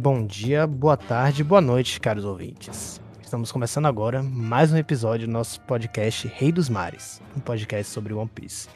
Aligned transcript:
Bom 0.00 0.24
dia, 0.24 0.64
boa 0.64 0.96
tarde, 0.96 1.42
boa 1.42 1.60
noite, 1.60 2.00
caros 2.00 2.24
ouvintes. 2.24 3.00
Estamos 3.20 3.50
começando 3.50 3.86
agora 3.86 4.22
mais 4.22 4.72
um 4.72 4.76
episódio 4.76 5.26
do 5.26 5.32
nosso 5.32 5.60
podcast 5.62 6.28
Rei 6.28 6.52
dos 6.52 6.68
Mares, 6.68 7.20
um 7.36 7.40
podcast 7.40 7.92
sobre 7.92 8.14
One 8.14 8.30
Piece. 8.32 8.68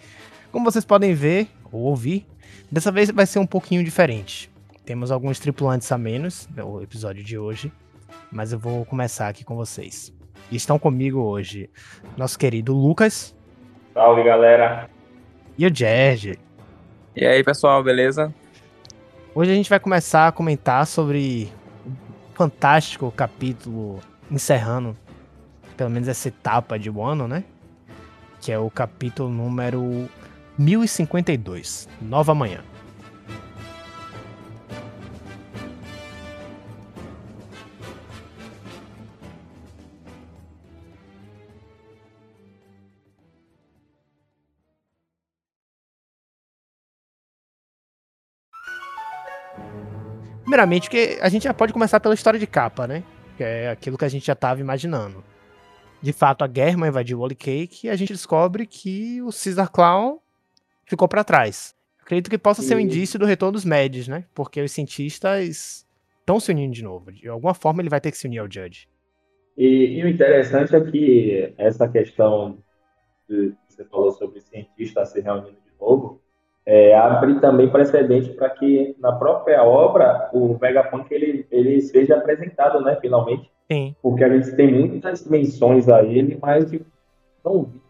Como 0.50 0.64
vocês 0.64 0.84
podem 0.84 1.14
ver 1.14 1.46
ou 1.70 1.82
ouvir, 1.82 2.26
dessa 2.68 2.90
vez 2.90 3.08
vai 3.12 3.24
ser 3.24 3.38
um 3.38 3.46
pouquinho 3.46 3.84
diferente. 3.84 4.50
Temos 4.84 5.12
alguns 5.12 5.38
tripulantes 5.38 5.92
a 5.92 5.96
menos 5.96 6.48
no 6.56 6.82
episódio 6.82 7.22
de 7.22 7.38
hoje, 7.38 7.72
mas 8.28 8.52
eu 8.52 8.58
vou 8.58 8.84
começar 8.84 9.28
aqui 9.28 9.44
com 9.44 9.54
vocês. 9.54 10.12
E 10.50 10.56
estão 10.56 10.76
comigo 10.76 11.20
hoje 11.20 11.70
nosso 12.16 12.36
querido 12.36 12.74
Lucas. 12.74 13.32
Salve, 13.94 14.24
galera. 14.24 14.90
E 15.56 15.64
o 15.64 15.72
Jerge. 15.72 16.36
E 17.14 17.24
aí, 17.24 17.44
pessoal, 17.44 17.80
beleza? 17.80 18.34
Hoje 19.34 19.50
a 19.50 19.54
gente 19.54 19.70
vai 19.70 19.80
começar 19.80 20.28
a 20.28 20.32
comentar 20.32 20.86
sobre 20.86 21.50
o 21.86 22.34
fantástico 22.34 23.10
capítulo 23.10 23.98
encerrando, 24.30 24.94
pelo 25.74 25.88
menos 25.88 26.06
essa 26.06 26.28
etapa 26.28 26.78
de 26.78 26.90
Wano, 26.90 27.26
né? 27.26 27.42
Que 28.42 28.52
é 28.52 28.58
o 28.58 28.68
capítulo 28.68 29.30
número 29.30 30.06
1052, 30.58 31.88
Nova 32.02 32.34
Manhã. 32.34 32.62
Primeiramente, 50.52 50.90
que 50.90 51.18
a 51.22 51.30
gente 51.30 51.44
já 51.44 51.54
pode 51.54 51.72
começar 51.72 51.98
pela 51.98 52.12
história 52.12 52.38
de 52.38 52.46
capa, 52.46 52.86
né? 52.86 53.02
Que 53.38 53.42
é 53.42 53.70
aquilo 53.70 53.96
que 53.96 54.04
a 54.04 54.08
gente 54.08 54.26
já 54.26 54.34
estava 54.34 54.60
imaginando. 54.60 55.24
De 56.02 56.12
fato, 56.12 56.44
a 56.44 56.50
Germa 56.54 56.86
invadiu 56.86 57.18
o 57.18 57.22
Holy 57.22 57.34
Cake 57.34 57.86
e 57.86 57.88
a 57.88 57.96
gente 57.96 58.12
descobre 58.12 58.66
que 58.66 59.22
o 59.22 59.30
Caesar 59.30 59.72
Clown 59.72 60.18
ficou 60.84 61.08
para 61.08 61.24
trás. 61.24 61.74
Acredito 61.98 62.28
que 62.28 62.36
possa 62.36 62.60
ser 62.60 62.74
um 62.74 62.80
indício 62.80 63.18
do 63.18 63.24
retorno 63.24 63.52
dos 63.52 63.64
Mads, 63.64 64.08
né? 64.08 64.26
Porque 64.34 64.60
os 64.60 64.70
cientistas 64.70 65.86
estão 66.20 66.38
se 66.38 66.52
unindo 66.52 66.74
de 66.74 66.84
novo. 66.84 67.10
De 67.10 67.26
alguma 67.28 67.54
forma 67.54 67.80
ele 67.80 67.88
vai 67.88 68.02
ter 68.02 68.10
que 68.10 68.18
se 68.18 68.26
unir 68.26 68.40
ao 68.40 68.46
Judge. 68.46 68.86
E, 69.56 70.00
e 70.00 70.04
o 70.04 70.08
interessante 70.08 70.76
é 70.76 70.80
que 70.82 71.54
essa 71.56 71.88
questão 71.88 72.58
que 73.26 73.54
você 73.70 73.86
falou 73.86 74.10
sobre 74.10 74.38
cientistas 74.42 75.12
se 75.12 75.20
reunindo 75.22 75.56
de 75.64 75.72
novo, 75.80 76.21
é, 76.64 76.96
abre 76.96 77.40
também 77.40 77.68
precedente 77.68 78.30
para 78.30 78.50
que 78.50 78.96
na 79.00 79.12
própria 79.12 79.62
obra 79.64 80.30
o 80.32 80.54
Vegapunk 80.54 81.12
ele, 81.12 81.46
ele 81.50 81.80
seja 81.80 82.16
apresentado, 82.16 82.80
né, 82.80 82.96
finalmente. 83.00 83.50
Sim. 83.70 83.94
Porque 84.02 84.22
a 84.22 84.28
gente 84.28 84.54
tem 84.54 84.72
muitas 84.72 85.26
menções 85.26 85.88
a 85.88 86.02
ele, 86.02 86.38
mas 86.40 86.70
não 87.44 87.64
vi 87.64 87.80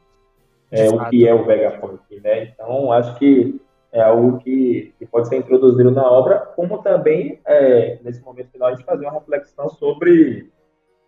é, 0.71 0.89
o 0.89 1.09
que 1.11 1.29
é 1.29 1.35
o 1.35 1.45
Vegapunk, 1.45 2.21
né? 2.21 2.45
Então 2.45 2.91
acho 2.93 3.15
que 3.19 3.61
é 3.93 4.01
algo 4.01 4.39
que, 4.39 4.95
que 4.99 5.05
pode 5.05 5.29
ser 5.29 5.37
introduzido 5.37 5.91
na 5.91 6.11
obra, 6.11 6.39
como 6.39 6.79
também 6.79 7.39
é, 7.45 7.99
nesse 8.03 8.23
momento 8.23 8.51
final 8.51 8.69
a 8.69 8.73
gente 8.73 8.87
fazer 8.87 9.05
uma 9.05 9.13
reflexão 9.13 9.69
sobre 9.69 10.51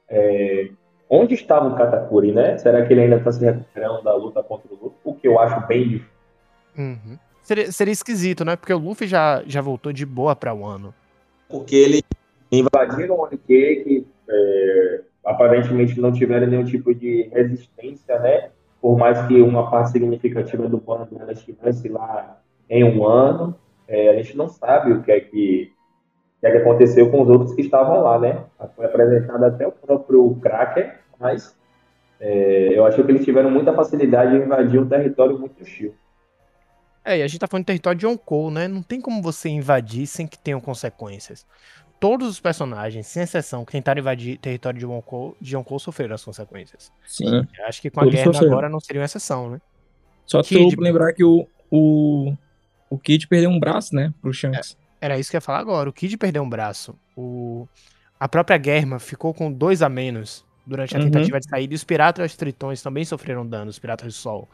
é, 0.09 0.69
onde 1.09 1.35
estava 1.35 1.69
o 1.69 1.77
Katakuri, 1.77 2.33
né? 2.33 2.59
Será 2.59 2.85
que 2.85 2.93
ele 2.93 3.03
ainda 3.03 3.17
está 3.17 3.33
se 3.33 3.43
recuperando 3.43 4.03
da 4.03 4.15
luta 4.15 4.43
contra 4.43 4.69
o 4.71 4.77
Luffy? 4.77 4.99
O 5.03 5.15
que 5.15 5.27
eu 5.27 5.39
acho 5.39 5.67
bem 5.67 5.89
difícil. 5.89 6.15
Uhum. 6.77 7.19
Seria, 7.45 7.71
seria 7.71 7.93
esquisito, 7.93 8.43
né? 8.43 8.57
Porque 8.57 8.73
o 8.73 8.79
Luffy 8.79 9.07
já, 9.07 9.43
já 9.47 9.61
voltou 9.61 9.93
de 9.93 10.07
boa 10.07 10.35
pra 10.35 10.55
Wano. 10.55 10.95
Porque 11.47 11.77
ele 11.77 12.03
invadiram 12.51 13.17
o 13.17 13.23
One 13.23 13.37
Cake, 13.37 14.07
é, 14.27 15.01
aparentemente 15.23 16.01
não 16.01 16.11
tiveram 16.11 16.47
nenhum 16.47 16.65
tipo 16.65 16.95
de 16.95 17.29
resistência, 17.31 18.19
né? 18.19 18.49
Por 18.81 18.97
mais 18.97 19.27
que 19.27 19.43
uma 19.43 19.71
parte 19.71 19.91
significativa 19.91 20.67
do 20.67 20.79
plano 20.79 21.05
dela 21.05 21.33
estivesse 21.33 21.87
lá 21.89 22.41
em 22.69 22.83
um 22.83 23.07
ano, 23.07 23.55
é, 23.87 24.09
a 24.09 24.17
gente 24.17 24.35
não 24.39 24.49
sabe 24.49 24.93
o 24.93 25.03
que 25.03 25.13
é 25.13 25.21
que, 25.21 25.71
que, 26.41 26.47
é 26.47 26.51
que 26.51 26.57
aconteceu 26.57 27.11
com 27.11 27.21
os 27.21 27.29
outros 27.29 27.55
que 27.55 27.61
estavam 27.61 28.03
lá, 28.03 28.19
né? 28.19 28.43
Foi 28.75 28.87
apresentado 28.87 29.45
até 29.45 29.67
o 29.67 29.73
próprio 29.73 30.35
Cracker, 30.37 30.99
mas 31.21 31.55
é, 32.19 32.79
eu 32.79 32.87
acho 32.87 33.05
que 33.05 33.11
eles 33.11 33.23
tiveram 33.23 33.51
muita 33.51 33.75
facilidade 33.75 34.35
em 34.35 34.45
invadir 34.45 34.81
um 34.81 34.89
território 34.89 35.39
muito 35.39 35.63
hostil. 35.63 35.95
É, 37.05 37.19
e 37.19 37.23
a 37.23 37.29
gente 37.29 37.39
tá 37.39 37.47
falando 37.47 37.65
de 37.65 37.67
território 37.67 37.99
de 37.99 38.07
Yonkou, 38.07 38.51
né? 38.51 38.67
Não 38.67 38.83
tem 38.83 39.01
como 39.01 39.21
você 39.21 39.49
invadir 39.49 40.07
sem 40.07 40.27
que 40.27 40.39
tenham 40.39 40.61
consequências. 40.61 41.47
Todos 42.01 42.29
os 42.29 42.41
personagens, 42.41 43.07
sem 43.07 43.23
exceção, 43.23 43.65
que 43.65 43.73
tentaram 43.73 44.01
invadir 44.01 44.39
território 44.39 44.79
de 44.79 44.85
Yonkou, 44.85 45.37
de 45.41 45.55
Yonkou 45.55 45.79
sofreram 45.79 46.15
as 46.15 46.25
consequências. 46.25 46.91
Sim. 47.07 47.47
Eu 47.59 47.67
acho 47.67 47.83
que 47.83 47.91
com 47.91 48.01
a 48.01 48.07
guerra 48.07 48.31
agora 48.41 48.69
não 48.69 48.81
seria 48.81 49.01
uma 49.01 49.07
exceção, 49.07 49.51
né? 49.51 49.61
Só 50.27 50.43
Kid... 50.43 50.75
lembrar 50.79 51.13
que 51.13 51.23
o, 51.23 51.47
o, 51.71 52.35
o 52.89 52.99
Kid 52.99 53.29
perdeu 53.29 53.51
um 53.51 53.59
braço, 53.59 53.95
né, 53.95 54.13
pro 54.23 54.33
Shanks. 54.33 54.77
É, 55.01 55.07
era 55.07 55.19
isso 55.19 55.31
que 55.31 55.37
eu 55.37 55.39
ia 55.39 55.43
falar 55.43 55.59
agora. 55.59 55.89
O 55.89 55.93
Kid 55.93 56.17
perdeu 56.17 56.43
um 56.43 56.49
braço. 56.49 56.99
O, 57.17 57.69
a 58.19 58.29
própria 58.29 58.61
Germa 58.63 58.99
ficou 58.99 59.35
com 59.35 59.53
dois 59.53 59.83
a 59.83 59.89
menos 59.89 60.45
durante 60.67 60.97
a 60.97 60.99
uhum. 60.99 61.11
tentativa 61.11 61.39
de 61.39 61.49
saída. 61.49 61.75
E 61.75 61.77
os 61.77 61.85
piratas 61.85 62.37
tritões 62.37 62.83
também 62.83 63.05
sofreram 63.05 63.47
dano, 63.47 63.71
os 63.71 63.79
piratas 63.79 64.07
do 64.07 64.13
sol. 64.13 64.49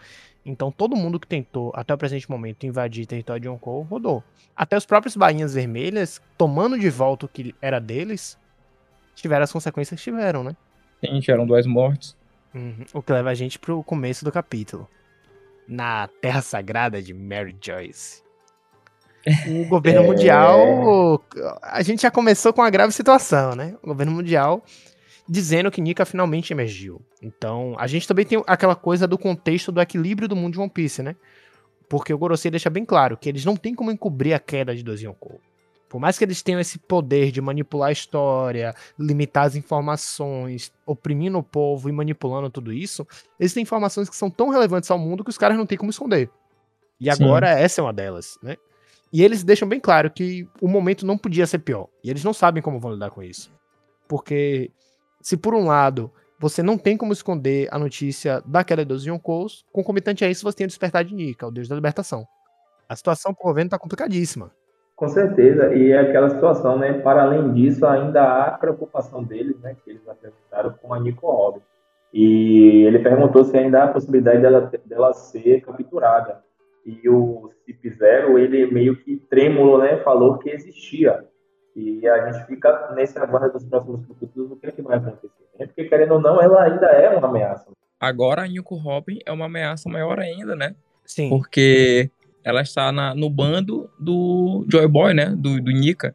Então 0.45 0.73
todo 0.73 0.97
mundo 0.97 1.21
que 1.21 1.27
tentou, 1.27 1.73
até 1.75 1.93
o 1.93 1.99
presente 1.99 2.31
momento, 2.31 2.65
invadir 2.65 3.07
território 3.07 3.41
de 3.41 3.49
Yonkou, 3.49 3.83
rodou. 3.83 4.23
Até 4.57 4.77
os 4.77 4.87
próprios 4.87 5.17
Bainhas 5.17 5.55
Vermelhas, 5.55 6.21
tomando 6.37 6.79
de 6.79 6.89
volta 6.89 7.27
o 7.27 7.29
que 7.29 7.55
era 7.61 7.79
deles, 7.79 8.39
tiveram 9.15 9.45
as 9.45 9.53
consequências 9.53 9.99
que 9.99 10.05
tiveram, 10.05 10.43
né? 10.43 10.57
Sim, 11.05 11.21
tiveram 11.21 11.47
duas 11.47 11.67
mortes. 11.67 12.17
Uhum. 12.55 12.85
O 12.93 13.03
que 13.03 13.13
leva 13.13 13.31
a 13.31 13.35
gente 13.35 13.59
pro 13.59 13.83
começo 13.83 14.25
do 14.25 14.33
capítulo. 14.33 14.89
Na 15.69 16.09
Terra 16.21 16.43
Sagrada 16.43 17.01
de 17.01 17.15
Mary 17.15 17.57
Joyce. 17.61 18.23
O 19.47 19.67
governo 19.69 20.03
é... 20.03 20.07
mundial. 20.07 21.23
A 21.63 21.83
gente 21.83 22.03
já 22.03 22.11
começou 22.11 22.53
com 22.53 22.61
uma 22.61 22.71
grave 22.71 22.93
situação, 22.93 23.55
né? 23.55 23.77
O 23.83 23.89
governo 23.89 24.13
mundial 24.13 24.65
dizendo 25.31 25.71
que 25.71 25.81
Nika 25.81 26.05
finalmente 26.05 26.53
emergiu. 26.53 27.01
Então, 27.23 27.77
a 27.79 27.87
gente 27.87 28.09
também 28.09 28.27
tem 28.27 28.43
aquela 28.49 28.75
coisa 28.75 29.07
do 29.07 29.17
contexto 29.17 29.71
do 29.71 29.81
equilíbrio 29.81 30.27
do 30.27 30.35
mundo 30.35 30.55
de 30.55 30.61
One 30.61 30.69
Piece, 30.69 31.05
né? 31.05 31.15
Porque 31.89 32.13
o 32.13 32.19
Gorosei 32.19 32.51
deixa 32.51 32.69
bem 32.69 32.85
claro 32.85 33.17
que 33.17 33.29
eles 33.29 33.45
não 33.45 33.57
têm 33.57 33.73
como 33.73 33.93
encobrir 33.93 34.35
a 34.35 34.41
queda 34.41 34.75
de 34.75 34.83
dois 34.83 35.01
Yonkou. 35.01 35.41
Por 35.89 36.01
mais 36.01 36.19
que 36.19 36.25
eles 36.25 36.43
tenham 36.43 36.61
esse 36.61 36.81
poder 36.81 37.31
de 37.31 37.41
manipular 37.41 37.91
a 37.91 37.93
história, 37.93 38.75
limitar 38.99 39.47
as 39.47 39.55
informações, 39.55 40.73
oprimindo 40.85 41.39
o 41.39 41.45
povo 41.45 41.89
e 41.89 41.93
manipulando 41.93 42.51
tudo 42.51 42.73
isso, 42.73 43.07
eles 43.39 43.55
têm 43.55 43.63
informações 43.63 44.11
que 44.11 44.17
são 44.17 44.29
tão 44.29 44.49
relevantes 44.49 44.91
ao 44.91 44.99
mundo 44.99 45.23
que 45.23 45.31
os 45.31 45.39
caras 45.39 45.57
não 45.57 45.67
têm 45.67 45.79
como 45.79 45.91
esconder. 45.91 46.29
E 46.99 47.09
agora 47.09 47.57
Sim. 47.57 47.63
essa 47.63 47.81
é 47.81 47.85
uma 47.85 47.93
delas, 47.93 48.37
né? 48.43 48.57
E 49.13 49.23
eles 49.23 49.45
deixam 49.45 49.69
bem 49.69 49.81
claro 49.81 50.11
que 50.11 50.49
o 50.61 50.67
momento 50.67 51.07
não 51.07 51.17
podia 51.17 51.47
ser 51.47 51.61
pior. 51.61 51.89
E 52.03 52.11
eles 52.11 52.25
não 52.25 52.33
sabem 52.33 52.63
como 52.63 52.81
vão 52.81 52.93
lidar 52.93 53.11
com 53.11 53.23
isso. 53.23 53.53
Porque 54.09 54.71
se 55.21 55.37
por 55.37 55.55
um 55.55 55.67
lado 55.67 56.11
você 56.39 56.63
não 56.63 56.79
tem 56.79 56.97
como 56.97 57.13
esconder 57.13 57.69
a 57.71 57.79
notícia 57.79 58.43
da 58.47 58.65
queda 58.65 58.85
dos 58.85 59.05
Yonkous, 59.05 59.65
concomitante 59.71 60.25
a 60.25 60.31
isso 60.31 60.43
você 60.43 60.57
tem 60.57 60.65
o 60.65 60.69
despertar 60.69 61.05
de 61.05 61.15
Nika, 61.15 61.47
o 61.47 61.51
deus 61.51 61.69
da 61.69 61.75
libertação. 61.75 62.25
A 62.89 62.97
situação 62.97 63.35
pro 63.35 63.45
governo 63.45 63.71
tá 63.71 63.79
complicadíssima. 63.79 64.51
Com 64.97 65.09
certeza, 65.09 65.75
e 65.75 65.93
é 65.93 65.99
aquela 65.99 66.29
situação, 66.29 66.79
né? 66.79 66.95
Para 66.95 67.23
além 67.23 67.53
disso, 67.53 67.87
ainda 67.87 68.23
há 68.23 68.47
a 68.49 68.59
preocupação 68.59 69.23
deles, 69.23 69.59
né? 69.61 69.77
Que 69.83 69.91
eles 69.91 70.07
apresentaram 70.09 70.75
com 70.83 70.93
a 70.93 71.01
Nico 71.01 71.27
Robin. 71.31 71.63
E 72.13 72.85
ele 72.87 72.99
perguntou 72.99 73.45
se 73.45 73.57
ainda 73.57 73.81
há 73.81 73.85
a 73.85 73.93
possibilidade 73.93 74.43
dela, 74.43 74.71
dela 74.85 75.13
ser 75.13 75.63
capturada. 75.63 76.43
E 76.85 77.09
o 77.09 77.51
Cip 77.65 77.89
Zero, 77.91 78.39
ele 78.39 78.71
meio 78.71 78.97
que 78.97 79.17
trêmulo, 79.17 79.79
né? 79.79 79.99
Falou 79.99 80.39
que 80.39 80.51
existia. 80.51 81.25
E 81.81 82.07
a 82.07 82.31
gente 82.31 82.47
fica 82.47 82.93
nesse 82.95 83.19
aguardo 83.19 83.53
dos 83.53 83.65
próximos 83.65 84.07
capítulos 84.07 84.53
o 84.53 84.57
que, 84.57 84.67
é 84.67 84.71
que 84.71 84.83
vai 84.83 84.99
acontecer. 84.99 85.31
Né? 85.59 85.67
Porque, 85.67 85.85
querendo 85.85 86.15
ou 86.15 86.21
não, 86.21 86.41
ela 86.41 86.65
ainda 86.65 86.87
é 86.87 87.17
uma 87.17 87.29
ameaça. 87.29 87.71
Agora 87.99 88.43
a 88.43 88.47
Yuko 88.47 88.77
Robin 88.77 89.19
é 89.25 89.33
uma 89.33 89.47
ameaça 89.47 89.89
maior 89.89 90.19
ainda, 90.19 90.55
né? 90.55 90.75
Sim. 91.05 91.29
Porque 91.29 92.11
ela 92.45 92.63
está 92.63 92.93
na, 92.93 93.15
no 93.15 93.29
bando 93.29 93.91
do 93.99 94.65
Joy 94.71 94.87
Boy, 94.89 95.15
né? 95.15 95.27
Do, 95.27 95.61
do 95.61 95.71
Nika. 95.71 96.15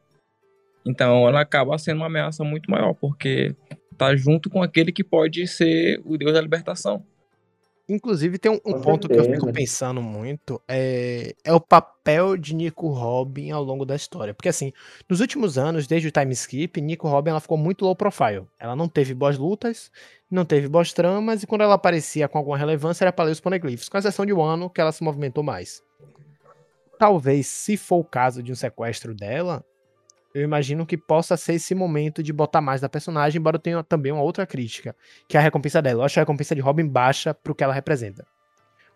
Então 0.85 1.27
ela 1.27 1.41
acaba 1.41 1.77
sendo 1.77 1.97
uma 1.97 2.07
ameaça 2.07 2.44
muito 2.44 2.69
maior, 2.69 2.94
porque 2.94 3.56
tá 3.97 4.15
junto 4.15 4.50
com 4.50 4.62
aquele 4.62 4.91
que 4.91 5.03
pode 5.03 5.47
ser 5.47 6.01
o 6.06 6.17
deus 6.17 6.33
da 6.33 6.41
libertação. 6.41 7.03
Inclusive, 7.88 8.40
tem 8.40 8.52
um, 8.52 8.60
um 8.66 8.82
ponto 8.82 9.08
que 9.08 9.16
eu 9.16 9.24
fico 9.26 9.52
pensando 9.54 10.02
muito, 10.02 10.60
é, 10.68 11.36
é 11.44 11.54
o 11.54 11.60
papel 11.60 12.36
de 12.36 12.56
Nico 12.56 12.88
Robin 12.90 13.52
ao 13.52 13.64
longo 13.64 13.86
da 13.86 13.96
história. 13.96 14.34
Porque, 14.34 14.50
assim, 14.50 14.74
nos 15.08 15.20
últimos 15.20 15.56
anos, 15.56 15.86
desde 15.86 16.08
o 16.08 16.12
time 16.12 16.34
skip, 16.34 16.82
Nico 16.82 17.08
Robin 17.08 17.30
ela 17.30 17.40
ficou 17.40 17.58
muito 17.58 17.86
low 17.86 17.96
profile. 17.96 18.48
Ela 18.60 18.76
não 18.76 18.88
teve 18.88 19.14
boas 19.14 19.38
lutas, 19.38 19.92
não 20.32 20.44
teve 20.44 20.68
boas 20.68 20.94
tramas, 20.94 21.44
e 21.44 21.48
quando 21.48 21.62
ela 21.62 21.76
aparecia 21.76 22.28
com 22.28 22.40
alguma 22.40 22.58
relevância, 22.58 23.04
era 23.04 23.14
para 23.14 23.26
ler 23.26 23.32
os 23.32 23.40
poneglyphs, 23.40 23.88
com 23.88 23.98
exceção 24.00 24.26
de 24.26 24.34
um 24.34 24.42
ano 24.42 24.68
que 24.68 24.82
ela 24.82 24.92
se 24.92 25.04
movimentou 25.04 25.44
mais. 25.44 25.84
Talvez, 26.98 27.46
se 27.46 27.78
for 27.78 27.98
o 27.98 28.04
caso 28.04 28.42
de 28.42 28.52
um 28.52 28.56
sequestro 28.56 29.14
dela, 29.14 29.64
eu 30.36 30.44
imagino 30.44 30.86
que 30.86 30.98
possa 30.98 31.38
ser 31.38 31.54
esse 31.54 31.74
momento 31.74 32.22
de 32.22 32.34
botar 32.34 32.60
mais 32.62 32.82
da 32.82 32.90
personagem, 32.90 33.40
embora 33.40 33.56
eu 33.56 33.60
tenha 33.62 33.82
também 33.84 34.12
uma 34.12 34.22
outra 34.22 34.46
crítica, 34.46 34.94
que 35.30 35.38
é 35.38 35.40
a 35.40 35.44
recompensa 35.44 35.82
dela. 35.82 36.02
Eu 36.02 36.06
acho 36.06 36.20
a 36.20 36.22
recompensa 36.24 36.54
de 36.54 36.60
Robin 36.62 36.86
baixa 36.88 37.34
pro 37.34 37.56
que 37.56 37.64
ela 37.64 37.74
representa. 37.74 38.26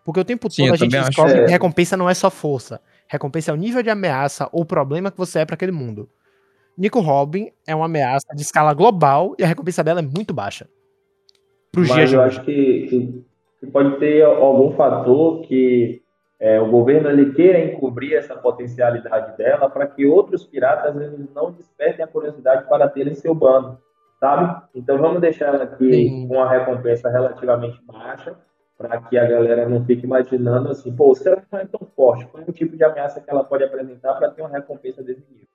Porque 0.03 0.19
o 0.19 0.25
tempo 0.25 0.49
Sim, 0.51 0.65
todo 0.65 0.73
a 0.73 0.77
gente 0.77 0.91
descobre 0.91 1.33
É. 1.39 1.45
que 1.45 1.51
recompensa 1.51 1.95
não 1.95 2.09
é 2.09 2.13
só 2.13 2.29
força. 2.29 2.81
Recompensa 3.07 3.51
é 3.51 3.53
o 3.53 3.57
nível 3.57 3.81
de 3.81 3.89
ameaça 3.89 4.49
ou 4.51 4.65
problema 4.65 5.09
que 5.11 5.17
você 5.17 5.39
é 5.39 5.45
pra 5.45 5.53
aquele 5.55 5.71
mundo. 5.71 6.09
Nico 6.77 6.99
Robin 6.99 7.49
é 7.67 7.73
uma 7.75 7.85
ameaça 7.85 8.27
de 8.35 8.41
escala 8.41 8.73
global 8.73 9.35
e 9.39 9.43
a 9.43 9.47
recompensa 9.47 9.83
dela 9.83 9.99
é 9.99 10.03
muito 10.03 10.33
baixa. 10.33 10.67
Pro 11.71 11.87
Mas 11.87 12.11
eu 12.11 12.21
acho 12.21 12.43
que, 12.43 12.87
que- 12.89 13.23
que 13.59 13.67
pode 13.67 13.97
ter 13.99 14.23
algum 14.23 14.75
fator 14.75 15.41
que 15.41 16.01
é, 16.39 16.59
o 16.59 16.69
governo 16.69 17.09
ele 17.09 17.33
queira 17.33 17.59
encobrir 17.59 18.15
essa 18.15 18.35
potencialidade 18.35 19.35
dela 19.37 19.69
para 19.69 19.85
que 19.85 20.05
outros 20.05 20.45
piratas 20.45 20.95
eles 20.95 21.33
não 21.35 21.51
despertem 21.51 22.05
a 22.05 22.07
curiosidade 22.07 22.67
para 22.69 22.87
terem 22.87 23.13
seu 23.13 23.35
bando, 23.35 23.77
sabe? 24.19 24.61
Então 24.73 24.97
vamos 24.97 25.19
deixar 25.19 25.53
ela 25.53 25.65
aqui 25.65 25.91
Sim. 25.91 26.27
com 26.27 26.35
uma 26.35 26.49
recompensa 26.49 27.09
relativamente 27.09 27.81
baixa 27.85 28.37
para 28.77 29.01
que 29.01 29.17
a 29.17 29.27
galera 29.27 29.67
não 29.67 29.83
fique 29.83 30.05
imaginando 30.05 30.69
assim, 30.69 30.95
pô, 30.95 31.13
se 31.13 31.27
ela 31.27 31.43
não 31.51 31.59
é 31.59 31.65
tão 31.65 31.81
forte, 31.93 32.25
qual 32.27 32.41
é 32.41 32.49
o 32.49 32.53
tipo 32.53 32.77
de 32.77 32.83
ameaça 32.85 33.19
que 33.19 33.29
ela 33.29 33.43
pode 33.43 33.65
apresentar 33.65 34.13
para 34.13 34.31
ter 34.31 34.41
uma 34.41 34.49
recompensa 34.49 35.03
desse 35.03 35.25
nível? 35.29 35.47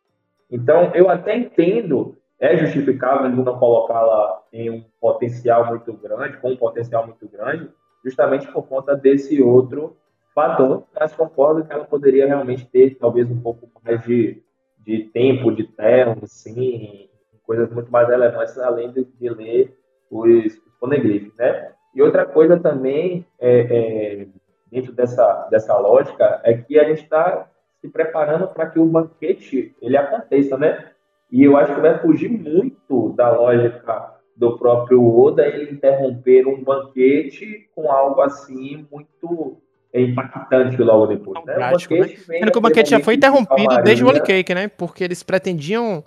Então, 0.51 0.93
eu 0.95 1.09
até 1.09 1.35
entendo, 1.35 2.19
é 2.39 2.55
justificável 2.59 3.31
não 3.31 3.59
colocá-la 3.59 4.43
em 4.53 4.69
um 4.69 4.85
potencial 5.01 5.67
muito 5.67 5.91
grande, 5.95 6.37
com 6.37 6.51
um 6.51 6.57
potencial 6.57 7.07
muito 7.07 7.27
grande, 7.27 7.71
justamente 8.05 8.47
por 8.53 8.69
conta 8.69 8.95
desse 8.95 9.43
outro 9.43 9.97
fator, 10.35 10.85
mas 10.99 11.15
concordo 11.15 11.65
que 11.65 11.73
ela 11.73 11.85
poderia 11.85 12.27
realmente 12.27 12.67
ter 12.67 12.97
talvez 12.97 13.31
um 13.31 13.41
pouco 13.41 13.71
mais 13.85 14.03
de, 14.05 14.43
de 14.79 15.05
tempo 15.05 15.53
de 15.53 15.65
tela, 15.65 16.17
assim, 16.23 17.09
coisas 17.47 17.71
muito 17.71 17.91
mais 17.91 18.09
relevantes 18.09 18.59
além 18.59 18.91
de, 18.91 19.05
de 19.05 19.29
ler 19.29 19.79
os, 20.11 20.61
os 20.83 21.35
né? 21.39 21.73
E 21.95 22.03
outra 22.03 22.27
coisa 22.27 22.59
também, 22.59 23.25
é, 23.39 23.61
é, 23.61 24.27
dentro 24.71 24.93
dessa, 24.93 25.49
dessa 25.51 25.79
lógica, 25.79 26.41
é 26.43 26.55
que 26.55 26.79
a 26.79 26.85
gente 26.85 27.03
está 27.03 27.49
se 27.81 27.89
preparando 27.89 28.49
para 28.49 28.69
que 28.69 28.79
o 28.79 28.87
banquete 28.87 29.75
ele 29.81 29.97
aconteça, 29.97 30.59
né? 30.59 30.91
E 31.31 31.45
eu 31.45 31.57
acho 31.57 31.75
que 31.75 31.81
vai 31.81 31.99
fugir 31.99 32.29
muito 32.29 33.11
da 33.11 33.31
lógica 33.31 34.15
do 34.37 34.59
próprio 34.59 35.05
Oda 35.17 35.47
ele 35.47 35.73
interromper 35.73 36.47
um 36.47 36.63
banquete 36.63 37.69
com 37.75 37.91
algo 37.91 38.21
assim 38.21 38.87
muito 38.91 39.61
impactante 40.02 40.76
logo 40.82 41.06
depois. 41.06 41.35
Tão 41.35 41.44
Né? 41.46 41.55
prático, 41.55 41.94
vem 41.94 42.17
Sendo 42.17 42.50
que 42.52 42.58
o 42.58 42.61
banquete 42.61 42.91
já 42.91 43.00
foi 43.00 43.14
interrompido 43.14 43.76
desde 43.82 44.02
o 44.05 44.06
Holy 44.08 44.19
calmaria. 44.19 44.37
Cake, 44.44 44.55
né? 44.55 44.69
Porque 44.69 45.05
eles 45.05 45.23
pretendiam 45.23 46.02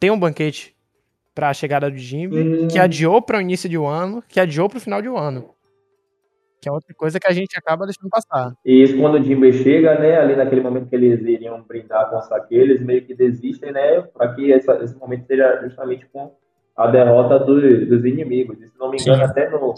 ter 0.00 0.10
um 0.10 0.18
banquete 0.18 0.74
pra 1.34 1.52
chegada 1.52 1.90
do 1.90 1.96
Jimby, 1.98 2.38
Hum. 2.38 2.68
que 2.68 2.78
adiou 2.78 3.20
para 3.20 3.38
o 3.38 3.40
início 3.40 3.68
de 3.68 3.76
um 3.76 3.86
ano, 3.86 4.22
que 4.26 4.40
adiou 4.40 4.68
para 4.68 4.78
o 4.78 4.80
final 4.80 5.02
de 5.02 5.08
um 5.08 5.18
ano. 5.18 5.50
Que 6.62 6.68
é 6.70 6.72
outra 6.72 6.94
coisa 6.94 7.20
que 7.20 7.26
a 7.28 7.32
gente 7.32 7.56
acaba 7.58 7.84
deixando 7.84 8.08
passar. 8.08 8.54
E 8.64 8.82
isso 8.82 8.96
quando 8.98 9.16
o 9.16 9.22
Jinbe 9.22 9.52
chega, 9.52 9.98
né, 9.98 10.18
ali 10.18 10.34
naquele 10.34 10.62
momento 10.62 10.88
que 10.88 10.96
eles 10.96 11.20
iriam 11.20 11.62
brindar 11.62 12.08
com 12.08 12.16
o 12.16 12.22
saque, 12.22 12.54
eles 12.54 12.80
meio 12.82 13.04
que 13.04 13.14
desistem, 13.14 13.70
né, 13.72 14.00
para 14.00 14.34
que 14.34 14.50
essa- 14.52 14.82
esse 14.82 14.96
momento 14.96 15.26
seja 15.26 15.60
justamente 15.62 16.06
com 16.10 16.34
a 16.74 16.86
derrota 16.86 17.38
do- 17.38 17.86
dos 17.86 18.04
inimigos. 18.04 18.58
E, 18.62 18.68
se 18.68 18.78
não 18.78 18.90
me 18.90 18.96
engano, 18.98 19.18
Sim. 19.24 19.30
até 19.30 19.50
no, 19.50 19.74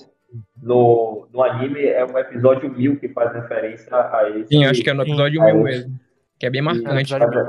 no, 0.62 1.26
no 1.32 1.42
anime 1.42 1.84
é 1.86 2.04
um 2.04 2.16
episódio 2.18 2.70
mil 2.70 2.98
que 2.98 3.08
faz 3.08 3.32
referência 3.32 3.94
a 3.96 4.28
esse. 4.30 4.48
Sim, 4.48 4.64
acho 4.64 4.82
que 4.82 4.90
é 4.90 4.92
no 4.94 5.02
episódio 5.02 5.40
Aí 5.42 5.52
1000 5.52 5.56
eu- 5.58 5.64
mesmo. 5.64 6.00
Que 6.38 6.46
é 6.46 6.50
bem 6.50 6.60
É 6.60 6.64
marcante. 6.64 7.00
episódio 7.12 7.28
mil. 7.30 7.46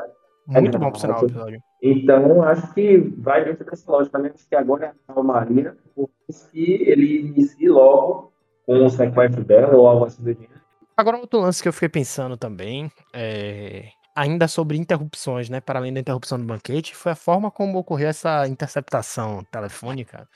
Muito 0.47 0.79
bom, 0.79 0.91
por 0.91 0.99
sinal, 0.99 1.21
o 1.21 1.25
episódio. 1.25 1.59
Então, 1.83 2.41
acho 2.43 2.73
que 2.73 2.97
vai 3.19 3.45
dentro 3.45 3.63
dessa 3.65 3.91
lógica, 3.91 4.17
né? 4.17 4.31
Acho 4.33 4.47
que 4.49 4.55
agora 4.55 4.85
é 4.87 4.89
a 5.07 5.13
calmaria, 5.13 5.77
por 5.95 6.09
isso 6.27 6.49
que 6.51 6.83
ele 6.83 7.19
inicie 7.21 7.69
logo 7.69 8.33
com 8.65 8.83
o 8.85 8.89
sequestro 8.89 9.43
dela 9.43 9.75
ou 9.75 9.87
algo 9.87 10.05
assim 10.05 10.23
do 10.23 10.33
gênero. 10.33 10.59
Agora, 10.97 11.17
outro 11.17 11.39
lance 11.39 11.61
que 11.61 11.69
eu 11.69 11.73
fiquei 11.73 11.87
pensando 11.87 12.35
também, 12.35 12.91
é, 13.13 13.85
ainda 14.15 14.47
sobre 14.47 14.75
interrupções, 14.77 15.49
né? 15.49 15.61
Para 15.61 15.79
além 15.79 15.93
da 15.93 15.99
interrupção 15.99 16.39
do 16.39 16.45
banquete, 16.45 16.95
foi 16.95 17.11
a 17.11 17.15
forma 17.15 17.51
como 17.51 17.77
ocorreu 17.77 18.09
essa 18.09 18.47
interceptação 18.47 19.43
telefônica 19.51 20.27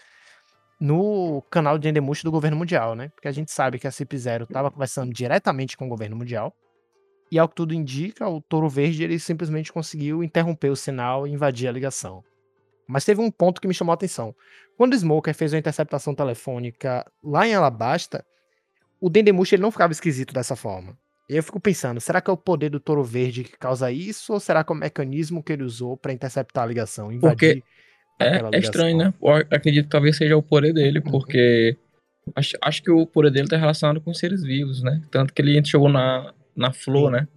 no 0.84 1.42
canal 1.50 1.78
de 1.78 1.88
Endemush 1.88 2.24
do 2.24 2.30
governo 2.30 2.58
mundial, 2.58 2.94
né? 2.94 3.08
Porque 3.16 3.30
a 3.30 3.32
gente 3.32 3.50
sabe 3.54 3.80
que 3.80 3.88
a 3.88 3.92
CIP 3.92 4.18
Zero 4.18 4.44
estava 4.44 4.70
conversando 4.70 5.14
diretamente 5.14 5.78
com 5.78 5.86
o 5.86 5.88
governo 5.88 6.18
mundial. 6.18 6.54
E 7.32 7.40
ao 7.40 7.48
que 7.48 7.56
tudo 7.56 7.74
indica, 7.74 8.28
o 8.28 8.42
Touro 8.42 8.68
Verde 8.68 9.02
ele 9.02 9.18
simplesmente 9.18 9.72
conseguiu 9.72 10.22
interromper 10.22 10.70
o 10.70 10.76
sinal 10.76 11.26
e 11.26 11.32
invadir 11.32 11.70
a 11.70 11.72
ligação. 11.72 12.22
Mas 12.86 13.06
teve 13.06 13.22
um 13.22 13.32
ponto 13.32 13.62
que 13.62 13.68
me 13.68 13.74
chamou 13.74 13.92
a 13.92 13.94
atenção. 13.94 14.36
Quando 14.76 14.92
o 14.92 14.98
Smoker 14.98 15.34
fez 15.34 15.54
uma 15.54 15.60
interceptação 15.60 16.14
telefônica 16.14 17.10
lá 17.24 17.48
em 17.48 17.54
Alabasta, 17.54 18.26
o 19.00 19.10
Dendemush 19.10 19.54
ele 19.54 19.62
não 19.62 19.72
ficava 19.72 19.94
esquisito 19.94 20.34
dessa 20.34 20.54
forma. 20.54 20.98
E 21.30 21.38
eu 21.38 21.44
fico 21.44 21.62
pensando, 21.62 22.02
será 22.02 22.20
que 22.20 22.30
é 22.30 22.34
o 22.34 22.38
poder 22.38 22.68
do 22.68 22.82
Touro 22.82 23.06
Verde 23.06 23.46
que 23.46 23.58
causa 23.58 23.90
isso 23.90 24.34
ou 24.34 24.40
será 24.40 24.66
que 24.66 24.74
é 24.74 24.76
o 24.76 24.78
mecanismo 24.78 25.42
que 25.42 25.54
ele 25.54 25.64
usou 25.64 25.96
para 25.96 26.12
interceptar 26.12 26.66
a 26.66 26.68
ligação, 26.68 27.10
invadir 27.10 27.64
É, 28.26 28.56
é 28.56 28.60
estranho, 28.60 28.98
né? 28.98 29.14
Eu 29.22 29.34
acredito 29.52 29.86
que 29.86 29.92
talvez 29.92 30.18
seja 30.18 30.36
o 30.38 30.44
poder 30.44 30.74
dele, 30.74 31.00
Uhum. 31.00 31.12
porque 31.12 31.78
acho, 32.36 32.58
acho 32.62 32.84
que 32.84 32.92
o 32.92 33.06
poder 33.06 33.32
dele 33.32 33.48
tá 33.48 33.58
relacionado 33.58 34.02
com 34.02 34.12
os 34.12 34.18
seres 34.18 34.44
vivos, 34.44 34.82
né? 34.84 35.02
Tanto 35.12 35.34
que 35.34 35.42
ele 35.42 35.64
chegou 35.66 35.90
na, 35.90 36.34
na 36.56 36.72
Flor, 36.72 37.08
Sim. 37.12 37.18
né? 37.18 37.28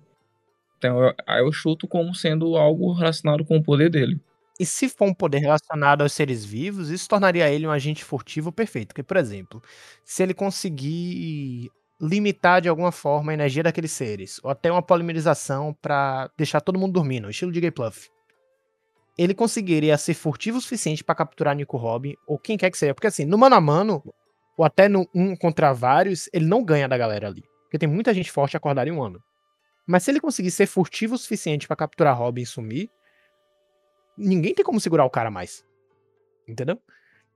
Então 0.79 1.03
eu, 1.03 1.15
aí 1.27 1.43
eu 1.43 1.53
chuto 1.53 1.89
como 1.89 2.15
sendo 2.15 2.57
algo 2.57 2.93
relacionado 2.93 3.45
com 3.45 3.57
o 3.57 3.63
poder 3.63 3.91
dele. 3.91 4.21
E 4.59 4.65
se 4.65 4.89
for 4.89 5.07
um 5.09 5.15
poder 5.15 5.39
relacionado 5.39 6.01
aos 6.03 6.13
seres 6.13 6.45
vivos, 6.45 6.89
isso 6.89 7.09
tornaria 7.09 7.51
ele 7.51 7.67
um 7.67 7.71
agente 7.71 8.03
furtivo 8.03 8.51
perfeito. 8.51 8.89
Porque, 8.89 9.03
por 9.03 9.19
exemplo, 9.19 9.63
se 10.03 10.23
ele 10.23 10.33
conseguir 10.33 11.71
limitar 12.01 12.61
de 12.63 12.69
alguma 12.69 12.93
forma 12.93 13.33
a 13.33 13.35
energia 13.35 13.63
daqueles 13.63 13.93
seres, 13.93 14.41
ou 14.43 14.51
até 14.51 14.71
uma 14.71 14.83
polimerização 14.83 15.75
para 15.81 16.31
deixar 16.37 16.61
todo 16.61 16.79
mundo 16.79 16.93
dormindo, 16.93 17.29
estilo 17.29 17.53
de 17.53 17.61
Gay 17.61 17.71
Pluff, 17.71 18.09
ele 19.17 19.35
conseguiria 19.35 19.97
ser 19.97 20.15
furtivo 20.15 20.59
o 20.59 20.61
suficiente 20.61 21.03
para 21.03 21.15
capturar 21.15 21.57
Nico 21.57 21.77
Robin, 21.77 22.15
ou 22.27 22.39
quem 22.39 22.57
quer 22.57 22.71
que 22.71 22.79
seja. 22.79 22.95
Porque 22.95 23.07
assim, 23.07 23.25
no 23.25 23.39
mano 23.39 23.57
a 23.57 23.61
mano, 23.61 24.03
ou 24.57 24.65
até 24.65 24.89
no 24.89 25.09
um 25.15 25.35
contra 25.35 25.73
vários, 25.73 26.29
ele 26.33 26.47
não 26.47 26.65
ganha 26.65 26.89
da 26.89 26.99
galera 26.99 27.29
ali. 27.29 27.43
Porque 27.63 27.79
tem 27.79 27.89
muita 27.89 28.13
gente 28.13 28.31
forte 28.31 28.57
acordada 28.57 28.89
em 28.89 28.93
um 28.93 29.03
ano. 29.03 29.21
Mas 29.87 30.03
se 30.03 30.11
ele 30.11 30.21
conseguir 30.21 30.51
ser 30.51 30.67
furtivo 30.67 31.15
o 31.15 31.19
suficiente 31.19 31.67
para 31.67 31.77
capturar 31.77 32.19
Robin 32.19 32.43
e 32.43 32.47
sumir, 32.47 32.91
ninguém 34.17 34.55
tem 34.55 34.65
como 34.65 34.81
segurar 34.81 35.05
o 35.05 35.11
cara 35.11 35.31
mais. 35.31 35.65
Entendeu? 36.49 36.79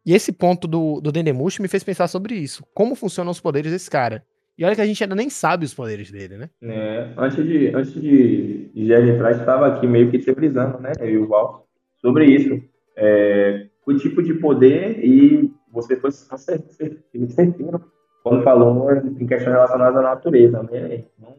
E 0.05 0.15
esse 0.15 0.33
ponto 0.33 0.67
do, 0.67 1.01
do 1.01 1.13
Dendemush 1.13 1.61
me 1.61 1.69
fez 1.69 1.85
pensar 1.85 2.09
sobre 2.09 2.35
isso. 2.35 2.65
Como 2.75 2.95
funcionam 2.95 3.31
os 3.31 3.41
poderes 3.41 3.71
desse 3.71 3.91
cara. 3.91 4.25
E 4.57 4.65
olha 4.65 4.75
que 4.75 4.81
a 4.81 4.87
gente 4.87 5.03
ainda 5.03 5.15
nem 5.15 5.31
sabe 5.31 5.65
os 5.65 5.73
poderes 5.73 6.11
dele, 6.11 6.37
né? 6.37 6.51
É, 6.63 7.15
antes 7.17 7.45
de, 7.45 7.69
antes 7.75 7.95
de, 7.95 8.71
de 8.75 8.93
entrar, 8.93 9.33
estava 9.33 9.67
aqui 9.69 9.87
meio 9.87 10.11
que 10.11 10.19
teorizando, 10.19 10.79
né, 10.81 10.93
eu 11.01 11.09
e 11.09 11.19
o 11.19 11.27
Val, 11.27 11.67
sobre 12.01 12.27
isso. 12.27 12.63
É, 12.97 13.67
o 13.87 13.95
tipo 13.95 14.23
de 14.23 14.35
poder 14.35 15.05
e 15.05 15.53
você 15.73 15.97
foi 15.97 16.11
certeiro 16.11 17.85
quando 18.23 18.43
falou 18.43 18.93
em 18.93 19.27
questões 19.27 19.55
relacionadas 19.55 19.97
à 19.97 20.03
natureza, 20.03 20.63
né? 20.63 21.05
Não 21.19 21.37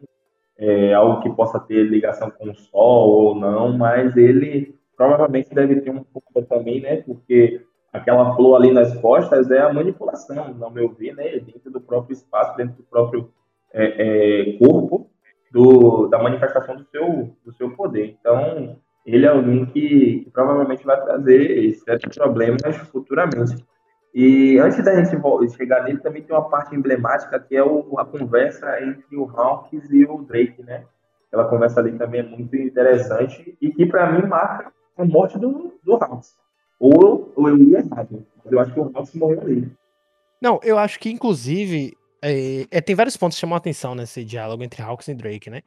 é 0.62 0.94
algo 0.94 1.22
que 1.22 1.30
possa 1.32 1.60
ter 1.60 1.84
ligação 1.84 2.30
com 2.30 2.51
o 2.51 2.56
Sol 2.56 3.10
ou 3.10 3.36
não, 3.36 3.75
mas 3.75 4.15
ele 4.15 4.77
provavelmente 4.96 5.53
deve 5.56 5.82
ter 5.82 5.89
um 5.89 6.03
pouco 6.03 6.39
também, 6.44 6.80
né? 6.80 6.98
Porque 6.98 7.65
aquela 7.91 8.36
flor 8.36 8.58
ali 8.58 8.72
nas 8.72 8.96
costas 9.01 9.50
é 9.50 9.60
a 9.60 9.74
manipulação, 9.74 10.53
no 10.53 10.70
meu 10.70 10.89
ver, 10.89 11.15
né? 11.15 11.39
Dentro 11.39 11.72
do 11.72 11.82
próprio 11.82 12.13
espaço, 12.13 12.56
dentro 12.56 12.75
do 12.75 12.84
próprio 12.84 13.32
é, 13.74 14.51
é, 14.51 14.58
corpo 14.60 15.10
do, 15.51 16.08
da 16.08 16.22
manifestação 16.22 16.75
do 16.75 16.86
seu, 16.86 17.36
do 17.44 17.51
seu 17.53 17.72
poder. 17.72 18.15
Então, 18.20 18.77
ele 19.05 19.25
é 19.25 19.29
alguém 19.29 19.65
que, 19.65 20.22
que 20.24 20.29
provavelmente 20.31 20.86
vai 20.86 21.01
trazer 21.01 21.74
certos 21.84 22.15
problemas 22.15 22.77
futuramente. 22.89 23.63
E 24.13 24.60
antes 24.60 24.84
da 24.84 24.93
gente 24.96 25.17
chegar 25.55 25.84
nele, 25.84 26.00
também 26.00 26.22
tem 26.22 26.36
uma 26.36 26.50
parte 26.50 26.75
emblemática 26.75 27.39
que 27.39 27.55
é 27.55 27.63
o, 27.63 27.98
a 27.98 28.05
conversa 28.05 28.81
entre 28.84 29.15
o 29.15 29.24
Hawkins 29.29 29.89
e 29.89 30.03
o 30.03 30.17
Drake, 30.24 30.62
né? 30.63 30.84
Aquela 31.27 31.48
conversa 31.48 31.79
ali 31.79 31.98
também 31.98 32.20
é 32.20 32.24
muito 32.24 32.55
interessante 32.58 33.58
e 33.62 33.72
que, 33.72 33.86
para 33.86 34.12
mim, 34.12 34.27
marca 34.27 34.72
a 34.98 35.05
morte 35.05 35.39
do, 35.39 35.74
do. 35.81 36.00
Ou, 36.77 37.31
ou 37.36 37.48
eu 37.48 37.58
ia 37.58 37.79
errado, 37.79 38.25
mas 38.43 38.51
eu 38.51 38.60
acho 38.60 38.74
que 38.74 38.79
o 38.79 38.84
Hawkins 38.84 39.15
morreu 39.15 39.41
ali. 39.41 39.72
Não, 40.41 40.60
eu 40.62 40.77
acho 40.77 41.00
que, 41.00 41.10
inclusive, 41.10 41.96
é, 42.22 42.67
é, 42.70 42.81
tem 42.81 42.96
vários 42.96 43.17
pontos 43.17 43.36
que 43.36 43.41
chamam 43.41 43.55
a 43.55 43.58
atenção 43.58 43.96
nesse 43.96 44.24
diálogo 44.24 44.63
entre 44.63 44.81
Hawks 44.81 45.08
e 45.08 45.13
Drake, 45.15 45.50
né? 45.50 45.62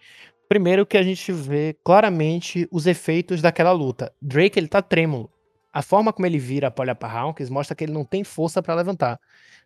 Primeiro 0.48 0.84
que 0.84 0.96
a 0.96 1.02
gente 1.02 1.32
vê 1.32 1.76
claramente 1.84 2.68
os 2.70 2.86
efeitos 2.86 3.40
daquela 3.40 3.72
luta. 3.72 4.12
Drake, 4.20 4.58
ele 4.58 4.68
tá 4.68 4.82
trêmulo. 4.82 5.30
A 5.72 5.82
forma 5.82 6.12
como 6.12 6.26
ele 6.26 6.38
vira 6.38 6.70
pra 6.70 6.82
olhar 6.82 6.94
pra 6.94 7.10
Hawks 7.10 7.50
mostra 7.50 7.74
que 7.74 7.82
ele 7.82 7.92
não 7.92 8.04
tem 8.04 8.22
força 8.22 8.62
para 8.62 8.74
levantar. 8.74 9.18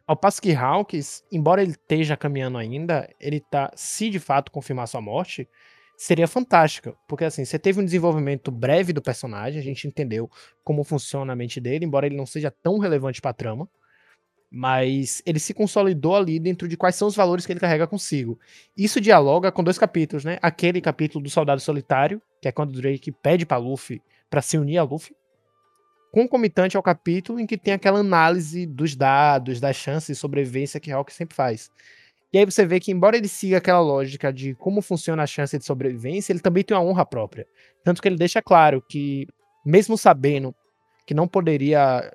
Ao 0.06 0.16
passo 0.16 0.40
que 0.40 0.54
Hawks, 0.54 1.22
embora 1.30 1.60
ele 1.60 1.72
esteja 1.72 2.16
caminhando 2.16 2.56
ainda, 2.56 3.06
ele 3.20 3.40
tá, 3.40 3.70
se 3.76 4.08
de 4.08 4.18
fato 4.18 4.50
confirmar 4.50 4.88
sua 4.88 5.02
morte, 5.02 5.46
seria 5.98 6.26
fantástica. 6.26 6.94
Porque 7.06 7.24
assim, 7.24 7.44
você 7.44 7.58
teve 7.58 7.78
um 7.80 7.84
desenvolvimento 7.84 8.50
breve 8.50 8.92
do 8.94 9.02
personagem, 9.02 9.60
a 9.60 9.62
gente 9.62 9.86
entendeu 9.86 10.30
como 10.64 10.82
funciona 10.82 11.34
a 11.34 11.36
mente 11.36 11.60
dele, 11.60 11.84
embora 11.84 12.06
ele 12.06 12.16
não 12.16 12.24
seja 12.24 12.50
tão 12.50 12.78
relevante 12.78 13.20
pra 13.20 13.34
trama. 13.34 13.68
Mas 14.50 15.22
ele 15.26 15.38
se 15.38 15.52
consolidou 15.52 16.16
ali 16.16 16.38
dentro 16.38 16.66
de 16.66 16.76
quais 16.76 16.94
são 16.94 17.08
os 17.08 17.14
valores 17.14 17.44
que 17.44 17.52
ele 17.52 17.60
carrega 17.60 17.86
consigo. 17.86 18.38
Isso 18.76 19.00
dialoga 19.00 19.52
com 19.52 19.62
dois 19.62 19.78
capítulos, 19.78 20.24
né? 20.24 20.38
Aquele 20.40 20.80
capítulo 20.80 21.22
do 21.22 21.30
Soldado 21.30 21.60
Solitário, 21.60 22.22
que 22.40 22.48
é 22.48 22.52
quando 22.52 22.72
Drake 22.72 23.12
pede 23.12 23.44
pra 23.44 23.58
Luffy 23.58 24.00
para 24.30 24.40
se 24.40 24.56
unir 24.56 24.78
a 24.78 24.82
Luffy. 24.82 25.14
Concomitante 26.10 26.76
ao 26.76 26.82
capítulo 26.82 27.38
em 27.38 27.46
que 27.46 27.58
tem 27.58 27.74
aquela 27.74 27.98
análise 27.98 28.64
dos 28.66 28.96
dados, 28.96 29.60
das 29.60 29.76
chances 29.76 30.16
de 30.16 30.20
sobrevivência 30.20 30.80
que 30.80 30.90
Hawk 30.90 31.12
sempre 31.12 31.36
faz. 31.36 31.70
E 32.32 32.38
aí 32.38 32.44
você 32.44 32.64
vê 32.66 32.78
que, 32.78 32.92
embora 32.92 33.16
ele 33.16 33.28
siga 33.28 33.56
aquela 33.56 33.80
lógica 33.80 34.32
de 34.32 34.54
como 34.54 34.82
funciona 34.82 35.22
a 35.22 35.26
chance 35.26 35.58
de 35.58 35.64
sobrevivência, 35.64 36.32
ele 36.32 36.40
também 36.40 36.62
tem 36.62 36.76
uma 36.76 36.82
honra 36.82 37.04
própria. 37.04 37.46
Tanto 37.82 38.02
que 38.02 38.08
ele 38.08 38.16
deixa 38.16 38.42
claro 38.42 38.82
que, 38.86 39.26
mesmo 39.64 39.96
sabendo 39.96 40.54
que 41.06 41.14
não 41.14 41.26
poderia. 41.26 42.14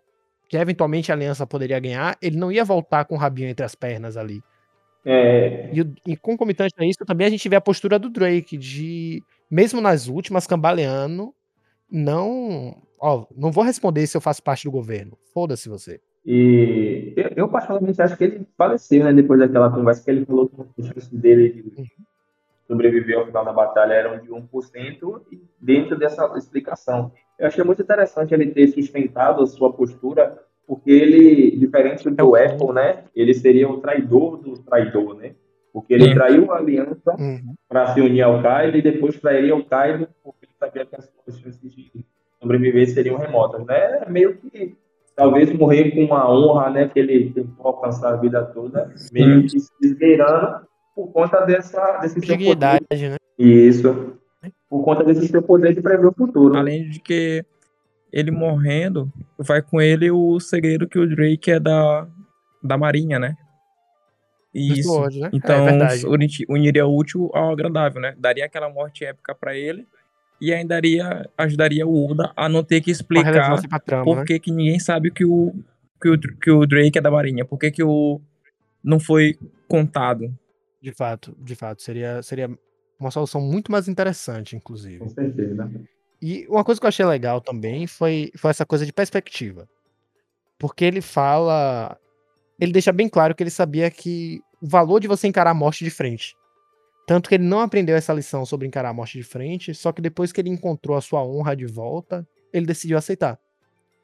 Que 0.53 0.57
eventualmente 0.57 1.11
a 1.11 1.15
aliança 1.15 1.47
poderia 1.47 1.79
ganhar, 1.79 2.15
ele 2.21 2.37
não 2.37 2.51
ia 2.51 2.63
voltar 2.63 3.05
com 3.05 3.15
o 3.15 3.17
rabinho 3.17 3.49
entre 3.49 3.65
as 3.65 3.73
pernas 3.73 4.15
ali. 4.15 4.39
É, 5.03 5.71
E, 5.73 6.11
e 6.11 6.15
concomitante 6.15 6.75
a 6.77 6.85
isso, 6.85 7.03
também 7.07 7.25
a 7.25 7.29
gente 7.31 7.49
vê 7.49 7.55
a 7.55 7.61
postura 7.61 7.97
do 7.97 8.07
Drake, 8.07 8.55
de, 8.55 9.23
mesmo 9.49 9.81
nas 9.81 10.07
últimas, 10.07 10.45
cambaleando, 10.45 11.33
não. 11.91 12.77
Ó, 13.01 13.25
não 13.35 13.51
vou 13.51 13.63
responder 13.63 14.05
se 14.05 14.15
eu 14.15 14.21
faço 14.21 14.43
parte 14.43 14.65
do 14.65 14.71
governo. 14.71 15.17
Foda-se 15.33 15.67
você. 15.67 15.99
E 16.23 17.13
eu, 17.17 17.31
eu 17.35 17.49
particularmente 17.49 17.99
acho 17.99 18.15
que 18.15 18.23
ele 18.23 18.47
faleceu, 18.55 19.03
né? 19.03 19.11
Depois 19.11 19.39
daquela 19.39 19.71
conversa 19.71 20.05
que 20.05 20.11
ele 20.11 20.23
falou 20.23 20.47
que 20.47 20.81
as 20.81 20.87
chances 20.87 21.09
dele 21.09 21.49
de 21.49 21.91
sobreviver 22.67 23.17
ao 23.17 23.25
final 23.25 23.43
da 23.43 23.51
batalha 23.51 23.93
eram 23.93 24.19
de 24.19 24.29
1%, 24.29 25.21
e 25.31 25.41
dentro 25.59 25.97
dessa 25.97 26.31
explicação. 26.37 27.11
Eu 27.43 27.47
achei 27.49 27.63
muito 27.63 27.81
interessante 27.81 28.33
ele 28.33 28.47
ter 28.51 28.67
sustentado 28.69 29.43
a 29.43 29.47
sua 29.47 29.71
postura, 29.73 30.39
porque 30.65 30.89
ele, 30.91 31.57
diferente 31.57 32.07
É 32.07 32.11
do 32.11 32.29
o- 32.29 32.35
Apple, 32.35 32.71
né? 32.73 33.03
Ele 33.13 33.33
seria 33.33 33.69
o 33.69 33.81
traidor 33.81 34.37
do 34.37 34.57
traidor, 34.59 35.15
né? 35.15 35.33
Porque 35.73 35.93
ele 35.93 36.13
traiu 36.13 36.51
a 36.53 36.57
aliança 36.57 37.15
Uhum. 37.19 37.53
para 37.67 37.93
se 37.93 37.99
unir 37.99 38.21
ao 38.21 38.41
Kaido 38.41 38.77
e 38.77 38.81
depois 38.81 39.19
trairia 39.19 39.55
o 39.55 39.65
Kaido 39.65 40.07
porque 40.23 40.45
ele 40.45 40.53
sabia 40.59 40.85
que 40.85 40.95
as 40.95 41.09
chances 41.39 41.59
de 41.59 42.05
sobreviver 42.41 42.87
seriam 42.89 43.17
remotas, 43.17 43.65
né? 43.65 44.03
É 44.05 44.09
Meio 44.09 44.37
que 44.37 44.75
talvez 45.15 45.51
morrer 45.53 45.91
com 45.91 46.05
uma 46.05 46.31
honra, 46.31 46.69
né, 46.69 46.87
que 46.87 46.97
ele 46.99 47.29
tentou 47.31 47.67
alcançar 47.67 48.13
a 48.13 48.15
vida 48.17 48.43
toda, 48.45 48.89
meio 49.11 49.43
que 49.43 49.59
se 49.59 49.69
esgueirando 49.81 50.61
por 50.95 51.11
conta 51.11 51.41
dessa 51.41 51.97
desse. 51.97 52.19
Dignidade, 52.21 52.85
né? 53.09 53.17
Isso. 53.37 54.13
Por 54.69 54.83
conta 54.83 55.03
desse 55.03 55.27
seu 55.27 55.41
poder 55.41 55.73
de 55.73 55.81
prever 55.81 56.07
o 56.07 56.13
futuro. 56.13 56.55
Além 56.55 56.89
de 56.89 56.99
que 56.99 57.45
ele 58.11 58.31
morrendo, 58.31 59.11
vai 59.37 59.61
com 59.61 59.81
ele 59.81 60.11
o 60.11 60.39
segredo 60.39 60.87
que 60.87 60.99
o 60.99 61.07
Drake 61.07 61.51
é 61.51 61.59
da, 61.59 62.07
da 62.63 62.77
Marinha, 62.77 63.19
né? 63.19 63.35
Isso. 64.53 65.09
Né? 65.09 65.29
Então, 65.33 65.67
é 65.67 65.97
uniria 66.47 66.85
o 66.85 66.95
útil 66.95 67.31
ao 67.33 67.51
agradável, 67.51 67.99
né? 67.99 68.15
Daria 68.17 68.45
aquela 68.45 68.69
morte 68.69 69.03
épica 69.03 69.33
pra 69.33 69.55
ele 69.55 69.87
e 70.39 70.53
ainda 70.53 70.75
daria, 70.75 71.29
ajudaria 71.37 71.87
o 71.87 72.11
Oda 72.11 72.31
a 72.35 72.47
não 72.47 72.63
ter 72.63 72.81
que 72.81 72.91
explicar 72.91 73.31
trama, 73.83 74.03
por 74.03 74.17
né? 74.17 74.25
que, 74.25 74.39
que 74.39 74.51
ninguém 74.51 74.77
sabe 74.77 75.09
que 75.09 75.25
o, 75.25 75.55
que 75.99 76.09
o, 76.09 76.19
que 76.19 76.51
o 76.51 76.67
Drake 76.67 76.97
é 76.97 77.01
da 77.01 77.09
Marinha. 77.09 77.45
Por 77.45 77.57
que, 77.57 77.71
que 77.71 77.83
o 77.83 78.21
não 78.83 78.99
foi 78.99 79.37
contado. 79.67 80.37
De 80.81 80.91
fato, 80.91 81.35
de 81.39 81.55
fato. 81.55 81.81
Seria, 81.81 82.21
seria 82.21 82.49
uma 83.03 83.11
solução 83.11 83.41
muito 83.41 83.71
mais 83.71 83.87
interessante, 83.87 84.55
inclusive. 84.55 84.99
Com 84.99 85.09
certeza. 85.09 85.69
E 86.21 86.45
uma 86.47 86.63
coisa 86.63 86.79
que 86.79 86.85
eu 86.85 86.89
achei 86.89 87.05
legal 87.05 87.41
também 87.41 87.85
foi, 87.85 88.31
foi 88.37 88.49
essa 88.51 88.65
coisa 88.65 88.85
de 88.85 88.93
perspectiva. 88.93 89.67
Porque 90.57 90.85
ele 90.85 91.01
fala. 91.01 91.97
Ele 92.59 92.71
deixa 92.71 92.91
bem 92.91 93.09
claro 93.09 93.35
que 93.35 93.43
ele 93.43 93.49
sabia 93.49 93.89
que 93.91 94.41
o 94.61 94.67
valor 94.67 94.99
de 94.99 95.07
você 95.07 95.27
encarar 95.27 95.51
a 95.51 95.55
morte 95.55 95.83
de 95.83 95.89
frente. 95.89 96.35
Tanto 97.05 97.27
que 97.27 97.35
ele 97.35 97.43
não 97.43 97.59
aprendeu 97.59 97.95
essa 97.97 98.13
lição 98.13 98.45
sobre 98.45 98.65
encarar 98.65 98.89
a 98.89 98.93
morte 98.93 99.17
de 99.17 99.23
frente, 99.23 99.73
só 99.73 99.91
que 99.91 100.01
depois 100.01 100.31
que 100.31 100.39
ele 100.39 100.49
encontrou 100.49 100.95
a 100.95 101.01
sua 101.01 101.21
honra 101.25 101.53
de 101.53 101.65
volta, 101.65 102.25
ele 102.53 102.65
decidiu 102.65 102.97
aceitar. 102.97 103.37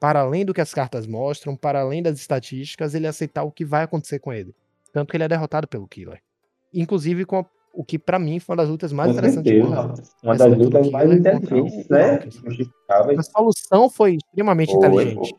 Para 0.01 0.19
além 0.19 0.43
do 0.43 0.53
que 0.53 0.59
as 0.59 0.73
cartas 0.73 1.07
mostram, 1.07 1.55
para 1.55 1.79
além 1.79 2.03
das 2.03 2.19
estatísticas, 2.19 2.93
ele 2.93 3.07
aceitar 3.07 3.43
o 3.43 3.51
que 3.51 3.63
vai 3.63 3.83
acontecer 3.83 4.19
com 4.19 4.33
ele. 4.33 4.53
Tanto 4.91 5.11
que 5.11 5.15
ele 5.17 5.23
é 5.23 5.27
derrotado 5.29 5.67
pelo 5.67 5.87
Killer. 5.87 6.21
Inclusive 6.73 7.23
com 7.23 7.39
a- 7.39 7.45
o 7.73 7.83
que 7.83 7.97
pra 7.99 8.17
mim 8.19 8.39
foi 8.39 8.53
uma 8.55 8.61
das 8.63 8.69
lutas 8.69 8.91
mais 8.91 9.11
Com 9.11 9.17
interessantes. 9.17 9.59
Porra. 9.61 9.93
Uma 10.23 10.33
Essa 10.33 10.49
das 10.49 10.57
luta 10.57 10.69
do 10.69 10.75
lutas 10.77 10.91
mais 10.91 11.09
contra 11.15 11.35
inteligentes, 11.35 11.89
né? 11.89 12.19
A 13.17 13.23
solução 13.23 13.89
foi 13.89 14.15
extremamente 14.15 14.71
Foi, 14.73 14.77
inteligente. 14.87 15.35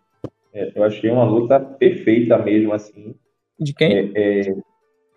É, 0.54 0.72
eu 0.74 0.82
achei 0.84 1.10
uma 1.10 1.24
luta 1.24 1.60
perfeita 1.60 2.38
mesmo, 2.38 2.72
assim. 2.72 3.14
De 3.58 3.74
quem? 3.74 4.12
É, 4.14 4.40
é, 4.48 4.54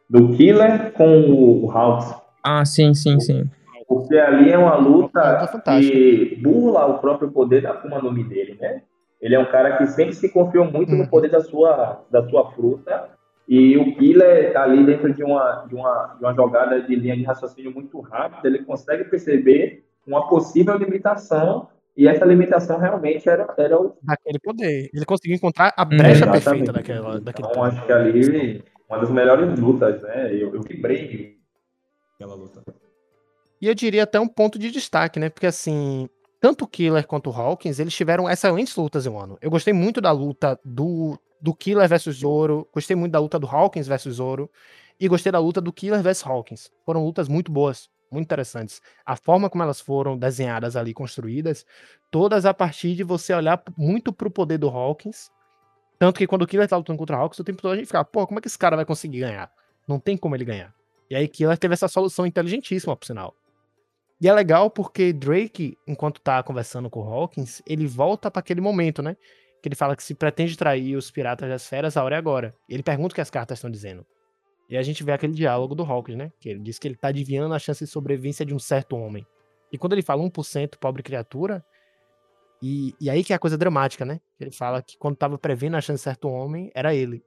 do 0.10 0.30
Killer 0.36 0.92
com 0.94 1.32
o 1.32 1.72
Hawks. 1.72 2.14
Ah, 2.44 2.66
sim, 2.66 2.94
sim, 2.94 3.20
sim. 3.20 3.50
Porque 3.88 4.18
ali 4.18 4.52
é 4.52 4.58
uma 4.58 4.76
luta 4.76 5.20
luta 5.40 5.48
fantástica. 5.48 5.94
que 5.96 6.36
burla 6.42 6.86
o 6.88 7.00
próprio 7.00 7.32
poder 7.32 7.62
da 7.62 7.72
Akuma 7.72 8.00
no 8.02 8.12
Mi 8.12 8.24
dele, 8.24 8.58
né? 8.60 8.82
Ele 9.22 9.36
é 9.36 9.40
um 9.40 9.46
cara 9.50 9.78
que 9.78 9.88
sempre 9.88 10.14
se 10.14 10.30
confiou 10.30 10.70
muito 10.70 10.92
Uhum. 10.92 11.00
no 11.00 11.10
poder 11.10 11.30
da 11.30 11.40
sua, 11.42 12.02
da 12.12 12.28
sua 12.28 12.52
fruta. 12.52 13.10
E 13.48 13.78
o 13.78 13.96
Killer, 13.96 14.58
ali 14.58 14.86
dentro 14.86 15.14
de 15.14 15.24
uma, 15.24 15.66
de, 15.68 15.76
uma, 15.76 16.16
de 16.18 16.24
uma 16.24 16.34
jogada 16.34 16.82
de 16.82 16.96
linha 16.96 17.16
de 17.16 17.24
raciocínio 17.24 17.72
muito 17.72 18.00
rápida, 18.00 18.48
ele 18.48 18.64
consegue 18.64 19.04
perceber 19.06 19.84
uma 20.08 20.28
possível 20.28 20.78
limitação. 20.78 21.68
E 21.96 22.08
essa 22.08 22.26
limitação 22.26 22.80
realmente 22.80 23.30
era, 23.30 23.54
era 23.58 23.80
o. 23.80 23.96
Daquele 24.02 24.40
poder. 24.40 24.90
Ele 24.94 25.06
conseguiu 25.06 25.36
encontrar 25.36 25.74
a 25.78 25.86
brecha 25.86 26.26
perfeita 26.32 26.72
daquela, 26.72 27.20
daquele 27.20 27.48
Então, 27.48 27.64
acho 27.64 27.86
que 27.86 27.92
ali, 27.92 28.64
uma 28.90 29.00
das 29.00 29.10
melhores 29.12 29.60
lutas, 29.60 30.02
né? 30.02 30.34
Eu, 30.34 30.56
eu 30.56 30.62
vibrei 30.62 31.38
aquela 32.16 32.36
luta. 32.36 32.64
E 33.62 33.68
eu 33.68 33.76
diria 33.76 34.04
até 34.04 34.20
um 34.20 34.28
ponto 34.28 34.58
de 34.58 34.72
destaque, 34.72 35.20
né? 35.20 35.30
Porque 35.30 35.46
assim, 35.46 36.10
tanto 36.40 36.66
o 36.66 36.68
Killer 36.68 37.06
quanto 37.06 37.30
o 37.30 37.34
Hawkins, 37.34 37.80
eles 37.80 37.94
tiveram 37.94 38.30
excelentes 38.30 38.76
lutas 38.76 39.06
em 39.06 39.10
um 39.10 39.20
ano. 39.20 39.38
Eu 39.42 39.50
gostei 39.50 39.74
muito 39.74 40.02
da 40.02 40.12
luta 40.12 40.60
do, 40.66 41.18
do 41.44 41.54
Killer 41.54 41.90
versus 41.90 42.20
Zoro, 42.20 42.66
gostei 42.74 42.96
muito 42.96 43.12
da 43.12 43.20
luta 43.20 43.38
do 43.38 43.46
Hawkins 43.46 43.86
versus 43.86 44.16
Zoro, 44.16 44.50
e 44.98 45.10
gostei 45.10 45.30
da 45.30 45.40
luta 45.40 45.60
do 45.60 45.74
Killer 45.74 46.02
versus 46.02 46.26
Hawkins. 46.26 46.72
Foram 46.86 47.04
lutas 47.04 47.28
muito 47.28 47.52
boas, 47.52 47.90
muito 48.10 48.24
interessantes. 48.24 48.82
A 49.06 49.18
forma 49.18 49.50
como 49.50 49.62
elas 49.62 49.82
foram 49.82 50.18
desenhadas 50.18 50.78
ali, 50.78 50.94
construídas, 50.94 51.66
todas 52.10 52.46
a 52.46 52.54
partir 52.54 52.96
de 52.96 53.04
você 53.04 53.34
olhar 53.34 53.62
muito 53.78 54.14
pro 54.14 54.32
poder 54.32 54.58
do 54.58 54.70
Hawkins. 54.70 55.30
Tanto 56.00 56.18
que 56.18 56.26
quando 56.26 56.44
o 56.44 56.48
Killer 56.48 56.66
tá 56.66 56.78
lutando 56.78 56.98
contra 56.98 57.18
o 57.18 57.20
Hawkins, 57.20 57.40
o 57.40 57.44
tempo 57.44 57.62
todo 57.62 57.74
a 57.74 57.76
gente 57.76 57.88
fica, 57.88 58.06
pô, 58.06 58.26
como 58.26 58.40
é 58.40 58.42
que 58.42 58.48
esse 58.48 58.58
cara 58.58 58.78
vai 58.78 58.86
conseguir 58.86 59.20
ganhar? 59.20 59.52
Não 59.86 60.00
tem 60.00 60.16
como 60.16 60.38
ele 60.38 60.46
ganhar. 60.46 60.74
E 61.10 61.16
aí 61.16 61.28
Killer 61.28 61.58
teve 61.58 61.74
essa 61.74 61.90
solução 61.90 62.26
inteligentíssima, 62.26 62.96
por 62.96 63.06
sinal. 63.06 63.36
E 64.22 64.30
é 64.30 64.34
legal 64.34 64.70
porque 64.70 65.12
Drake, 65.12 65.78
enquanto 65.86 66.22
tá 66.22 66.42
conversando 66.42 66.90
com 66.90 67.02
o 67.02 67.14
Hawkins, 67.14 67.62
ele 67.68 67.86
volta 67.86 68.32
para 68.32 68.40
aquele 68.40 68.62
momento, 68.62 69.02
né? 69.02 69.18
Que 69.64 69.70
ele 69.70 69.76
fala 69.76 69.96
que 69.96 70.04
se 70.04 70.14
pretende 70.14 70.58
trair 70.58 70.98
os 70.98 71.10
piratas 71.10 71.48
das 71.48 71.66
feras, 71.66 71.96
a 71.96 72.04
hora 72.04 72.16
é 72.16 72.20
agora. 72.20 72.54
Ele 72.68 72.84
pergunta 72.84 73.14
o 73.14 73.16
que 73.16 73.22
as 73.22 73.30
cartas 73.30 73.58
estão 73.58 73.72
dizendo. 73.72 74.06
E 74.70 74.76
a 74.76 74.84
gente 74.84 75.04
vê 75.06 75.14
aquele 75.14 75.32
diálogo 75.32 75.74
do 75.74 75.84
Hawkins, 75.84 76.18
né? 76.18 76.34
Que 76.38 76.50
ele 76.50 76.60
diz 76.60 76.78
que 76.78 76.86
ele 76.86 76.96
tá 76.96 77.08
adivinhando 77.08 77.54
a 77.54 77.60
chance 77.60 77.82
de 77.82 77.90
sobrevivência 77.90 78.46
de 78.46 78.54
um 78.54 78.60
certo 78.60 78.98
homem. 78.98 79.26
E 79.72 79.78
quando 79.78 79.94
ele 79.94 80.02
fala 80.02 80.22
1% 80.22 80.78
pobre 80.78 81.02
criatura, 81.02 81.66
e, 82.62 82.94
e 83.00 83.10
aí 83.10 83.24
que 83.24 83.32
é 83.32 83.38
a 83.38 83.40
coisa 83.40 83.58
dramática, 83.58 84.04
né? 84.04 84.20
Ele 84.38 84.52
fala 84.52 84.82
que 84.82 84.98
quando 84.98 85.16
tava 85.16 85.38
prevendo 85.38 85.78
a 85.78 85.82
chance 85.82 86.02
de 86.02 86.04
certo 86.04 86.28
homem, 86.28 86.70
era 86.76 86.94
ele. 86.94 87.24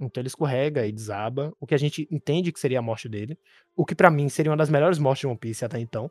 Então 0.00 0.20
ele 0.20 0.28
escorrega 0.28 0.86
e 0.86 0.92
desaba, 0.92 1.52
o 1.60 1.66
que 1.66 1.74
a 1.74 1.78
gente 1.78 2.08
entende 2.08 2.52
que 2.52 2.60
seria 2.60 2.78
a 2.78 2.82
morte 2.82 3.08
dele. 3.08 3.36
O 3.76 3.84
que 3.84 3.96
pra 3.96 4.10
mim 4.10 4.28
seria 4.28 4.52
uma 4.52 4.56
das 4.56 4.70
melhores 4.70 4.98
mortes 4.98 5.20
de 5.20 5.26
One 5.26 5.36
Piece 5.36 5.64
até 5.64 5.78
então 5.78 6.08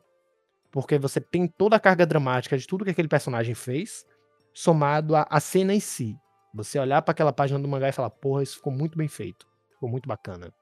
porque 0.70 0.98
você 0.98 1.20
tem 1.20 1.46
toda 1.46 1.76
a 1.76 1.80
carga 1.80 2.06
dramática 2.06 2.56
de 2.56 2.66
tudo 2.66 2.84
que 2.84 2.90
aquele 2.90 3.08
personagem 3.08 3.54
fez, 3.54 4.06
somado 4.52 5.14
à, 5.16 5.40
cena 5.40 5.74
em 5.74 5.80
si. 5.80 6.16
Você 6.54 6.78
olhar 6.78 7.02
para 7.02 7.12
aquela 7.12 7.32
página 7.32 7.58
do 7.58 7.68
mangá 7.68 7.88
e 7.88 7.92
falar, 7.92 8.10
porra, 8.10 8.42
isso 8.42 8.56
ficou 8.56 8.72
muito 8.72 8.96
bem 8.96 9.08
feito. 9.08 9.46
Ficou 9.72 9.88
muito 9.88 10.08
bacana. 10.08 10.52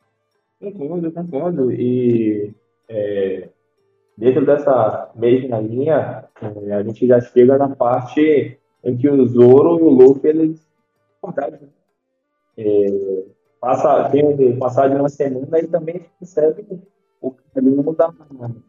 Concordo, 0.61 1.13
concordo. 1.13 1.73
E 1.73 2.55
é, 2.89 3.49
dentro 4.17 4.45
dessa 4.45 5.11
mesma 5.15 5.61
linha, 5.61 6.25
é, 6.43 6.75
a 6.75 6.83
gente 6.83 7.07
já 7.07 7.21
chega 7.21 7.57
na 7.57 7.75
parte 7.75 8.59
em 8.85 8.97
que 8.97 9.09
o 9.09 9.27
Zoro 9.27 9.79
e 9.79 9.83
o 9.83 9.89
Luffy, 9.89 10.31
eles 10.31 10.69
verdade, 11.25 11.59
né? 11.63 11.69
É, 12.57 13.25
passa, 13.61 14.09
tem 14.11 14.25
um 14.25 14.59
passar 14.59 14.89
de 14.89 14.97
uma 14.97 15.09
semana 15.09 15.59
e 15.59 15.67
também 15.67 16.07
percebe 16.19 16.67
o 17.21 17.33
caminho 17.55 17.83
da, 17.95 18.13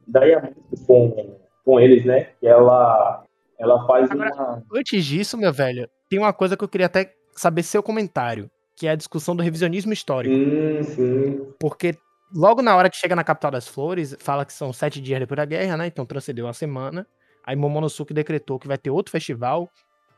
da 0.08 0.24
Yamato 0.26 0.56
com, 0.86 1.36
com 1.64 1.80
eles, 1.80 2.06
né? 2.06 2.30
Que 2.40 2.48
ela, 2.48 3.24
ela 3.60 3.86
faz 3.86 4.10
Agora- 4.10 4.34
uma. 4.34 4.64
Antes 4.74 5.06
disso, 5.06 5.38
meu 5.38 5.52
velho, 5.54 5.88
tem 6.10 6.18
uma 6.20 6.34
coisa 6.34 6.56
que 6.56 6.64
eu 6.64 6.68
queria 6.70 6.88
até 6.88 7.14
saber 7.36 7.64
seu 7.64 7.84
comentário, 7.84 8.50
que 8.76 8.88
é 8.88 8.92
a 8.92 8.96
discussão 8.96 9.36
do 9.36 9.44
revisionismo 9.44 9.92
histórico. 9.94 10.34
Sim, 10.34 10.84
sim. 10.84 11.48
Porque 11.60 11.96
logo 12.34 12.62
na 12.62 12.76
hora 12.76 12.90
que 12.90 12.98
chega 12.98 13.16
na 13.16 13.24
capital 13.24 13.52
das 13.52 13.68
flores, 13.68 14.16
fala 14.20 14.46
que 14.46 14.54
são 14.54 14.72
sete 14.72 15.02
dias 15.02 15.20
depois 15.20 15.38
da 15.38 15.46
guerra, 15.46 15.78
né? 15.78 15.88
Então 15.88 16.06
transcendeu 16.06 16.46
uma 16.46 16.54
semana. 16.54 17.06
Aí 17.46 17.56
Momonosuke 17.56 18.14
decretou 18.14 18.60
que 18.60 18.68
vai 18.68 18.78
ter 18.78 18.90
outro 18.90 19.12
festival. 19.12 19.70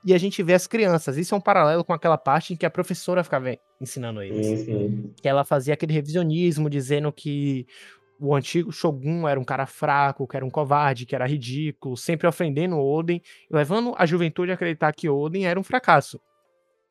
E 0.03 0.15
a 0.15 0.17
gente 0.17 0.41
vê 0.41 0.55
as 0.55 0.65
crianças. 0.65 1.15
Isso 1.15 1.35
é 1.35 1.37
um 1.37 1.41
paralelo 1.41 1.83
com 1.85 1.93
aquela 1.93 2.17
parte 2.17 2.53
em 2.53 2.57
que 2.57 2.65
a 2.65 2.71
professora 2.71 3.23
ficava 3.23 3.55
ensinando 3.79 4.21
eles. 4.23 4.45
Sim, 4.47 4.57
sim. 4.57 5.13
Que 5.21 5.27
ela 5.29 5.45
fazia 5.45 5.75
aquele 5.75 5.93
revisionismo, 5.93 6.67
dizendo 6.71 7.11
que 7.11 7.67
o 8.21 8.35
antigo 8.35 8.71
Shogun 8.71 9.27
era 9.27 9.39
um 9.39 9.43
cara 9.43 9.65
fraco, 9.65 10.27
que 10.27 10.37
era 10.37 10.45
um 10.45 10.49
covarde, 10.49 11.07
que 11.07 11.15
era 11.15 11.25
ridículo, 11.25 11.97
sempre 11.97 12.27
ofendendo 12.27 12.79
Oden, 12.79 13.19
levando 13.49 13.93
a 13.97 14.05
juventude 14.05 14.51
a 14.51 14.53
acreditar 14.53 14.93
que 14.93 15.09
Oden 15.09 15.47
era 15.47 15.59
um 15.59 15.63
fracasso. 15.63 16.21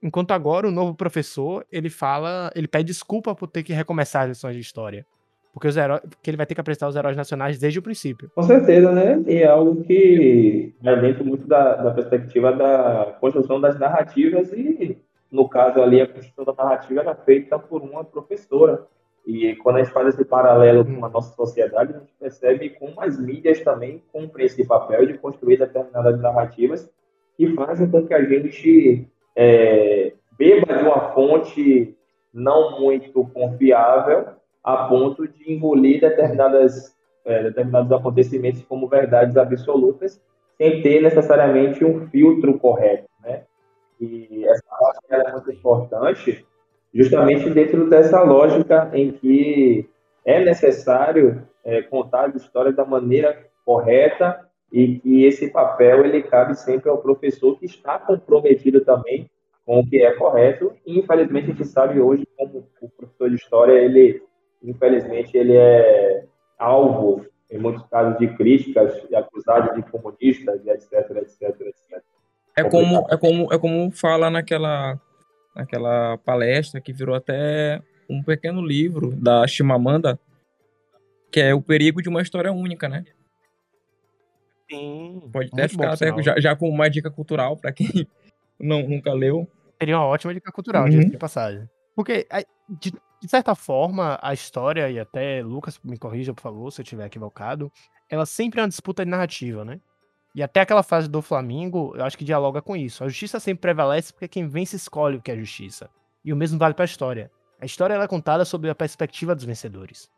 Enquanto 0.02 0.32
agora 0.32 0.66
o 0.66 0.72
novo 0.72 0.94
professor, 0.94 1.64
ele 1.70 1.88
fala, 1.88 2.50
ele 2.54 2.66
pede 2.66 2.86
desculpa 2.86 3.34
por 3.34 3.46
ter 3.46 3.62
que 3.62 3.72
recomeçar 3.72 4.22
as 4.22 4.30
lições 4.30 4.54
de 4.54 4.60
história. 4.60 5.06
Porque 5.52 5.68
os 5.68 5.76
heróis, 5.76 6.00
porque 6.00 6.30
ele 6.30 6.36
vai 6.36 6.46
ter 6.46 6.54
que 6.54 6.60
apresentar 6.60 6.88
os 6.88 6.96
heróis 6.96 7.16
nacionais 7.16 7.58
desde 7.58 7.78
o 7.78 7.82
princípio. 7.82 8.30
Com 8.34 8.42
certeza, 8.42 8.92
né? 8.92 9.22
E 9.26 9.42
é 9.42 9.46
algo 9.46 9.82
que 9.82 10.74
vai 10.80 11.00
dentro 11.00 11.24
muito 11.24 11.46
da, 11.46 11.76
da 11.76 11.90
perspectiva 11.90 12.52
da 12.52 13.16
construção 13.20 13.60
das 13.60 13.78
narrativas 13.78 14.52
e, 14.52 14.96
no 15.30 15.48
caso 15.48 15.80
ali, 15.80 16.00
a 16.00 16.06
construção 16.06 16.44
da 16.44 16.54
narrativa 16.54 17.00
era 17.00 17.14
feita 17.14 17.58
por 17.58 17.82
uma 17.82 18.04
professora. 18.04 18.86
E 19.30 19.54
quando 19.54 19.76
a 19.76 19.84
gente 19.84 19.92
faz 19.92 20.08
esse 20.08 20.24
paralelo 20.24 20.84
com 20.84 21.04
a 21.04 21.08
nossa 21.08 21.32
sociedade, 21.36 21.94
a 21.94 21.98
gente 22.00 22.12
percebe 22.18 22.70
como 22.70 23.00
as 23.00 23.16
mídias 23.16 23.60
também 23.60 24.02
cumprem 24.12 24.46
esse 24.46 24.66
papel 24.66 25.06
de 25.06 25.18
construir 25.18 25.56
determinadas 25.56 26.20
narrativas 26.20 26.90
que 27.36 27.54
fazem 27.54 27.88
com 27.88 28.04
que 28.04 28.12
a 28.12 28.24
gente 28.24 29.06
é, 29.36 30.14
beba 30.36 30.76
de 30.76 30.82
uma 30.82 31.12
fonte 31.12 31.96
não 32.34 32.80
muito 32.80 33.24
confiável 33.28 34.30
a 34.64 34.88
ponto 34.88 35.28
de 35.28 35.52
engolir 35.52 36.00
determinadas, 36.00 36.92
é, 37.24 37.44
determinados 37.44 37.92
acontecimentos 37.92 38.62
como 38.64 38.88
verdades 38.88 39.36
absolutas, 39.36 40.20
sem 40.58 40.82
ter 40.82 41.00
necessariamente 41.00 41.84
um 41.84 42.08
filtro 42.08 42.58
correto. 42.58 43.08
Né? 43.22 43.44
E 44.00 44.44
essa 44.44 44.64
parte 44.68 45.00
é 45.08 45.32
muito 45.32 45.52
importante, 45.52 46.44
justamente 46.92 47.48
dentro 47.50 47.88
dessa 47.88 48.22
lógica 48.22 48.90
em 48.92 49.12
que 49.12 49.88
é 50.24 50.44
necessário 50.44 51.46
é, 51.64 51.82
contar 51.82 52.26
as 52.26 52.34
histórias 52.36 52.74
da 52.74 52.84
maneira 52.84 53.46
correta 53.64 54.46
e 54.72 54.98
que 54.98 55.24
esse 55.24 55.48
papel 55.50 56.04
ele 56.04 56.22
cabe 56.22 56.54
sempre 56.54 56.88
ao 56.88 56.98
professor 56.98 57.58
que 57.58 57.66
está 57.66 57.98
comprometido 57.98 58.80
também 58.84 59.28
com 59.64 59.80
o 59.80 59.86
que 59.86 60.02
é 60.02 60.12
correto. 60.12 60.72
E 60.86 60.98
infelizmente 60.98 61.44
a 61.44 61.54
gente 61.54 61.66
sabe 61.66 62.00
hoje 62.00 62.26
como 62.36 62.66
o 62.80 62.88
professor 62.88 63.28
de 63.28 63.36
história 63.36 63.72
ele 63.72 64.22
infelizmente 64.62 65.36
ele 65.36 65.56
é 65.56 66.24
alvo 66.58 67.24
em 67.50 67.58
muitos 67.58 67.84
casos 67.86 68.18
de 68.18 68.28
críticas 68.36 68.94
e 69.10 69.16
acusado 69.16 69.74
de 69.74 69.82
comunista 69.90 70.52
etc 70.66 71.16
etc 71.16 71.60
etc 71.60 72.02
é 72.56 72.64
como 72.64 73.06
é 73.10 73.16
como 73.16 73.52
é 73.52 73.58
como 73.58 73.90
fala 73.90 74.30
naquela 74.30 75.00
naquela 75.54 76.18
palestra 76.18 76.80
que 76.80 76.92
virou 76.92 77.14
até 77.14 77.82
um 78.08 78.22
pequeno 78.22 78.64
livro 78.64 79.14
da 79.14 79.46
Chimamanda 79.46 80.18
que 81.30 81.40
é 81.40 81.54
o 81.54 81.62
perigo 81.62 82.02
de 82.02 82.08
uma 82.08 82.22
história 82.22 82.52
única 82.52 82.88
né 82.88 83.04
Sim. 84.70 85.28
Pode 85.32 85.50
até 85.52 85.66
ficar 85.66 85.92
até 85.92 86.22
já, 86.22 86.38
já, 86.38 86.54
com 86.54 86.68
uma 86.68 86.88
dica 86.88 87.10
cultural 87.10 87.56
para 87.56 87.72
quem 87.72 87.88
não, 88.58 88.82
nunca 88.86 89.12
leu. 89.12 89.50
Seria 89.78 89.98
uma 89.98 90.06
ótima 90.06 90.32
dica 90.32 90.52
cultural, 90.52 90.84
uhum. 90.84 91.00
de 91.00 91.18
passagem. 91.18 91.68
Porque, 91.96 92.26
de, 92.68 92.92
de, 92.92 93.28
certa 93.28 93.54
forma, 93.54 94.18
a 94.22 94.32
história, 94.32 94.88
e 94.88 94.98
até 94.98 95.42
Lucas 95.42 95.80
me 95.82 95.98
corrija, 95.98 96.32
por 96.32 96.42
favor, 96.42 96.70
se 96.70 96.80
eu 96.80 96.84
estiver 96.84 97.06
equivocado, 97.06 97.72
ela 98.08 98.24
sempre 98.24 98.60
é 98.60 98.62
uma 98.62 98.68
disputa 98.68 99.04
de 99.04 99.10
narrativa, 99.10 99.64
né? 99.64 99.80
E 100.34 100.42
até 100.42 100.60
aquela 100.60 100.82
fase 100.82 101.08
do 101.08 101.20
Flamengo, 101.20 101.92
eu 101.96 102.04
acho 102.04 102.16
que 102.16 102.24
dialoga 102.24 102.62
com 102.62 102.76
isso. 102.76 103.02
A 103.02 103.08
justiça 103.08 103.40
sempre 103.40 103.62
prevalece 103.62 104.12
porque 104.12 104.28
quem 104.28 104.46
vence 104.46 104.76
escolhe 104.76 105.16
o 105.16 105.22
que 105.22 105.30
é 105.30 105.36
justiça. 105.36 105.90
E 106.24 106.32
o 106.32 106.36
mesmo 106.36 106.58
vale 106.58 106.74
para 106.74 106.84
a 106.84 106.86
história. 106.86 107.30
A 107.60 107.66
história 107.66 107.94
é 107.94 108.06
contada 108.06 108.44
sob 108.44 108.68
a 108.70 108.74
perspectiva 108.74 109.34
dos 109.34 109.44
vencedores. 109.44 110.08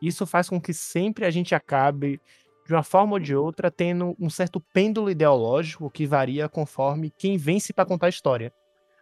Isso 0.00 0.26
faz 0.26 0.48
com 0.48 0.60
que 0.60 0.74
sempre 0.74 1.24
a 1.24 1.30
gente 1.30 1.54
acabe 1.54 2.20
de 2.66 2.72
uma 2.72 2.82
forma 2.82 3.14
ou 3.14 3.18
de 3.18 3.34
outra, 3.34 3.70
tendo 3.70 4.16
um 4.18 4.30
certo 4.30 4.60
pêndulo 4.60 5.10
ideológico 5.10 5.90
que 5.90 6.06
varia 6.06 6.48
conforme 6.48 7.10
quem 7.10 7.36
vence 7.36 7.72
para 7.72 7.86
contar 7.86 8.06
a 8.06 8.10
história. 8.10 8.52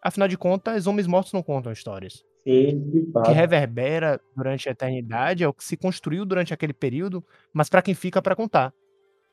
Afinal 0.03 0.29
de 0.29 0.37
contas, 0.37 0.87
homens 0.87 1.07
mortos 1.07 1.33
não 1.33 1.43
contam 1.43 1.73
histórias. 1.73 2.25
Sim, 2.43 3.11
o 3.15 3.23
que 3.23 3.33
reverbera 3.33 4.19
durante 4.35 4.69
a 4.69 4.73
eternidade 4.73 5.45
é 5.45 5.49
o 5.49 5.53
que 5.53 5.63
se 5.63 5.77
construiu 5.77 6.25
durante 6.25 6.55
aquele 6.55 6.73
período, 6.73 7.23
mas 7.53 7.69
para 7.69 7.83
quem 7.83 7.95
fica 7.95 8.23
para 8.23 8.35
contar. 8.35 8.73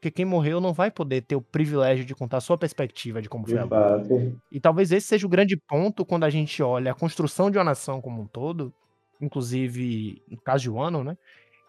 Porque 0.07 0.11
quem 0.11 0.25
morreu 0.25 0.61
não 0.61 0.71
vai 0.71 0.89
poder 0.89 1.21
ter 1.21 1.35
o 1.35 1.41
privilégio 1.41 2.05
de 2.05 2.15
contar 2.15 2.37
a 2.37 2.41
sua 2.41 2.57
perspectiva 2.57 3.21
de 3.21 3.27
como 3.27 3.45
de 3.45 3.51
foi 3.51 3.59
a 3.59 3.63
luta. 3.65 4.39
E 4.49 4.57
talvez 4.57 4.89
esse 4.91 5.05
seja 5.05 5.25
o 5.25 5.29
grande 5.29 5.57
ponto 5.57 6.05
quando 6.05 6.23
a 6.23 6.29
gente 6.29 6.63
olha 6.63 6.91
a 6.91 6.95
construção 6.95 7.51
de 7.51 7.57
uma 7.57 7.63
nação 7.65 7.99
como 7.99 8.21
um 8.21 8.25
todo, 8.25 8.73
inclusive 9.19 10.21
no 10.29 10.39
caso 10.39 10.63
de 10.63 10.69
Wano, 10.69 11.03
né? 11.03 11.17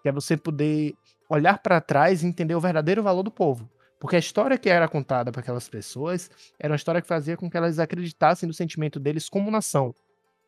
Que 0.02 0.08
é 0.08 0.12
você 0.12 0.36
poder 0.36 0.94
olhar 1.28 1.58
para 1.58 1.80
trás 1.80 2.22
e 2.22 2.28
entender 2.28 2.54
o 2.54 2.60
verdadeiro 2.60 3.02
valor 3.02 3.24
do 3.24 3.30
povo. 3.30 3.68
Porque 3.98 4.14
a 4.14 4.20
história 4.20 4.56
que 4.56 4.68
era 4.68 4.86
contada 4.86 5.32
para 5.32 5.40
aquelas 5.40 5.68
pessoas 5.68 6.30
era 6.60 6.70
uma 6.70 6.76
história 6.76 7.02
que 7.02 7.08
fazia 7.08 7.36
com 7.36 7.50
que 7.50 7.56
elas 7.56 7.80
acreditassem 7.80 8.46
no 8.46 8.54
sentimento 8.54 9.00
deles 9.00 9.28
como 9.28 9.50
nação. 9.50 9.92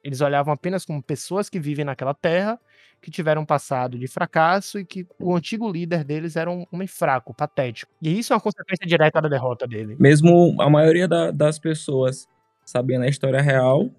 Eles 0.03 0.21
olhavam 0.21 0.53
apenas 0.53 0.85
como 0.85 1.03
pessoas 1.03 1.49
que 1.49 1.61
vivem 1.61 1.85
naquela 1.85 2.15
terra, 2.15 2.59
que 3.01 3.11
tiveram 3.11 3.43
um 3.43 3.47
passado 3.47 3.99
de 3.99 4.07
fracasso 4.07 4.79
e 4.79 4.85
que 4.85 5.07
o 5.19 5.35
antigo 5.35 5.71
líder 5.71 6.05
deles 6.05 6.37
era 6.37 6.51
um 6.51 6.67
homem 6.73 6.87
fraco, 6.87 7.35
patético. 7.35 7.93
E 8.01 8.19
isso 8.19 8.33
é 8.33 8.37
uma 8.37 8.43
consequência 8.43 8.87
direta 8.87 9.21
da 9.21 9.29
derrota 9.29 9.67
dele. 9.67 9.97
Mesmo 9.99 10.57
a 10.61 10.69
maioria 10.69 11.09
da, 11.09 11.31
das 11.31 11.59
pessoas 11.59 12.29
sabendo 12.65 13.05
a 13.05 13.09
história 13.09 13.41
real. 13.41 13.91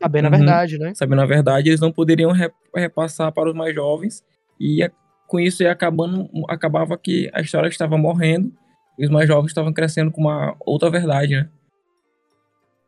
Sabendo 0.00 0.28
uhum, 0.28 0.34
a 0.34 0.36
verdade, 0.38 0.78
né? 0.78 0.94
Sabendo 0.94 1.22
a 1.22 1.26
verdade, 1.26 1.68
eles 1.68 1.80
não 1.80 1.92
poderiam 1.92 2.32
repassar 2.74 3.32
para 3.32 3.50
os 3.50 3.54
mais 3.54 3.74
jovens 3.74 4.24
e 4.58 4.88
com 5.26 5.38
isso 5.38 5.62
ia 5.62 5.70
acabando, 5.70 6.28
acabava 6.48 6.96
que 6.98 7.30
a 7.32 7.40
história 7.40 7.68
estava 7.68 7.96
morrendo 7.96 8.52
e 8.98 9.04
os 9.04 9.10
mais 9.10 9.28
jovens 9.28 9.50
estavam 9.50 9.72
crescendo 9.72 10.10
com 10.10 10.20
uma 10.20 10.56
outra 10.60 10.90
verdade, 10.90 11.34
né? 11.34 11.48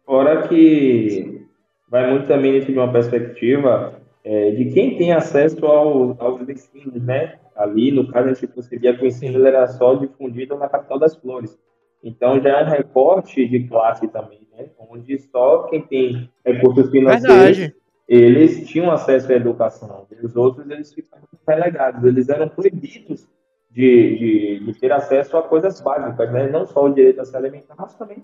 Fora 0.05 0.49
que 0.49 1.32
vai 1.93 2.11
muito 2.11 2.27
também 2.27 2.53
dentro 2.53 2.73
de 2.73 2.79
uma 2.79 2.91
perspectiva 2.91 4.01
é, 4.25 4.53
de 4.53 4.73
quem 4.73 4.97
tem 4.97 5.13
acesso 5.13 5.67
ao, 5.67 6.17
aos 6.19 6.49
ensinos, 6.49 7.03
né? 7.03 7.39
Ali, 7.55 7.93
no 7.93 8.11
caso, 8.11 8.31
a 8.31 8.33
gente 8.33 8.47
percebia 8.47 8.97
que 8.97 9.05
o 9.05 9.07
ensino 9.07 9.47
era 9.47 9.67
só 9.67 9.95
difundido 9.95 10.57
na 10.57 10.71
capital 10.71 10.99
das 10.99 11.15
flores. 11.15 11.59
Então, 12.03 12.41
já 12.41 12.61
é 12.61 12.65
um 12.65 12.69
recorte 12.71 13.47
de 13.47 13.69
classe 13.69 14.09
também, 14.09 14.41
né? 14.57 14.71
Onde 14.91 15.19
só 15.19 15.65
quem 15.65 15.83
tem 15.83 16.31
recursos 16.43 16.91
financeiros 16.91 17.59
Verdade 17.59 17.83
eles 18.09 18.69
tinham 18.69 18.91
acesso 18.91 19.33
à 19.33 19.37
educação. 19.37 20.07
Os 20.23 20.37
outros, 20.37 20.69
eles 20.69 20.93
ficaram 20.93 21.25
relegados. 21.49 22.05
Eles 22.05 22.29
eram 22.29 22.49
proibidos 22.49 23.27
de, 23.71 24.19
de, 24.19 24.65
de, 24.67 24.81
ter 24.81 24.93
acesso 24.93 25.37
a 25.37 25.43
coisas 25.43 25.81
básicas, 25.81 26.31
né? 26.33 26.49
Não 26.49 26.67
só 26.67 26.85
o 26.85 26.93
direito 26.93 27.21
a 27.21 27.25
se 27.25 27.37
alimentar, 27.37 27.75
mas 27.79 27.95
também 27.95 28.23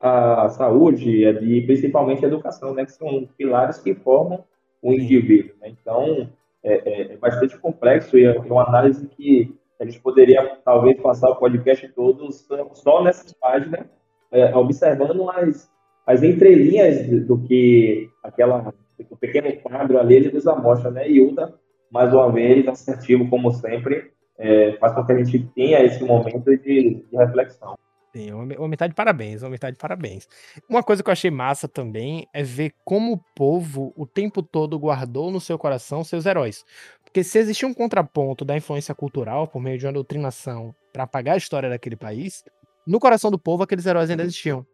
a 0.00 0.48
saúde 0.48 1.24
e 1.26 1.66
principalmente 1.66 2.24
a 2.24 2.28
educação, 2.28 2.72
né? 2.72 2.86
Que 2.86 2.92
são 2.92 3.28
pilares 3.36 3.78
que 3.78 3.94
formam 3.94 4.44
o 4.82 4.92
indivíduo. 4.92 5.54
Né? 5.60 5.74
Então, 5.80 6.28
é, 6.62 6.72
é, 6.72 7.12
é, 7.12 7.16
bastante 7.16 7.58
complexo 7.58 8.18
e 8.18 8.24
é 8.24 8.38
uma 8.38 8.66
análise 8.66 9.06
que 9.08 9.54
a 9.78 9.84
gente 9.84 10.00
poderia 10.00 10.56
talvez 10.64 11.00
passar 11.00 11.30
o 11.30 11.36
podcast 11.36 11.88
todo 11.88 12.30
só 12.72 13.02
nessas 13.02 13.32
páginas, 13.32 13.86
é, 14.30 14.54
observando 14.54 15.28
as, 15.30 15.70
as 16.06 16.22
entrelinhas 16.22 17.06
do 17.26 17.38
que 17.38 18.10
aquela 18.22 18.72
o 19.08 19.16
pequeno 19.16 19.50
quadro 19.62 19.98
ali 19.98 20.16
ele 20.16 20.32
nos 20.32 20.46
amostra, 20.46 20.90
né? 20.90 21.10
E 21.10 21.22
Uda, 21.22 21.54
mais 21.90 22.12
uma 22.12 22.30
vez, 22.30 22.68
assertivo 22.68 23.28
como 23.30 23.50
sempre, 23.50 24.12
é, 24.38 24.72
faz 24.72 24.94
com 24.94 25.04
que 25.04 25.12
a 25.12 25.24
gente 25.24 25.38
tenha 25.54 25.82
esse 25.82 26.04
momento 26.04 26.44
de, 26.58 27.02
de 27.10 27.16
reflexão. 27.16 27.78
Sim, 28.12 28.32
uma 28.32 28.68
metade 28.68 28.90
de 28.90 28.96
parabéns, 28.96 29.42
uma 29.42 29.50
metade 29.50 29.76
de 29.76 29.80
parabéns. 29.80 30.28
Uma 30.68 30.82
coisa 30.82 31.00
que 31.00 31.08
eu 31.08 31.12
achei 31.12 31.30
massa 31.30 31.68
também 31.68 32.26
é 32.32 32.42
ver 32.42 32.74
como 32.84 33.12
o 33.12 33.18
povo 33.36 33.92
o 33.96 34.04
tempo 34.04 34.42
todo 34.42 34.78
guardou 34.78 35.30
no 35.30 35.40
seu 35.40 35.56
coração 35.56 36.02
seus 36.02 36.26
heróis. 36.26 36.64
Porque 37.04 37.22
se 37.22 37.38
existia 37.38 37.68
um 37.68 37.74
contraponto 37.74 38.44
da 38.44 38.56
influência 38.56 38.94
cultural 38.94 39.46
por 39.46 39.60
meio 39.60 39.78
de 39.78 39.86
uma 39.86 39.92
doutrinação 39.92 40.74
para 40.92 41.04
apagar 41.04 41.34
a 41.34 41.38
história 41.38 41.68
daquele 41.68 41.96
país, 41.96 42.44
no 42.84 42.98
coração 42.98 43.30
do 43.30 43.38
povo 43.38 43.62
aqueles 43.62 43.86
heróis 43.86 44.10
ainda 44.10 44.24
existiam. 44.24 44.66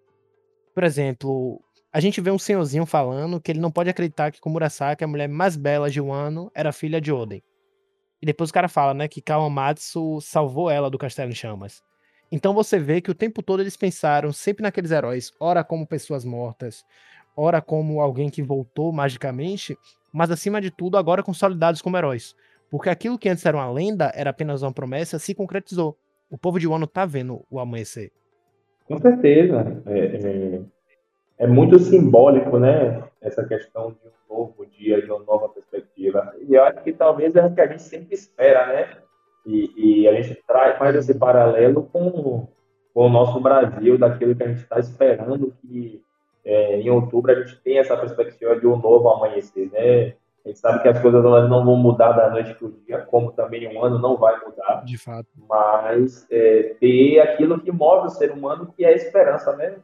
Por 0.75 0.85
exemplo, 0.85 1.61
a 1.93 2.01
gente 2.01 2.21
vê 2.21 2.31
um 2.31 2.39
senhorzinho 2.39 2.87
falando 2.87 3.41
que 3.41 3.53
ele 3.53 3.61
não 3.61 3.71
pode 3.71 3.91
acreditar 3.91 4.31
que 4.31 4.41
Komurasaki, 4.41 5.05
a 5.05 5.09
mulher 5.09 5.29
mais 5.29 5.57
bela 5.57 5.91
de 5.91 6.01
Wano, 6.01 6.51
era 6.55 6.73
filha 6.73 7.01
de 7.01 7.13
Oden. 7.13 7.43
E 8.21 8.27
depois 8.27 8.49
o 8.49 8.53
cara 8.53 8.69
fala, 8.69 8.95
né, 8.95 9.09
que 9.09 9.21
Kawamatsu 9.21 10.21
salvou 10.23 10.71
ela 10.71 10.91
do 10.91 10.99
castelo 10.99 11.31
em 11.31 11.35
chamas. 11.35 11.83
Então 12.31 12.53
você 12.53 12.79
vê 12.79 13.01
que 13.01 13.11
o 13.11 13.15
tempo 13.15 13.43
todo 13.43 13.61
eles 13.61 13.77
pensaram 13.77 14.33
sempre 14.33 14.63
naqueles 14.63 14.91
heróis, 14.91 15.33
ora 15.39 15.63
como 15.63 15.87
pessoas 15.87 16.25
mortas, 16.25 16.85
ora 17.37 17.61
como 17.61 18.01
alguém 18.01 18.29
que 18.29 18.43
voltou 18.43 18.93
magicamente, 18.93 19.77
mas 20.13 20.31
acima 20.31 20.61
de 20.61 20.71
tudo 20.71 20.97
agora 20.97 21.23
consolidados 21.23 21.83
como 21.83 21.97
heróis. 21.97 22.35
Porque 22.71 22.89
aquilo 22.89 23.19
que 23.19 23.29
antes 23.29 23.47
era 23.47 23.57
uma 23.57 23.71
lenda, 23.71 24.11
era 24.15 24.31
apenas 24.31 24.63
uma 24.63 24.73
promessa, 24.73 25.19
se 25.19 25.35
concretizou. 25.35 25.97
O 26.29 26.37
povo 26.37 26.59
de 26.59 26.67
Wano 26.67 26.87
tá 26.87 27.07
vendo 27.07 27.45
o 27.49 27.61
amanhecer. 27.61 28.11
Com 28.87 28.99
certeza. 28.99 29.83
É, 29.87 29.99
é, 29.99 30.61
é, 31.39 31.47
muito 31.47 31.79
simbólico, 31.79 32.59
né? 32.59 33.05
Essa 33.21 33.45
questão 33.45 33.91
de 33.93 33.99
um 34.09 34.35
novo 34.35 34.67
dia, 34.67 35.01
de 35.01 35.11
uma 35.11 35.23
nova 35.25 35.49
perspectiva. 35.49 36.35
E 36.49 36.55
eu 36.55 36.65
acho 36.65 36.83
que 36.83 36.93
talvez 36.93 37.37
é 37.37 37.45
o 37.45 37.55
que 37.55 37.61
a 37.61 37.67
gente 37.67 37.83
sempre 37.83 38.15
espera, 38.15 38.67
né? 38.67 38.97
E, 39.47 39.73
e 40.03 40.09
a 40.09 40.21
gente 40.21 40.43
traz, 40.47 40.77
faz 40.77 40.97
esse 40.97 41.15
paralelo 41.15 41.89
com, 41.93 42.49
com 42.93 43.07
o 43.07 43.09
nosso 43.09 43.41
Brasil, 43.41 43.97
daquilo 43.97 44.35
que 44.35 44.43
a 44.43 44.49
gente 44.49 44.63
está 44.63 44.79
esperando 44.81 45.55
que 45.63 46.03
é, 46.45 46.81
em 46.81 46.91
outubro 46.91 47.31
a 47.31 47.35
gente 47.35 47.57
tem 47.63 47.79
essa 47.79 47.97
perspectiva 47.97 48.59
de 48.59 48.67
um 48.67 48.77
novo 48.77 49.09
amanhecer, 49.09 49.71
né? 49.71 50.15
A 50.45 50.49
gente 50.49 50.61
sabe 50.61 50.81
que 50.81 50.89
as 50.89 51.01
coisas 51.01 51.23
não 51.25 51.65
vão 51.65 51.77
mudar 51.77 52.13
da 52.13 52.31
noite 52.31 52.55
para 52.55 52.69
o 52.69 52.73
dia, 52.87 52.99
como 52.99 53.33
também 53.33 53.67
um 53.67 53.83
ano 53.83 53.99
não 53.99 54.17
vai 54.17 54.39
mudar. 54.45 54.85
De 54.85 54.97
fato. 54.97 55.27
Mas 55.49 56.25
é, 56.31 56.77
ter 56.79 57.19
aquilo 57.19 57.61
que 57.61 57.73
move 57.73 58.07
o 58.07 58.11
ser 58.11 58.31
humano, 58.31 58.73
que 58.77 58.85
é 58.85 58.91
a 58.91 58.95
esperança, 58.95 59.57
né? 59.57 59.77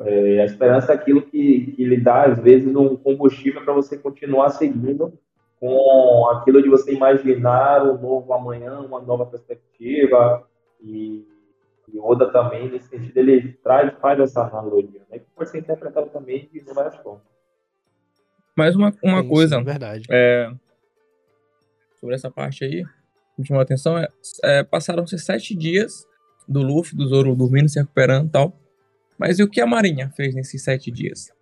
É, 0.00 0.40
a 0.40 0.44
esperança 0.44 0.92
é 0.92 0.94
aquilo 0.94 1.22
que, 1.22 1.72
que 1.72 1.84
lhe 1.84 1.96
dá, 1.96 2.26
às 2.26 2.38
vezes, 2.38 2.74
um 2.76 2.94
combustível 2.94 3.64
para 3.64 3.74
você 3.74 3.98
continuar 3.98 4.50
seguindo 4.50 5.12
com 5.60 6.28
aquilo 6.30 6.62
de 6.62 6.68
você 6.68 6.92
imaginar 6.92 7.82
um 7.84 7.98
novo 7.98 8.32
amanhã, 8.32 8.78
uma 8.80 9.00
nova 9.00 9.26
perspectiva. 9.26 10.46
E, 10.80 11.26
e 11.92 11.98
Oda 11.98 12.30
também, 12.30 12.70
nesse 12.70 12.88
sentido, 12.88 13.16
ele 13.16 13.52
traz, 13.54 13.92
faz 13.98 14.20
essa 14.20 14.42
analogia, 14.42 15.02
né? 15.10 15.18
que 15.18 15.26
pode 15.34 15.50
ser 15.50 15.58
interpretado 15.58 16.08
também 16.10 16.48
de 16.52 16.60
várias 16.72 16.96
formas. 16.96 17.22
Mais 18.56 18.74
uma, 18.76 18.92
uma 19.02 19.20
Isso, 19.20 19.28
coisa. 19.28 19.62
Verdade. 19.62 20.04
É, 20.10 20.50
sobre 22.00 22.14
essa 22.14 22.30
parte 22.30 22.64
aí, 22.64 22.84
me 23.36 23.46
chamou 23.46 23.60
a 23.60 23.62
atenção 23.62 23.96
é, 23.96 24.08
é 24.44 24.64
passaram-se 24.64 25.18
sete 25.18 25.54
dias 25.54 26.06
do 26.48 26.62
Luffy, 26.62 26.96
do 26.96 27.06
Zoro 27.06 27.36
dormindo, 27.36 27.68
se 27.68 27.78
recuperando 27.78 28.28
e 28.28 28.30
tal. 28.30 28.56
Mas 29.18 29.38
e 29.38 29.42
o 29.42 29.50
que 29.50 29.60
a 29.60 29.66
Marinha 29.66 30.10
fez 30.10 30.34
nesses 30.34 30.62
sete 30.62 30.90
dias? 30.90 31.32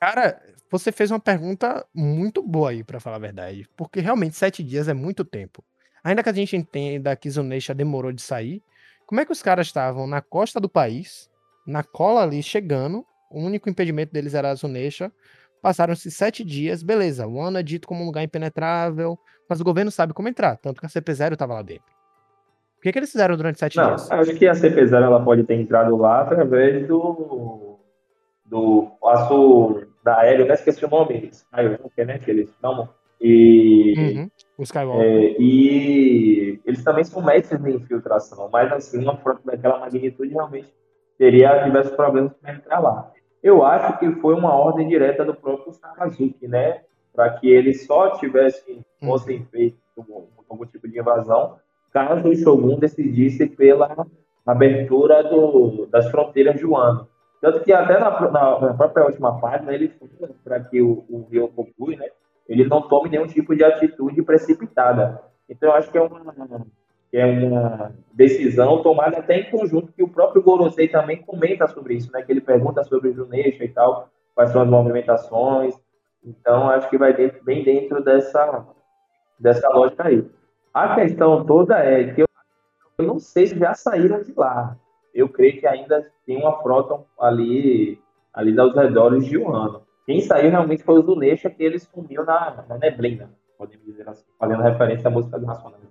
Cara, 0.00 0.40
você 0.72 0.90
fez 0.90 1.10
uma 1.10 1.20
pergunta 1.20 1.84
muito 1.94 2.42
boa 2.42 2.70
aí, 2.70 2.82
para 2.82 2.98
falar 2.98 3.16
a 3.16 3.18
verdade. 3.18 3.68
Porque 3.76 4.00
realmente 4.00 4.34
sete 4.34 4.64
dias 4.64 4.88
é 4.88 4.94
muito 4.94 5.22
tempo. 5.22 5.62
Ainda 6.02 6.22
que 6.22 6.30
a 6.30 6.32
gente 6.32 6.56
entenda 6.56 7.14
que 7.14 7.28
Zunesha 7.28 7.74
demorou 7.74 8.10
de 8.10 8.22
sair, 8.22 8.62
como 9.04 9.20
é 9.20 9.26
que 9.26 9.32
os 9.32 9.42
caras 9.42 9.66
estavam 9.66 10.06
na 10.06 10.22
costa 10.22 10.58
do 10.58 10.70
país, 10.70 11.30
na 11.66 11.82
cola 11.82 12.22
ali, 12.22 12.42
chegando, 12.42 13.04
o 13.30 13.38
único 13.38 13.68
impedimento 13.68 14.14
deles 14.14 14.32
era 14.32 14.50
a 14.50 14.54
Zunesha. 14.54 15.12
Passaram-se 15.60 16.10
sete 16.10 16.42
dias, 16.42 16.82
beleza. 16.82 17.26
O 17.26 17.38
ano 17.38 17.58
é 17.58 17.62
dito 17.62 17.86
como 17.86 18.02
um 18.02 18.06
lugar 18.06 18.24
impenetrável, 18.24 19.18
mas 19.46 19.60
o 19.60 19.64
governo 19.64 19.90
sabe 19.90 20.14
como 20.14 20.28
entrar, 20.28 20.56
tanto 20.56 20.80
que 20.80 20.86
a 20.86 20.88
CP0 20.88 21.34
estava 21.34 21.52
lá 21.52 21.62
dentro. 21.62 21.92
O 22.78 22.80
que, 22.80 22.90
que 22.90 22.98
eles 22.98 23.12
fizeram 23.12 23.36
durante 23.36 23.58
sete 23.58 23.76
Não, 23.76 23.88
dias? 23.88 24.10
Acho 24.10 24.34
que 24.34 24.48
a 24.48 24.54
CP0 24.54 25.02
ela 25.02 25.22
pode 25.22 25.44
ter 25.44 25.54
entrado 25.54 25.94
lá 25.98 26.22
através 26.22 26.88
do, 26.88 27.78
do 28.46 28.90
passo 29.00 29.91
da 30.02 30.20
aéreo, 30.20 30.46
né? 30.46 30.54
Esqueci 30.54 30.84
o 30.84 30.90
nome, 30.90 31.30
Skywalker, 31.30 32.06
né? 32.06 32.18
Que 32.18 32.30
eles 32.30 32.50
chamam. 32.60 32.88
E, 33.20 33.94
uhum, 33.96 34.30
os 34.58 34.68
Skywalker. 34.68 35.04
É, 35.04 35.36
e 35.38 36.60
eles 36.64 36.82
também 36.82 37.04
são 37.04 37.22
mestres 37.22 37.62
de 37.62 37.70
infiltração, 37.70 38.48
mas 38.52 38.72
assim, 38.72 39.02
uma 39.02 39.16
frota 39.16 39.40
daquela 39.44 39.78
magnitude 39.78 40.32
realmente 40.32 40.72
teria 41.18 41.62
diversos 41.64 41.94
problemas 41.94 42.32
para 42.40 42.54
entrar 42.54 42.80
lá. 42.80 43.12
Eu 43.42 43.64
acho 43.64 43.98
que 43.98 44.10
foi 44.20 44.34
uma 44.34 44.54
ordem 44.54 44.88
direta 44.88 45.24
do 45.24 45.34
próprio 45.34 45.72
Sakazuki, 45.72 46.46
né? 46.46 46.82
Para 47.12 47.30
que 47.30 47.48
eles 47.48 47.86
só 47.86 48.16
tivessem, 48.18 48.84
hum. 49.00 49.06
fossem 49.06 49.44
feitos 49.50 49.80
algum 50.48 50.66
tipo 50.66 50.88
de 50.88 50.98
invasão, 50.98 51.58
caso 51.92 52.28
o 52.28 52.36
Shogun 52.36 52.78
decidisse 52.78 53.46
pela 53.46 54.06
abertura 54.46 55.22
do, 55.22 55.86
das 55.86 56.10
fronteiras 56.10 56.56
de 56.56 56.66
Wano. 56.66 57.08
Tanto 57.42 57.64
que 57.64 57.72
até 57.72 57.98
na, 57.98 58.30
na, 58.30 58.60
na 58.60 58.74
própria 58.74 59.04
última 59.04 59.40
página 59.40 59.74
ele 59.74 59.92
para 60.44 60.60
que 60.60 60.80
o, 60.80 61.04
o 61.10 61.26
Ryokokui, 61.28 61.96
né, 61.96 62.08
ele 62.48 62.64
não 62.64 62.82
tome 62.82 63.10
nenhum 63.10 63.26
tipo 63.26 63.56
de 63.56 63.64
atitude 63.64 64.22
precipitada. 64.22 65.20
Então 65.48 65.70
eu 65.70 65.74
acho 65.74 65.90
que 65.90 65.98
é 65.98 66.02
uma, 66.02 66.64
que 67.10 67.16
é 67.16 67.26
uma 67.26 67.92
decisão 68.14 68.80
tomada 68.80 69.18
até 69.18 69.40
em 69.40 69.50
conjunto, 69.50 69.92
que 69.92 70.04
o 70.04 70.08
próprio 70.08 70.40
Gorosei 70.40 70.86
também 70.86 71.20
comenta 71.20 71.66
sobre 71.66 71.94
isso, 71.94 72.12
né? 72.12 72.22
Que 72.22 72.30
ele 72.30 72.40
pergunta 72.40 72.84
sobre 72.84 73.08
o 73.08 73.12
Junesha 73.12 73.64
e 73.64 73.68
tal, 73.68 74.08
quais 74.36 74.50
são 74.50 74.62
as 74.62 74.68
movimentações. 74.68 75.74
Então, 76.24 76.70
acho 76.70 76.88
que 76.88 76.96
vai 76.96 77.12
dentro, 77.12 77.42
bem 77.42 77.64
dentro 77.64 78.04
dessa, 78.04 78.64
dessa 79.36 79.68
lógica 79.68 80.06
aí. 80.06 80.24
A 80.72 80.94
questão 80.94 81.44
toda 81.44 81.76
é 81.76 82.14
que 82.14 82.22
eu, 82.22 82.26
eu 82.98 83.04
não 83.04 83.18
sei 83.18 83.48
se 83.48 83.58
já 83.58 83.74
saíram 83.74 84.22
de 84.22 84.32
lá. 84.32 84.76
Eu 85.14 85.28
creio 85.28 85.60
que 85.60 85.66
ainda 85.66 86.10
tem 86.26 86.36
uma 86.36 86.60
frota 86.62 87.04
ali, 87.18 88.00
ali 88.32 88.58
aos 88.58 88.74
redores 88.74 89.26
de 89.26 89.38
um 89.38 89.54
ano. 89.54 89.82
Quem 90.06 90.20
saiu 90.20 90.50
realmente 90.50 90.82
foi 90.82 90.98
o 90.98 91.02
Zunesha, 91.02 91.50
que 91.50 91.62
ele 91.62 91.78
sumiu 91.78 92.24
na, 92.24 92.64
na 92.68 92.78
neblina, 92.78 93.30
podemos 93.56 93.84
dizer 93.86 94.08
assim, 94.08 94.24
fazendo 94.38 94.62
referência 94.62 95.08
à 95.08 95.10
música 95.10 95.38
do 95.38 95.46
Racionais. 95.46 95.82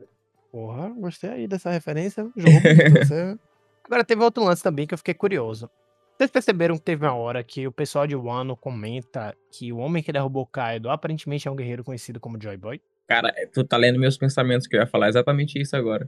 Porra, 0.52 0.90
gostei 0.90 1.30
aí 1.30 1.48
dessa 1.48 1.70
referência. 1.70 2.24
Jogo 2.36 2.60
você... 3.00 3.38
Agora 3.86 4.04
teve 4.04 4.24
outro 4.24 4.44
lance 4.44 4.62
também 4.62 4.86
que 4.86 4.94
eu 4.94 4.98
fiquei 4.98 5.14
curioso. 5.14 5.70
Vocês 6.18 6.30
perceberam 6.30 6.76
que 6.76 6.84
teve 6.84 7.06
uma 7.06 7.16
hora 7.16 7.44
que 7.44 7.66
o 7.66 7.72
pessoal 7.72 8.06
de 8.06 8.16
Wano 8.16 8.56
comenta 8.56 9.36
que 9.50 9.74
o 9.74 9.78
homem 9.78 10.04
que 10.04 10.12
derrubou 10.12 10.46
Kaido 10.46 10.90
aparentemente 10.90 11.48
é 11.48 11.52
um 11.52 11.56
guerreiro 11.56 11.84
conhecido 11.84 12.20
como 12.20 12.40
Joy 12.40 12.58
Boy? 12.58 12.82
Cara, 13.08 13.34
tu 13.52 13.64
tá 13.64 13.76
lendo 13.76 14.00
meus 14.00 14.18
pensamentos 14.18 14.68
que 14.68 14.76
eu 14.76 14.82
ia 14.82 14.88
falar 14.88 15.10
exatamente 15.10 15.60
isso 15.60 15.76
agora. 15.76 16.08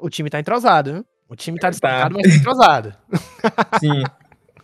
O 0.00 0.10
time 0.10 0.28
tá 0.28 0.38
entrosado, 0.38 0.92
né? 0.92 1.04
O 1.30 1.36
time 1.36 1.58
tá 1.58 1.70
destacado, 1.70 2.16
tá. 2.16 2.20
mas 2.20 2.32
tá 2.32 2.38
entrosado. 2.38 2.94
Sim. 3.78 4.02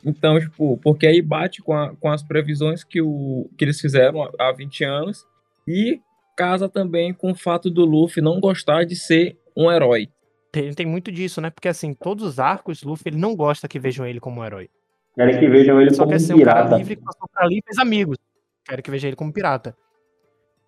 Então, 0.04 0.38
tipo, 0.38 0.76
porque 0.82 1.06
aí 1.06 1.22
bate 1.22 1.62
com, 1.62 1.72
a, 1.72 1.94
com 1.96 2.10
as 2.10 2.22
previsões 2.22 2.82
que, 2.82 3.00
o, 3.00 3.48
que 3.56 3.64
eles 3.64 3.80
fizeram 3.80 4.28
há 4.38 4.52
20 4.52 4.84
anos 4.84 5.24
e 5.66 6.00
casa 6.36 6.68
também 6.68 7.14
com 7.14 7.30
o 7.30 7.34
fato 7.34 7.70
do 7.70 7.84
Luffy 7.84 8.22
não 8.22 8.40
gostar 8.40 8.84
de 8.84 8.96
ser 8.96 9.38
um 9.56 9.70
herói. 9.70 10.08
Tem, 10.52 10.72
tem 10.74 10.86
muito 10.86 11.10
disso, 11.10 11.40
né? 11.40 11.50
Porque 11.50 11.68
assim, 11.68 11.94
todos 11.94 12.24
os 12.24 12.38
arcos, 12.38 12.82
Luffy 12.82 13.08
ele 13.08 13.16
não 13.16 13.34
gosta 13.34 13.68
que 13.68 13.78
vejam 13.78 14.06
ele 14.06 14.20
como 14.20 14.40
um 14.40 14.44
herói. 14.44 14.68
Querem 15.14 15.38
que 15.38 15.48
vejam 15.48 15.80
ele 15.80 15.94
Só 15.94 16.04
como 16.04 16.10
quer 16.10 16.16
um 16.16 16.26
ser 16.26 16.34
pirata. 16.34 16.60
um 16.60 16.64
cara 16.64 16.76
livre 16.78 16.96
que 16.96 17.02
passou 17.02 17.28
por 17.28 17.42
ali 17.42 17.58
e 17.58 17.62
fez 17.62 17.78
amigos. 17.78 18.18
Quero 18.64 18.82
que 18.82 18.90
veja 18.90 19.06
ele 19.06 19.16
como 19.16 19.32
pirata. 19.32 19.76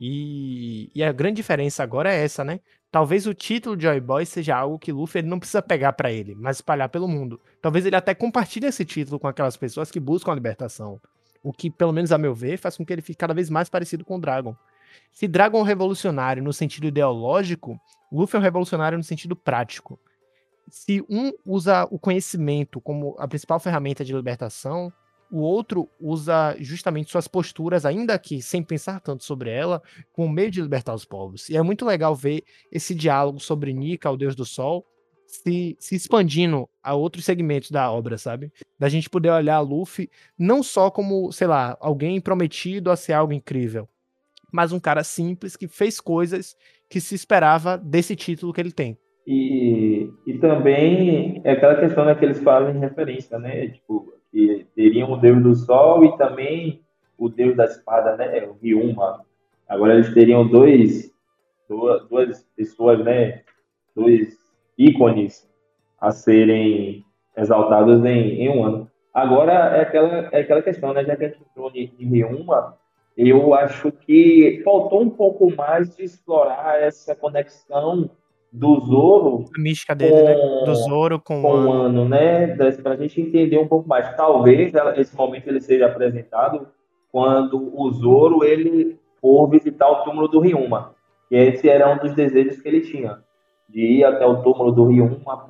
E, 0.01 0.91
e, 0.95 1.03
a 1.03 1.11
grande 1.11 1.37
diferença 1.37 1.83
agora 1.83 2.13
é 2.13 2.25
essa, 2.25 2.45
né? 2.45 2.61
Talvez 2.91 3.27
o 3.27 3.35
título 3.35 3.77
de 3.77 3.83
Joy 3.83 4.01
Boy 4.01 4.25
seja 4.25 4.57
algo 4.57 4.79
que 4.79 4.93
Luffy 4.93 5.21
ele 5.21 5.29
não 5.29 5.39
precisa 5.39 5.61
pegar 5.61 5.93
para 5.93 6.11
ele, 6.11 6.35
mas 6.35 6.57
espalhar 6.57 6.89
pelo 6.89 7.07
mundo. 7.07 7.39
Talvez 7.61 7.85
ele 7.85 7.97
até 7.97 8.15
compartilhe 8.15 8.67
esse 8.67 8.85
título 8.85 9.21
com 9.21 9.29
aquelas 9.29 9.59
pessoas 9.59 9.91
que 9.91 10.01
buscam 10.01 10.33
a 10.33 10.35
libertação. 10.35 10.99
O 11.43 11.53
que, 11.53 11.71
pelo 11.71 11.93
menos 11.93 12.13
a 12.13 12.19
meu 12.19 12.35
ver, 12.35 12.57
faz 12.57 12.77
com 12.77 12.87
que 12.87 12.93
ele 12.93 13.03
fique 13.03 13.19
cada 13.19 13.35
vez 13.35 13.51
mais 13.51 13.69
parecido 13.69 14.05
com 14.05 14.17
o 14.17 14.21
Dragon. 14.21 14.57
Se 15.13 15.29
Dragon 15.29 15.59
é 15.59 15.61
um 15.61 15.65
revolucionário 15.65 16.43
no 16.43 16.53
sentido 16.53 16.87
ideológico, 16.87 17.79
Luffy 18.11 18.37
é 18.37 18.41
um 18.41 18.43
revolucionário 18.43 18.97
no 18.97 19.05
sentido 19.05 19.37
prático. 19.37 20.01
Se 20.71 21.05
um 21.11 21.33
usa 21.45 21.87
o 21.91 21.99
conhecimento 21.99 22.81
como 22.81 23.15
a 23.19 23.29
principal 23.29 23.61
ferramenta 23.61 24.03
de 24.03 24.15
libertação, 24.15 24.91
o 25.31 25.41
outro 25.41 25.89
usa 26.01 26.57
justamente 26.59 27.11
suas 27.11 27.29
posturas, 27.29 27.85
ainda 27.85 28.19
que 28.19 28.41
sem 28.41 28.63
pensar 28.63 29.01
tanto 29.01 29.25
sobre 29.25 29.51
ela, 29.51 29.83
como 30.13 30.33
meio 30.33 30.51
de 30.51 30.63
libertar 30.63 30.95
os 30.95 31.05
povos. 31.05 31.49
E 31.49 31.57
é 31.57 31.63
muito 31.63 31.85
legal 31.85 32.15
ver 32.15 32.43
esse 32.73 32.95
diálogo 32.95 33.39
sobre 33.39 33.73
Nika, 33.73 34.11
o 34.11 34.17
deus 34.17 34.35
do 34.35 34.45
sol, 34.45 34.87
se, 35.27 35.77
se 35.79 35.95
expandindo 35.95 36.69
a 36.83 36.95
outros 36.95 37.25
segmentos 37.25 37.71
da 37.71 37.91
obra, 37.91 38.17
sabe? 38.17 38.51
Da 38.79 38.89
gente 38.89 39.11
poder 39.11 39.31
olhar 39.31 39.61
Luffy 39.61 40.11
não 40.39 40.63
só 40.63 40.91
como, 40.91 41.31
sei 41.31 41.47
lá, 41.47 41.77
alguém 41.81 42.21
prometido 42.21 42.91
a 42.91 42.97
ser 42.97 43.13
algo 43.13 43.33
incrível, 43.33 43.87
mas 44.51 44.73
um 44.73 44.81
cara 44.81 45.05
simples 45.05 45.57
que 45.57 45.69
fez 45.69 46.01
coisas 46.01 46.57
que 46.89 47.01
se 47.01 47.15
esperava 47.15 47.77
desse 47.77 48.17
título 48.17 48.53
que 48.53 48.61
ele 48.61 48.73
tem. 48.73 48.97
E, 49.27 50.11
e 50.27 50.39
também 50.39 51.43
é 51.45 51.53
aquela 51.53 51.79
questão 51.79 52.07
né, 52.07 52.15
que 52.15 52.25
eles 52.25 52.41
falam 52.41 52.75
em 52.75 52.81
referência, 52.81 53.39
né? 53.39 53.69
Tipo, 53.69 54.18
que 54.31 54.67
teriam 54.75 55.13
o 55.13 55.17
Deus 55.17 55.43
do 55.43 55.55
Sol 55.55 56.05
e 56.05 56.17
também 56.17 56.83
o 57.17 57.29
Deus 57.29 57.57
da 57.57 57.65
Espada, 57.65 58.17
né? 58.17 58.45
O 58.47 58.57
Ryuma. 58.63 59.25
Agora 59.69 59.95
eles 59.95 60.13
teriam 60.15 60.47
dois, 60.47 61.11
duas, 61.69 62.09
duas 62.09 62.43
pessoas, 62.57 63.05
né? 63.05 63.43
Dois 63.95 64.37
ícones 64.77 65.49
a 66.01 66.11
serem 66.11 67.05
exaltados 67.37 68.05
em, 68.05 68.43
em 68.43 68.49
um 68.49 68.65
ano. 68.65 68.91
Agora 69.13 69.53
é 69.53 69.81
aquela, 69.83 70.29
é 70.33 70.41
aquela 70.41 70.63
questão, 70.63 70.93
né? 70.93 71.05
Já 71.05 71.17
que 71.17 71.25
a 71.25 71.29
gente 71.29 71.43
entrou 71.43 71.71
em 71.75 71.87
Ryuma, 71.87 72.77
eu 73.17 73.53
acho 73.53 73.91
que 73.91 74.63
faltou 74.65 75.03
um 75.03 75.11
pouco 75.11 75.55
mais 75.57 75.97
de 75.97 76.05
explorar 76.05 76.81
essa 76.81 77.17
conexão 77.17 78.09
do 78.53 78.81
Zoro. 78.81 79.45
A 79.57 79.61
mística 79.61 79.95
dele, 79.95 80.13
com, 80.13 80.25
né? 80.25 80.65
Do 80.65 80.75
Zoro 80.75 81.21
com, 81.21 81.43
com 81.43 81.53
o 81.53 81.73
ano, 81.73 82.09
né? 82.09 82.57
Para 82.83 82.95
a 82.95 82.97
gente 82.97 83.21
entender 83.21 83.59
um 83.59 83.69
pouco 83.69 83.89
mais. 83.89 84.15
Talvez 84.17 84.73
esse 84.97 85.17
momento 85.17 85.49
ele 85.49 85.61
seja 85.61 85.87
apresentado 85.87 86.69
quando 87.11 87.73
o 87.75 87.91
Zoro 87.93 88.45
ele 88.45 88.99
por 89.21 89.49
visitar 89.49 89.89
o 89.89 90.05
túmulo 90.05 90.29
do 90.29 90.41
Ryuma. 90.41 90.95
E 91.31 91.37
esse 91.37 91.69
era 91.69 91.93
um 91.93 91.99
dos 91.99 92.15
desejos 92.15 92.61
que 92.61 92.69
ele 92.69 92.81
tinha, 92.81 93.23
de 93.69 93.81
ir 93.81 94.05
até 94.05 94.25
o 94.25 94.43
túmulo 94.43 94.73
do 94.73 94.87
Ryuma 94.87 95.49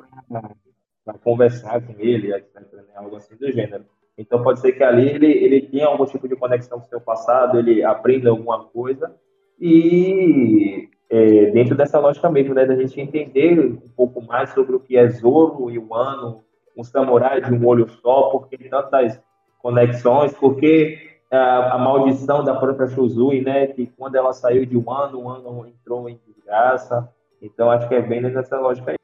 para 1.04 1.18
conversar 1.18 1.80
com 1.80 1.94
ele, 1.98 2.34
etc, 2.34 2.56
né? 2.72 2.82
algo 2.96 3.16
assim 3.16 3.36
do 3.36 3.50
gênero. 3.52 3.84
Então 4.16 4.42
pode 4.42 4.60
ser 4.60 4.72
que 4.72 4.82
ali 4.82 5.08
ele, 5.08 5.30
ele 5.30 5.62
tenha 5.62 5.86
algum 5.86 6.04
tipo 6.04 6.28
de 6.28 6.34
conexão 6.34 6.80
com 6.80 6.86
o 6.86 6.88
seu 6.88 7.00
passado, 7.00 7.58
ele 7.58 7.84
aprenda 7.84 8.30
alguma 8.30 8.64
coisa 8.64 9.14
e 9.60 10.88
é, 11.10 11.50
dentro 11.50 11.74
dessa 11.74 11.98
lógica 11.98 12.30
mesmo, 12.30 12.54
né, 12.54 12.66
da 12.66 12.76
gente 12.76 13.00
entender 13.00 13.58
um 13.58 13.88
pouco 13.96 14.20
mais 14.20 14.50
sobre 14.50 14.76
o 14.76 14.80
que 14.80 14.96
é 14.96 15.08
Zoro 15.08 15.70
e 15.70 15.78
o 15.78 15.94
Ano, 15.94 16.42
um 16.76 16.84
samurai 16.84 17.40
de 17.40 17.52
um 17.52 17.66
olho 17.66 17.88
só, 17.88 18.30
porque 18.30 18.56
tantas 18.68 19.20
conexões, 19.58 20.32
porque 20.34 21.18
a, 21.30 21.74
a 21.74 21.78
maldição 21.78 22.44
da 22.44 22.54
própria 22.54 22.88
Shuzui, 22.88 23.40
né, 23.40 23.68
que 23.68 23.86
quando 23.96 24.16
ela 24.16 24.32
saiu 24.32 24.64
de 24.64 24.76
um 24.76 24.90
ano, 24.90 25.20
o 25.20 25.28
ano 25.28 25.66
entrou 25.66 26.08
em 26.08 26.20
desgraça. 26.26 27.08
Então 27.40 27.70
acho 27.70 27.88
que 27.88 27.94
é 27.94 28.02
bem 28.02 28.20
nessa 28.20 28.58
lógica 28.58 28.92
aí. 28.92 28.96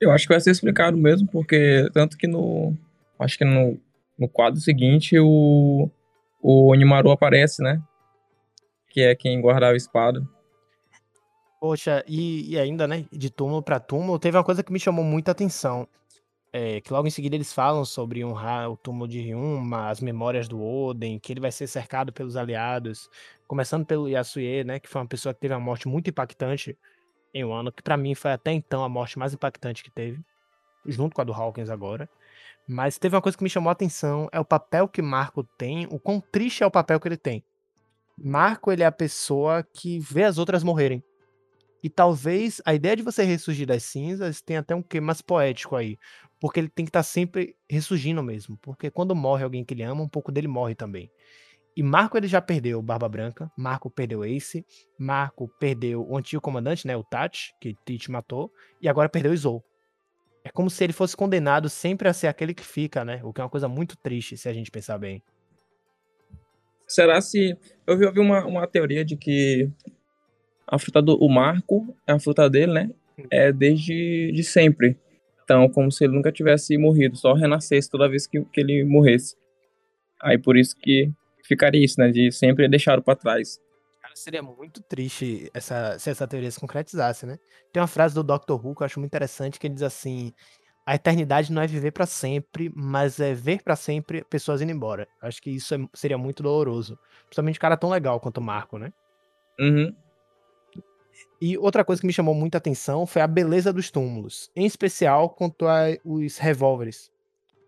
Eu 0.00 0.10
acho 0.10 0.26
que 0.26 0.32
vai 0.32 0.40
ser 0.40 0.50
explicado 0.50 0.96
mesmo, 0.96 1.28
porque 1.28 1.88
tanto 1.92 2.16
que 2.16 2.26
no. 2.26 2.74
Acho 3.18 3.36
que 3.36 3.44
no, 3.44 3.78
no 4.18 4.26
quadro 4.26 4.58
seguinte 4.58 5.18
o, 5.18 5.90
o 6.40 6.72
Onimaru 6.72 7.10
aparece, 7.10 7.62
né? 7.62 7.82
Que 8.90 9.02
é 9.02 9.14
quem 9.14 9.40
guardava 9.40 9.72
a 9.72 9.76
espada. 9.76 10.20
Poxa, 11.60 12.04
e, 12.08 12.52
e 12.52 12.58
ainda, 12.58 12.86
né, 12.86 13.06
de 13.12 13.30
túmulo 13.30 13.62
para 13.62 13.78
túmulo, 13.78 14.18
teve 14.18 14.36
uma 14.36 14.44
coisa 14.44 14.62
que 14.62 14.72
me 14.72 14.80
chamou 14.80 15.04
muita 15.04 15.30
atenção. 15.30 15.86
É, 16.52 16.80
que 16.80 16.92
logo 16.92 17.06
em 17.06 17.10
seguida 17.10 17.36
eles 17.36 17.52
falam 17.52 17.84
sobre 17.84 18.24
honrar 18.24 18.68
o 18.68 18.76
túmulo 18.76 19.06
de 19.06 19.20
Ryuma, 19.20 19.88
as 19.88 20.00
memórias 20.00 20.48
do 20.48 20.60
Oden, 20.60 21.18
que 21.18 21.32
ele 21.32 21.40
vai 21.40 21.52
ser 21.52 21.68
cercado 21.68 22.12
pelos 22.12 22.36
aliados, 22.36 23.08
começando 23.46 23.86
pelo 23.86 24.08
Yasuye, 24.08 24.64
né, 24.64 24.80
que 24.80 24.88
foi 24.88 25.00
uma 25.00 25.06
pessoa 25.06 25.32
que 25.32 25.40
teve 25.40 25.54
uma 25.54 25.60
morte 25.60 25.86
muito 25.86 26.10
impactante 26.10 26.76
em 27.32 27.44
um 27.44 27.52
ano, 27.52 27.70
que 27.70 27.82
para 27.82 27.96
mim 27.96 28.16
foi 28.16 28.32
até 28.32 28.50
então 28.50 28.82
a 28.82 28.88
morte 28.88 29.16
mais 29.16 29.32
impactante 29.32 29.84
que 29.84 29.92
teve, 29.92 30.18
junto 30.84 31.14
com 31.14 31.20
a 31.20 31.24
do 31.24 31.32
Hawkins 31.32 31.70
agora. 31.70 32.08
Mas 32.66 32.98
teve 32.98 33.14
uma 33.14 33.22
coisa 33.22 33.38
que 33.38 33.44
me 33.44 33.50
chamou 33.50 33.68
a 33.68 33.72
atenção, 33.72 34.28
é 34.32 34.40
o 34.40 34.44
papel 34.44 34.88
que 34.88 35.02
Marco 35.02 35.44
tem, 35.56 35.86
o 35.88 36.00
quão 36.00 36.20
triste 36.20 36.64
é 36.64 36.66
o 36.66 36.70
papel 36.70 36.98
que 36.98 37.06
ele 37.06 37.16
tem. 37.16 37.44
Marco, 38.22 38.70
ele 38.70 38.82
é 38.82 38.86
a 38.86 38.92
pessoa 38.92 39.62
que 39.62 39.98
vê 39.98 40.24
as 40.24 40.38
outras 40.38 40.62
morrerem. 40.62 41.02
E 41.82 41.88
talvez 41.88 42.60
a 42.66 42.74
ideia 42.74 42.94
de 42.94 43.02
você 43.02 43.24
ressurgir 43.24 43.66
das 43.66 43.82
cinzas 43.84 44.42
tenha 44.42 44.60
até 44.60 44.74
um 44.74 44.82
quê 44.82 45.00
mais 45.00 45.22
poético 45.22 45.76
aí. 45.76 45.96
Porque 46.38 46.60
ele 46.60 46.68
tem 46.68 46.84
que 46.84 46.90
estar 46.90 47.00
tá 47.00 47.04
sempre 47.04 47.56
ressurgindo 47.68 48.22
mesmo. 48.22 48.58
Porque 48.58 48.90
quando 48.90 49.14
morre 49.14 49.44
alguém 49.44 49.64
que 49.64 49.72
ele 49.72 49.82
ama, 49.82 50.02
um 50.02 50.08
pouco 50.08 50.30
dele 50.30 50.48
morre 50.48 50.74
também. 50.74 51.10
E 51.76 51.82
Marco 51.82 52.18
ele 52.18 52.26
já 52.26 52.42
perdeu 52.42 52.82
Barba 52.82 53.08
Branca, 53.08 53.50
Marco 53.56 53.88
perdeu 53.88 54.24
Ace, 54.24 54.66
Marco 54.98 55.48
perdeu 55.58 56.06
o 56.06 56.16
antigo 56.16 56.42
comandante, 56.42 56.86
né, 56.86 56.96
o 56.96 57.04
Tati, 57.04 57.54
que 57.60 57.74
Tite 57.86 58.10
matou, 58.10 58.52
e 58.82 58.88
agora 58.88 59.08
perdeu 59.08 59.34
Zou. 59.36 59.64
É 60.44 60.50
como 60.50 60.68
se 60.68 60.82
ele 60.82 60.92
fosse 60.92 61.16
condenado 61.16 61.68
sempre 61.68 62.08
a 62.08 62.12
ser 62.12 62.26
aquele 62.26 62.54
que 62.54 62.64
fica, 62.64 63.04
né? 63.04 63.20
O 63.22 63.32
que 63.32 63.40
é 63.40 63.44
uma 63.44 63.50
coisa 63.50 63.68
muito 63.68 63.96
triste, 63.96 64.36
se 64.36 64.48
a 64.48 64.52
gente 64.52 64.70
pensar 64.70 64.98
bem. 64.98 65.22
Será 66.90 67.20
se. 67.20 67.56
Eu 67.86 67.96
vi, 67.96 68.04
eu 68.04 68.12
vi 68.12 68.18
uma, 68.18 68.44
uma 68.44 68.66
teoria 68.66 69.04
de 69.04 69.16
que 69.16 69.70
a 70.66 70.76
fruta 70.76 71.00
do 71.00 71.16
o 71.18 71.28
Marco, 71.28 71.96
a 72.04 72.18
fruta 72.18 72.50
dele, 72.50 72.72
né? 72.72 72.90
É 73.30 73.52
desde 73.52 74.32
de 74.32 74.42
sempre. 74.42 74.98
Então, 75.44 75.68
como 75.68 75.92
se 75.92 76.02
ele 76.02 76.14
nunca 76.14 76.32
tivesse 76.32 76.76
morrido, 76.76 77.16
só 77.16 77.32
renascesse 77.32 77.88
toda 77.88 78.08
vez 78.08 78.26
que, 78.26 78.44
que 78.46 78.60
ele 78.60 78.82
morresse. 78.84 79.36
Aí 80.20 80.36
por 80.36 80.56
isso 80.56 80.74
que 80.76 81.08
ficaria 81.44 81.84
isso, 81.84 81.94
né? 82.00 82.10
De 82.10 82.32
sempre 82.32 82.68
deixar 82.68 83.00
para 83.00 83.14
trás. 83.14 83.60
Cara, 84.02 84.16
seria 84.16 84.42
muito 84.42 84.82
triste 84.82 85.48
essa, 85.54 85.96
se 85.96 86.10
essa 86.10 86.26
teoria 86.26 86.50
se 86.50 86.58
concretizasse, 86.58 87.24
né? 87.24 87.38
Tem 87.72 87.80
uma 87.80 87.86
frase 87.86 88.16
do 88.16 88.24
Dr. 88.24 88.54
Who 88.54 88.74
que 88.74 88.82
eu 88.82 88.86
acho 88.86 88.98
muito 88.98 89.10
interessante 89.10 89.60
que 89.60 89.68
ele 89.68 89.74
diz 89.74 89.84
assim: 89.84 90.32
a 90.84 90.94
eternidade 90.94 91.52
não 91.52 91.62
é 91.62 91.66
viver 91.66 91.92
para 91.92 92.06
sempre, 92.06 92.72
mas 92.74 93.20
é 93.20 93.34
ver 93.34 93.62
para 93.62 93.76
sempre 93.76 94.24
pessoas 94.24 94.60
indo 94.60 94.72
embora. 94.72 95.06
Acho 95.22 95.40
que 95.40 95.50
isso 95.50 95.74
é, 95.74 95.78
seria 95.94 96.18
muito 96.18 96.42
doloroso. 96.42 96.98
Principalmente 97.26 97.58
um 97.58 97.60
cara 97.60 97.76
tão 97.76 97.90
legal 97.90 98.18
quanto 98.18 98.38
o 98.38 98.42
Marco, 98.42 98.78
né? 98.78 98.92
Uhum. 99.58 99.94
E 101.40 101.56
outra 101.58 101.84
coisa 101.84 102.00
que 102.00 102.06
me 102.06 102.12
chamou 102.12 102.34
muita 102.34 102.58
atenção 102.58 103.06
foi 103.06 103.22
a 103.22 103.26
beleza 103.26 103.72
dos 103.72 103.90
túmulos, 103.90 104.50
em 104.54 104.66
especial 104.66 105.30
quanto 105.30 105.66
aos 105.66 106.38
revólveres 106.38 107.10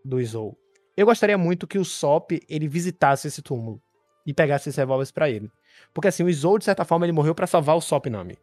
do 0.04 0.20
Izou. 0.20 0.56
Eu 0.96 1.06
gostaria 1.06 1.38
muito 1.38 1.66
que 1.66 1.78
o 1.78 1.84
Sop 1.84 2.32
ele 2.48 2.68
visitasse 2.68 3.28
esse 3.28 3.40
túmulo 3.40 3.80
e 4.26 4.34
pegasse 4.34 4.68
esses 4.68 4.76
revólveres 4.76 5.10
para 5.10 5.30
ele. 5.30 5.50
Porque 5.94 6.08
assim, 6.08 6.22
o 6.22 6.28
Izou, 6.28 6.58
de 6.58 6.64
certa 6.64 6.84
forma, 6.84 7.06
ele 7.06 7.12
morreu 7.12 7.34
para 7.34 7.46
salvar 7.46 7.76
o 7.76 7.80
Sop 7.80 8.06
Nami. 8.06 8.36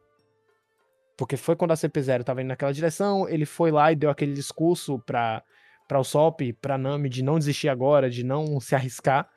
Porque 1.20 1.36
foi 1.36 1.54
quando 1.54 1.72
a 1.72 1.76
CP0 1.76 2.24
tava 2.24 2.42
indo 2.42 2.48
naquela 2.48 2.72
direção, 2.72 3.28
ele 3.28 3.46
foi 3.46 3.72
lá 3.72 3.92
e 3.92 3.96
deu 3.96 4.10
aquele 4.10 4.34
discurso 4.34 4.98
pra, 5.00 5.44
pra 5.86 6.00
o 6.00 6.04
Sop, 6.04 6.40
pra 6.62 6.78
Nami, 6.78 7.10
de 7.10 7.22
não 7.22 7.38
desistir 7.38 7.68
agora, 7.68 8.10
de 8.10 8.24
não 8.24 8.58
se 8.62 8.74
arriscar 8.74 9.30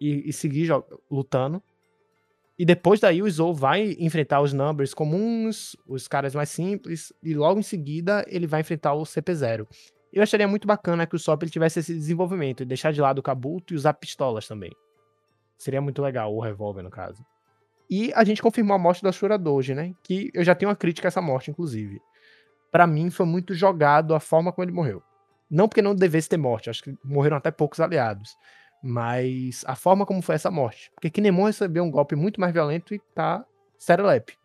e, 0.00 0.26
e 0.26 0.32
seguir 0.32 0.70
lutando. 1.10 1.62
E 2.58 2.64
depois 2.64 2.98
daí 2.98 3.22
o 3.22 3.30
Zou 3.30 3.54
vai 3.54 3.94
enfrentar 3.98 4.40
os 4.40 4.54
numbers 4.54 4.94
comuns, 4.94 5.76
os 5.86 6.08
caras 6.08 6.34
mais 6.34 6.48
simples, 6.48 7.12
e 7.22 7.34
logo 7.34 7.60
em 7.60 7.62
seguida 7.62 8.24
ele 8.26 8.46
vai 8.46 8.62
enfrentar 8.62 8.94
o 8.94 9.02
CP0. 9.02 9.68
Eu 10.10 10.22
acharia 10.22 10.48
muito 10.48 10.66
bacana 10.66 11.06
que 11.06 11.14
o 11.14 11.18
Sop 11.18 11.42
ele 11.42 11.50
tivesse 11.50 11.80
esse 11.80 11.92
desenvolvimento 11.92 12.62
e 12.62 12.66
deixar 12.66 12.90
de 12.90 13.02
lado 13.02 13.18
o 13.18 13.22
Kabuto 13.22 13.74
e 13.74 13.76
usar 13.76 13.92
pistolas 13.92 14.48
também. 14.48 14.72
Seria 15.58 15.82
muito 15.82 16.00
legal, 16.00 16.34
o 16.34 16.40
revólver 16.40 16.82
no 16.82 16.90
caso. 16.90 17.22
E 17.90 18.12
a 18.14 18.22
gente 18.24 18.42
confirmou 18.42 18.74
a 18.74 18.78
morte 18.78 19.02
da 19.02 19.12
Shura 19.12 19.38
Doji, 19.38 19.74
né? 19.74 19.94
Que 20.02 20.30
eu 20.34 20.44
já 20.44 20.54
tenho 20.54 20.68
uma 20.68 20.76
crítica 20.76 21.06
a 21.06 21.10
essa 21.10 21.22
morte, 21.22 21.50
inclusive. 21.50 22.00
Para 22.70 22.86
mim 22.86 23.10
foi 23.10 23.24
muito 23.24 23.54
jogado 23.54 24.14
a 24.14 24.20
forma 24.20 24.52
como 24.52 24.64
ele 24.64 24.72
morreu. 24.72 25.02
Não 25.50 25.66
porque 25.66 25.80
não 25.80 25.94
devesse 25.94 26.28
ter 26.28 26.36
morte, 26.36 26.68
acho 26.68 26.82
que 26.82 26.94
morreram 27.02 27.38
até 27.38 27.50
poucos 27.50 27.80
aliados. 27.80 28.36
Mas 28.82 29.64
a 29.66 29.74
forma 29.74 30.04
como 30.04 30.20
foi 30.20 30.34
essa 30.34 30.50
morte. 30.50 30.90
Porque 30.94 31.10
Kinemon 31.10 31.46
recebeu 31.46 31.82
um 31.82 31.90
golpe 31.90 32.14
muito 32.14 32.40
mais 32.40 32.52
violento 32.52 32.94
e 32.94 33.00
tá 33.14 33.44
serelepe. 33.78 34.36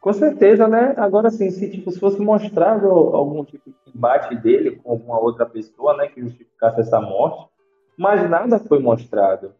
Com 0.00 0.12
certeza, 0.12 0.66
né? 0.66 0.94
Agora, 0.96 1.28
assim, 1.28 1.48
se, 1.50 1.70
tipo, 1.70 1.90
se 1.92 2.00
fosse 2.00 2.20
mostrado 2.20 2.88
algum 2.88 3.44
tipo 3.44 3.70
de 3.70 3.96
embate 3.96 4.34
dele 4.34 4.72
com 4.72 4.90
alguma 4.90 5.18
outra 5.20 5.46
pessoa, 5.46 5.96
né, 5.96 6.08
que 6.08 6.20
justificasse 6.20 6.80
essa 6.80 7.00
morte, 7.00 7.46
mas 7.96 8.28
nada 8.28 8.58
foi 8.58 8.80
mostrado. 8.80 9.54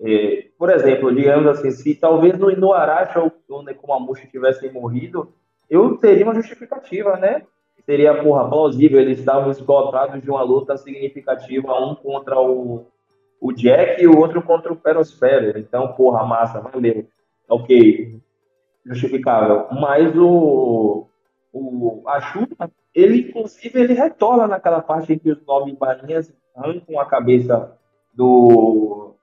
É, 0.00 0.48
por 0.58 0.70
exemplo, 0.70 1.14
digamos 1.14 1.46
assim, 1.46 1.70
se 1.70 1.94
talvez 1.94 2.38
no, 2.38 2.72
Arashi 2.72 3.18
ou 3.18 3.32
no 3.48 3.62
Nekomamushi 3.62 4.26
tivessem 4.28 4.72
morrido, 4.72 5.32
eu 5.70 5.96
teria 5.96 6.24
uma 6.24 6.34
justificativa, 6.34 7.16
né? 7.16 7.42
Seria, 7.84 8.22
porra, 8.22 8.48
plausível, 8.48 9.00
eles 9.00 9.18
estavam 9.18 9.50
esgotados 9.50 10.22
de 10.22 10.30
uma 10.30 10.42
luta 10.42 10.76
significativa, 10.76 11.72
um 11.80 11.94
contra 11.94 12.40
o, 12.40 12.86
o 13.40 13.52
Jack 13.52 14.02
e 14.02 14.06
o 14.06 14.18
outro 14.18 14.42
contra 14.42 14.72
o 14.72 14.76
Perospero. 14.76 15.58
Então, 15.58 15.92
porra, 15.94 16.24
massa, 16.24 16.60
valeu. 16.60 17.06
Ok, 17.48 18.20
justificável. 18.86 19.66
Mas 19.72 20.14
o, 20.16 21.08
o 21.52 22.02
a 22.06 22.20
Chupa, 22.20 22.70
ele 22.94 23.28
inclusive 23.28 23.80
ele 23.80 23.94
retorna 23.94 24.46
naquela 24.46 24.80
parte 24.80 25.12
em 25.12 25.18
que 25.18 25.30
os 25.30 25.44
nove 25.44 25.72
barinhas 25.72 26.32
arrancam 26.54 27.00
a 27.00 27.06
cabeça 27.06 27.76
do 28.14 29.14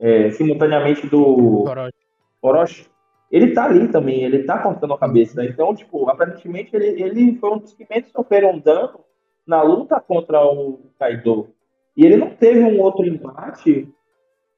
é, 0.00 0.30
simultaneamente 0.30 1.06
do 1.06 1.64
Orochi. 1.64 1.94
Orochi. 2.42 2.86
Ele 3.30 3.52
tá 3.52 3.64
ali 3.64 3.88
também, 3.88 4.24
ele 4.24 4.44
tá 4.44 4.58
cortando 4.58 4.94
a 4.94 4.98
cabeça. 4.98 5.44
Então, 5.44 5.74
tipo, 5.74 6.08
aparentemente 6.08 6.74
ele, 6.74 7.02
ele 7.02 7.36
foi 7.36 7.50
um 7.50 7.58
dos 7.58 7.74
que 7.74 7.86
menos 7.88 8.10
sofreram 8.10 8.58
dano 8.58 9.00
na 9.46 9.62
luta 9.62 10.00
contra 10.00 10.42
o 10.44 10.80
Kaido. 10.98 11.48
E 11.96 12.06
ele 12.06 12.16
não 12.16 12.30
teve 12.30 12.60
um 12.60 12.80
outro 12.80 13.04
embate 13.04 13.88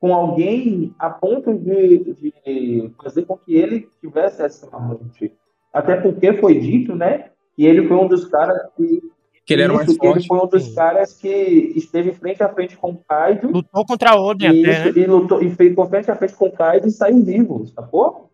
com 0.01 0.15
alguém 0.15 0.95
a 0.99 1.11
ponto 1.11 1.53
de, 1.55 2.15
de 2.15 2.93
fazer 3.03 3.25
com 3.25 3.37
que 3.37 3.57
ele 3.57 3.89
tivesse 4.01 4.43
essa 4.43 4.79
morte. 4.79 5.33
Até 5.73 5.97
porque 5.97 6.33
foi 6.35 6.59
dito, 6.59 6.95
né, 6.95 7.31
que 7.55 7.65
ele 7.67 7.87
foi 7.87 7.97
um 7.97 8.09
dos 8.09 8.27
caras 8.27 8.59
que 8.77 9.03
que 9.45 9.55
ele 9.55 9.63
era 9.63 9.73
mais 9.73 9.95
forte. 9.97 10.19
Ele 10.19 10.27
foi 10.27 10.39
um 10.39 10.47
dos 10.47 10.75
caras 10.75 11.13
que 11.15 11.29
esteve 11.77 12.13
frente 12.13 12.43
a 12.43 12.49
frente 12.49 12.77
com 12.77 12.91
o 12.91 12.99
Kaido. 12.99 13.51
Lutou 13.51 13.85
contra 13.85 14.15
o 14.15 14.23
Oden 14.23 14.53
e, 14.53 14.65
até, 14.65 14.85
né? 14.85 14.93
E, 14.97 15.07
lutou, 15.07 15.43
e 15.43 15.51
ficou 15.51 15.87
frente 15.87 16.11
a 16.11 16.17
frente 16.17 16.35
com 16.35 16.47
o 16.47 16.53
Kaido 16.53 16.87
e 16.87 16.91
saiu 16.91 17.25
vivo, 17.25 17.67
sacou? 17.67 18.31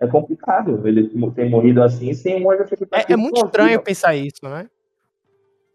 É 0.00 0.06
complicado 0.06 0.86
ele 0.86 1.10
ter 1.34 1.50
morrido 1.50 1.82
assim 1.82 2.14
sem 2.14 2.40
uma 2.40 2.54
É, 2.54 3.12
é 3.12 3.16
muito 3.16 3.44
estranho 3.44 3.82
pensar 3.82 4.14
isso, 4.14 4.38
né? 4.44 4.68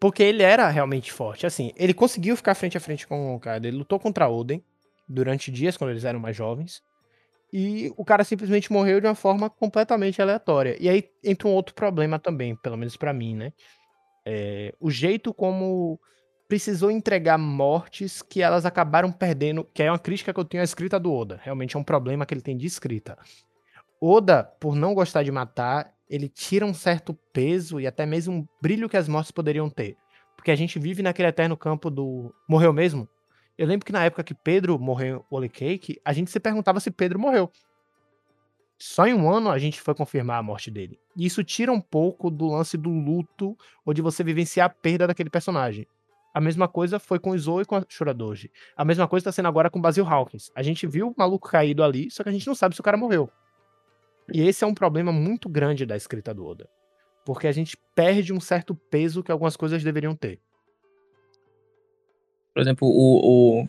Porque 0.00 0.22
ele 0.22 0.42
era 0.42 0.68
realmente 0.68 1.12
forte. 1.12 1.46
Assim, 1.46 1.72
ele 1.76 1.94
conseguiu 1.94 2.36
ficar 2.36 2.54
frente 2.54 2.76
a 2.76 2.80
frente 2.80 3.06
com 3.06 3.34
o 3.34 3.40
cara. 3.40 3.66
Ele 3.66 3.76
lutou 3.76 4.00
contra 4.00 4.28
Oden 4.28 4.62
durante 5.08 5.50
dias, 5.50 5.76
quando 5.76 5.90
eles 5.90 6.04
eram 6.04 6.18
mais 6.18 6.34
jovens. 6.34 6.82
E 7.52 7.92
o 7.96 8.04
cara 8.04 8.24
simplesmente 8.24 8.72
morreu 8.72 9.00
de 9.00 9.06
uma 9.06 9.14
forma 9.14 9.48
completamente 9.48 10.20
aleatória. 10.20 10.76
E 10.80 10.88
aí 10.88 11.04
entra 11.22 11.46
um 11.46 11.52
outro 11.52 11.74
problema 11.74 12.18
também, 12.18 12.56
pelo 12.56 12.76
menos 12.76 12.96
para 12.96 13.12
mim, 13.12 13.36
né? 13.36 13.52
É, 14.24 14.74
o 14.80 14.90
jeito 14.90 15.34
como 15.34 16.00
precisou 16.48 16.90
entregar 16.90 17.38
mortes 17.38 18.22
que 18.22 18.42
elas 18.42 18.66
acabaram 18.66 19.10
perdendo, 19.10 19.64
que 19.72 19.82
é 19.82 19.90
uma 19.90 19.98
crítica 19.98 20.32
que 20.32 20.40
eu 20.40 20.44
tenho 20.44 20.62
à 20.62 20.64
escrita 20.64 21.00
do 21.00 21.12
Oda. 21.12 21.40
Realmente 21.42 21.76
é 21.76 21.78
um 21.78 21.84
problema 21.84 22.24
que 22.24 22.34
ele 22.34 22.40
tem 22.40 22.56
de 22.56 22.66
escrita. 22.66 23.18
Oda, 24.00 24.44
por 24.60 24.76
não 24.76 24.94
gostar 24.94 25.22
de 25.22 25.32
matar, 25.32 25.94
ele 26.08 26.28
tira 26.28 26.66
um 26.66 26.74
certo 26.74 27.14
peso 27.32 27.80
e 27.80 27.86
até 27.86 28.04
mesmo 28.04 28.34
um 28.34 28.46
brilho 28.60 28.88
que 28.88 28.96
as 28.96 29.08
mortes 29.08 29.32
poderiam 29.32 29.70
ter. 29.70 29.96
Porque 30.36 30.50
a 30.50 30.56
gente 30.56 30.78
vive 30.78 31.02
naquele 31.02 31.28
eterno 31.28 31.56
campo 31.56 31.90
do 31.90 32.34
morreu 32.48 32.72
mesmo? 32.72 33.08
Eu 33.56 33.66
lembro 33.66 33.86
que 33.86 33.92
na 33.92 34.04
época 34.04 34.24
que 34.24 34.34
Pedro 34.34 34.78
morreu 34.78 35.24
o 35.30 35.36
Holy 35.36 35.48
Cake, 35.48 36.00
a 36.04 36.12
gente 36.12 36.30
se 36.30 36.40
perguntava 36.40 36.80
se 36.80 36.90
Pedro 36.90 37.18
morreu. 37.18 37.50
Só 38.78 39.06
em 39.06 39.14
um 39.14 39.30
ano 39.30 39.50
a 39.50 39.58
gente 39.58 39.80
foi 39.80 39.94
confirmar 39.94 40.38
a 40.38 40.42
morte 40.42 40.70
dele. 40.70 40.98
E 41.16 41.24
isso 41.26 41.44
tira 41.44 41.72
um 41.72 41.80
pouco 41.80 42.30
do 42.30 42.46
lance 42.46 42.76
do 42.76 42.90
luto 42.90 43.56
ou 43.84 43.94
de 43.94 44.02
você 44.02 44.24
vivenciar 44.24 44.66
a 44.66 44.70
perda 44.70 45.06
daquele 45.06 45.30
personagem. 45.30 45.86
A 46.32 46.40
mesma 46.40 46.66
coisa 46.66 46.98
foi 46.98 47.20
com 47.20 47.30
o 47.30 47.38
Zou 47.38 47.60
e 47.60 47.64
com 47.64 47.76
a 47.76 47.84
Shuradoji. 47.88 48.50
A 48.76 48.84
mesma 48.84 49.06
coisa 49.06 49.24
tá 49.24 49.32
sendo 49.32 49.46
agora 49.46 49.70
com 49.70 49.78
o 49.78 49.82
Basil 49.82 50.04
Hawkins. 50.04 50.50
A 50.54 50.62
gente 50.62 50.84
viu 50.86 51.08
o 51.08 51.14
maluco 51.16 51.48
caído 51.48 51.84
ali, 51.84 52.10
só 52.10 52.24
que 52.24 52.28
a 52.28 52.32
gente 52.32 52.46
não 52.46 52.56
sabe 52.56 52.74
se 52.74 52.80
o 52.80 52.84
cara 52.84 52.96
morreu. 52.96 53.30
E 54.32 54.42
esse 54.42 54.64
é 54.64 54.66
um 54.66 54.74
problema 54.74 55.12
muito 55.12 55.48
grande 55.48 55.86
da 55.86 55.96
escrita 55.96 56.34
do 56.34 56.44
Oda. 56.44 56.68
Porque 57.24 57.46
a 57.46 57.52
gente 57.52 57.76
perde 57.94 58.32
um 58.32 58.40
certo 58.40 58.74
peso 58.74 59.22
que 59.22 59.30
algumas 59.30 59.56
coisas 59.56 59.84
deveriam 59.84 60.16
ter. 60.16 60.40
Por 62.52 62.60
exemplo, 62.60 62.88
o, 62.88 63.60
o... 63.62 63.68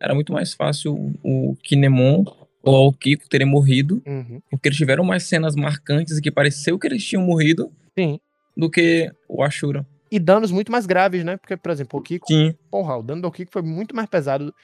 era 0.00 0.14
muito 0.14 0.32
mais 0.32 0.54
fácil 0.54 1.12
o 1.22 1.56
Kinemon 1.62 2.24
ou 2.64 2.88
o 2.88 2.92
Kiko 2.92 3.28
terem 3.28 3.46
morrido, 3.46 4.02
uhum. 4.06 4.40
porque 4.50 4.68
eles 4.68 4.78
tiveram 4.78 5.04
mais 5.04 5.24
cenas 5.24 5.54
marcantes 5.54 6.18
e 6.18 6.22
que 6.22 6.30
pareceu 6.30 6.78
que 6.78 6.86
eles 6.86 7.04
tinham 7.04 7.22
morrido 7.22 7.70
Sim. 7.98 8.18
do 8.56 8.70
que 8.70 9.10
o 9.28 9.42
Ashura. 9.42 9.86
E 10.10 10.18
danos 10.18 10.50
muito 10.50 10.70
mais 10.70 10.86
graves, 10.86 11.24
né? 11.24 11.36
Porque, 11.36 11.56
por 11.56 11.72
exemplo, 11.72 11.98
o 11.98 12.02
Kiko. 12.02 12.26
Sim. 12.26 12.54
Porra, 12.70 12.96
o 12.96 13.02
dano 13.02 13.22
do 13.22 13.30
Kiko 13.30 13.52
foi 13.52 13.62
muito 13.62 13.94
mais 13.96 14.08
pesado. 14.08 14.54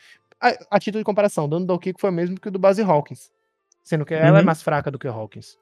A, 0.41 0.77
a 0.77 0.79
título 0.79 1.01
de 1.01 1.05
comparação, 1.05 1.45
o 1.45 1.49
dano 1.49 1.67
do 1.67 1.79
Kiko 1.79 2.01
foi 2.01 2.11
o 2.11 2.13
mesmo 2.13 2.39
que 2.41 2.49
o 2.49 2.51
do 2.51 2.59
Base 2.59 2.83
Hawkins. 2.83 3.31
Sendo 3.83 4.05
que 4.05 4.15
ela 4.15 4.39
é 4.39 4.41
Uhum. 4.41 4.47
mais 4.47 4.63
fraca 4.63 4.91
do 4.91 4.99
que 4.99 5.09
o 5.09 5.13
Hawkins. 5.13 5.59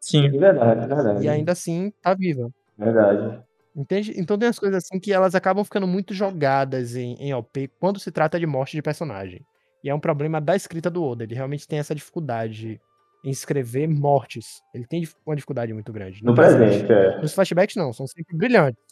Sim. 0.00 0.26
É 0.26 0.30
verdade, 0.30 0.84
é 0.84 0.86
verdade. 0.86 1.24
E 1.24 1.28
ainda 1.28 1.52
assim, 1.52 1.92
tá 2.02 2.14
viva. 2.14 2.50
Verdade. 2.76 3.40
Entende? 3.76 4.12
Então 4.16 4.36
tem 4.36 4.48
as 4.48 4.58
coisas 4.58 4.82
assim 4.82 4.98
que 4.98 5.12
elas 5.12 5.34
acabam 5.34 5.62
ficando 5.62 5.86
muito 5.86 6.12
jogadas 6.12 6.96
em, 6.96 7.14
em 7.20 7.32
OP 7.32 7.70
quando 7.78 8.00
se 8.00 8.10
trata 8.10 8.38
de 8.40 8.46
morte 8.46 8.72
de 8.72 8.82
personagem. 8.82 9.40
E 9.82 9.88
é 9.90 9.94
um 9.94 10.00
problema 10.00 10.40
da 10.40 10.54
escrita 10.54 10.90
do 10.90 11.02
Oda. 11.02 11.24
Ele 11.24 11.34
realmente 11.34 11.66
tem 11.66 11.78
essa 11.78 11.94
dificuldade 11.94 12.80
em 13.24 13.30
escrever 13.30 13.86
mortes. 13.88 14.62
Ele 14.74 14.86
tem 14.86 15.06
uma 15.26 15.34
dificuldade 15.36 15.72
muito 15.72 15.92
grande. 15.92 16.22
No 16.24 16.34
presente, 16.34 16.90
é. 16.90 17.20
Nos 17.20 17.32
flashbacks, 17.34 17.76
não. 17.76 17.92
São 17.92 18.06
sempre 18.06 18.36
brilhantes. 18.36 18.82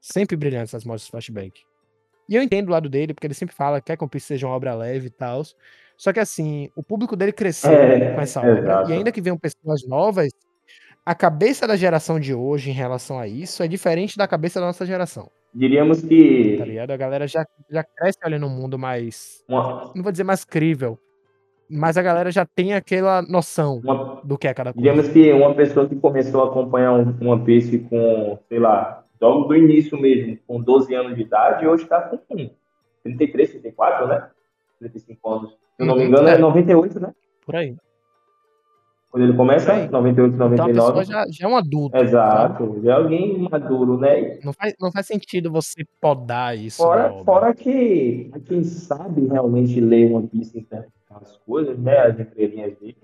Sempre 0.00 0.36
brilhantes 0.36 0.74
as 0.74 0.84
mortes 0.84 1.04
dos 1.04 1.10
flashbacks. 1.10 1.62
E 2.28 2.34
eu 2.36 2.42
entendo 2.42 2.68
o 2.68 2.72
lado 2.72 2.88
dele, 2.88 3.14
porque 3.14 3.26
ele 3.26 3.34
sempre 3.34 3.54
fala 3.54 3.80
que 3.80 3.86
quer 3.86 3.96
que 3.96 4.04
One 4.04 4.10
Piece 4.10 4.26
seja 4.26 4.46
uma 4.46 4.54
obra 4.54 4.74
leve 4.74 5.06
e 5.06 5.10
tal. 5.10 5.42
Só 5.96 6.12
que 6.12 6.20
assim, 6.20 6.70
o 6.76 6.82
público 6.82 7.16
dele 7.16 7.32
cresceu 7.32 7.72
É, 7.72 8.14
com 8.14 8.20
essa 8.20 8.40
obra. 8.40 8.58
exato. 8.60 8.90
E 8.90 8.92
ainda 8.92 9.10
que 9.10 9.20
venham 9.20 9.38
pessoas 9.38 9.84
novas, 9.86 10.28
a 11.04 11.14
cabeça 11.14 11.66
da 11.66 11.74
geração 11.74 12.20
de 12.20 12.34
hoje 12.34 12.70
em 12.70 12.74
relação 12.74 13.18
a 13.18 13.26
isso 13.26 13.62
é 13.62 13.68
diferente 13.68 14.16
da 14.16 14.28
cabeça 14.28 14.60
da 14.60 14.66
nossa 14.66 14.84
geração. 14.84 15.30
Diríamos 15.58 16.02
Tá 16.02 16.08
que 16.08 16.56
ligado? 16.64 16.92
A 16.92 16.96
galera 16.96 17.26
já, 17.26 17.44
já 17.68 17.82
cresce 17.82 18.18
olhando 18.24 18.46
um 18.46 18.50
mundo 18.50 18.78
mais. 18.78 19.42
uma, 19.48 19.90
Não 19.94 20.02
vou 20.04 20.12
dizer 20.12 20.22
mais 20.22 20.44
crível. 20.44 20.96
Mas 21.68 21.96
a 21.98 22.02
galera 22.02 22.30
já 22.30 22.46
tem 22.46 22.74
aquela 22.74 23.20
noção 23.22 23.80
uma- 23.84 24.20
do 24.24 24.38
que 24.38 24.46
é 24.46 24.54
cada 24.54 24.72
coisa. 24.72 24.88
Digamos 24.88 25.12
que 25.12 25.32
uma 25.32 25.52
pessoa 25.54 25.88
que 25.88 25.96
começou 25.96 26.42
a 26.44 26.46
acompanhar 26.46 26.92
um 26.94 27.28
One 27.28 27.44
Piece 27.44 27.78
com, 27.90 28.38
sei 28.48 28.58
lá, 28.60 29.04
logo 29.20 29.48
do 29.48 29.56
início 29.56 30.00
mesmo, 30.00 30.38
com 30.46 30.60
12 30.62 30.94
anos 30.94 31.16
de 31.16 31.22
idade, 31.22 31.66
hoje 31.66 31.82
está 31.82 32.00
com 32.02 32.16
33, 33.02 33.50
34, 33.50 34.06
né? 34.06 34.30
35 34.78 35.28
anos. 35.30 35.50
Se 35.50 35.56
eu 35.80 35.86
não 35.86 35.96
me 35.96 36.02
Uhum, 36.02 36.08
engano, 36.08 36.28
é 36.28 36.34
é. 36.34 36.38
98, 36.38 37.00
né? 37.00 37.12
Por 37.44 37.56
aí. 37.56 37.74
Quando 39.10 39.24
ele 39.24 39.32
começa, 39.32 39.72
aí. 39.72 39.88
98, 39.88 40.34
Então 40.34 40.46
a 40.46 40.50
99. 40.50 41.02
pessoa 41.02 41.04
já, 41.04 41.26
já 41.30 41.46
é 41.46 41.50
um 41.50 41.56
adulto. 41.56 41.96
sabe? 41.96 42.08
Exato, 42.08 42.80
já 42.82 42.92
é 42.92 42.94
alguém 42.94 43.38
maduro, 43.50 43.98
né? 43.98 44.38
Não 44.44 44.52
faz, 44.52 44.74
não 44.78 44.92
faz 44.92 45.06
sentido 45.06 45.50
você 45.50 45.82
podar 46.00 46.56
isso. 46.56 46.82
Fora, 46.82 47.12
fora 47.24 47.54
que 47.54 48.30
quem 48.44 48.62
sabe 48.62 49.26
realmente 49.26 49.80
ler 49.80 50.12
One 50.12 50.28
Piece 50.28 50.58
e 50.58 50.60
interpretar 50.60 51.22
as 51.22 51.36
coisas, 51.38 51.78
né? 51.78 51.98
As 51.98 52.20
entrelinhas 52.20 52.76
dele, 52.78 52.96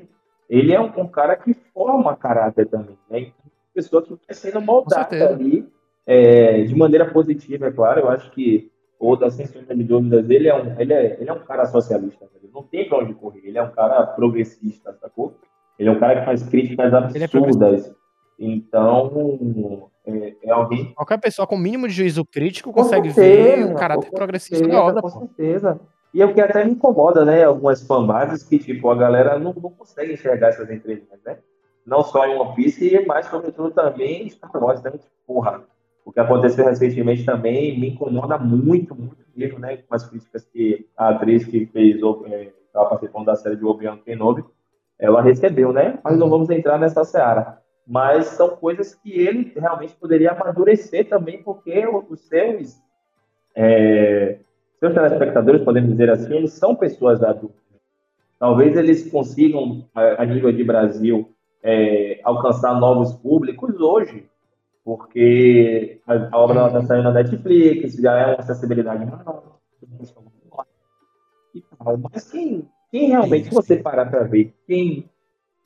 ele 0.49 0.75
é 0.75 0.81
um, 0.81 0.93
um 0.99 1.09
cara 1.09 1.37
que 1.37 1.55
forma 1.73 2.15
caráter 2.17 2.67
também, 2.67 2.99
né? 3.11 3.21
Então, 3.21 3.35
uma 3.45 3.75
pessoa 3.75 4.03
que 4.03 4.11
vai 4.11 4.19
sendo 4.35 4.61
moldada 4.61 5.31
ali 5.31 5.67
é, 6.07 6.63
de 6.65 6.75
maneira 6.77 7.11
positiva, 7.11 7.67
é 7.67 7.73
claro. 7.73 8.01
Eu 8.01 8.09
acho 8.11 8.31
que 8.31 8.71
o 8.99 9.17
da 9.17 9.31
sem 9.31 9.47
sombra 9.47 9.75
de 9.75 9.85
dúvidas, 9.85 10.29
ele 10.29 10.49
é 10.49 10.55
um, 10.55 10.79
ele 10.79 10.93
é, 10.93 11.17
ele 11.19 11.31
é 11.31 11.33
um 11.33 11.41
cara 11.41 11.65
socialista, 11.67 12.25
né? 12.27 12.31
ele 12.43 12.53
não 12.53 12.63
tem 12.63 12.89
pra 12.89 12.99
onde 12.99 13.15
correr, 13.15 13.41
ele 13.45 13.59
é 13.59 13.63
um 13.63 13.71
cara 13.71 14.07
progressista, 14.07 14.97
sacou? 15.01 15.35
Ele 15.79 15.89
é 15.89 15.93
um 15.93 15.99
cara 15.99 16.21
que 16.21 16.27
faz 16.27 16.43
críticas 16.43 16.93
Ele 17.15 17.25
é 17.25 17.27
absurdas. 17.27 17.95
então, 18.39 19.91
é, 20.07 20.35
é 20.43 20.51
alguém 20.51 20.93
Qualquer 20.95 21.19
pessoa 21.19 21.47
com 21.47 21.57
o 21.57 21.59
mínimo 21.59 21.89
de 21.89 21.95
juízo 21.95 22.25
crítico 22.25 22.73
Com 22.73 22.83
consegue 22.83 23.13
certeza, 23.13 23.67
ver 23.67 23.73
o 23.73 23.75
caráter 23.75 24.11
progressista 24.11 24.57
certeza, 24.57 24.79
da 24.79 24.85
obra. 24.85 25.03
Com 25.03 25.11
pô. 25.11 25.19
certeza. 25.21 25.81
E 26.13 26.23
é 26.23 26.27
o 26.27 26.33
que 26.33 26.41
até 26.41 26.65
me 26.65 26.73
incomoda, 26.73 27.25
né? 27.25 27.43
Algumas 27.43 27.85
fanbases 27.85 28.45
que, 28.45 28.57
tipo, 28.59 28.89
a 28.89 28.95
galera 28.95 29.37
não, 29.37 29.53
não 29.53 29.71
consegue 29.71 30.13
enxergar 30.13 30.49
essas 30.49 30.71
entrelinhas, 30.71 31.21
né? 31.27 31.39
Não 31.85 32.05
só 32.05 32.25
em 32.25 32.39
One 32.39 32.55
Piece, 32.55 33.05
mas, 33.05 33.27
sobretudo, 33.27 33.73
também 33.73 34.23
em 34.23 34.31
Star 34.31 34.51
Wars, 34.55 34.81
né? 34.83 34.93
Porra, 35.27 35.65
o 36.05 36.13
que 36.13 36.21
aconteceu 36.21 36.65
recentemente 36.67 37.25
também 37.25 37.79
me 37.81 37.91
incomoda 37.91 38.39
muito, 38.39 38.95
muito 38.95 39.17
mesmo, 39.35 39.59
né? 39.59 39.79
Com 39.79 39.95
as 39.95 40.09
críticas 40.09 40.45
que 40.45 40.87
a 40.97 41.09
atriz 41.09 41.45
que 41.45 41.67
fez, 41.67 41.97
estava 41.97 42.91
participando 42.91 43.27
da 43.27 43.35
série 43.35 43.57
de 43.57 43.65
Obi-Wan 43.65 43.99
Kenobi, 43.99 44.45
ela 44.99 45.23
recebeu, 45.23 45.73
né? 45.73 45.99
Mas 46.03 46.19
não 46.19 46.29
vamos 46.29 46.51
entrar 46.51 46.79
nessa 46.79 47.05
seara. 47.05 47.59
Mas 47.87 48.27
são 48.27 48.51
coisas 48.51 48.95
que 48.95 49.13
ele 49.13 49.53
realmente 49.55 49.95
poderia 49.95 50.33
amadurecer 50.33 51.09
também, 51.09 51.43
porque 51.43 51.87
os 52.09 52.21
seus, 52.21 52.81
é, 53.55 54.39
seus 54.81 54.95
telespectadores, 54.95 55.63
podemos 55.63 55.91
dizer 55.91 56.11
assim, 56.11 56.35
eles 56.35 56.53
são 56.53 56.75
pessoas 56.75 57.23
adultas. 57.23 57.63
Talvez 58.39 58.77
eles 58.77 59.11
consigam, 59.11 59.87
a, 59.95 60.25
nível 60.25 60.53
de 60.53 60.65
Brasil, 60.65 61.31
é, 61.63 62.21
alcançar 62.25 62.79
novos 62.79 63.13
públicos 63.15 63.79
hoje, 63.81 64.29
porque 64.85 66.01
a, 66.07 66.29
a 66.37 66.39
obra 66.39 66.67
está 66.67 66.83
saindo 66.83 67.05
na 67.05 67.13
Netflix, 67.13 67.95
já 67.95 68.19
é 68.19 68.27
uma 68.27 68.41
acessibilidade 68.41 69.05
maior. 69.05 69.59
e 71.55 71.61
tal. 71.63 71.99
Mas 72.13 72.31
quem, 72.31 72.69
quem 72.95 73.09
realmente, 73.09 73.49
se 73.49 73.55
você 73.55 73.75
parar 73.75 74.07
para 74.07 74.23
ver, 74.23 74.55
quem 74.69 75.11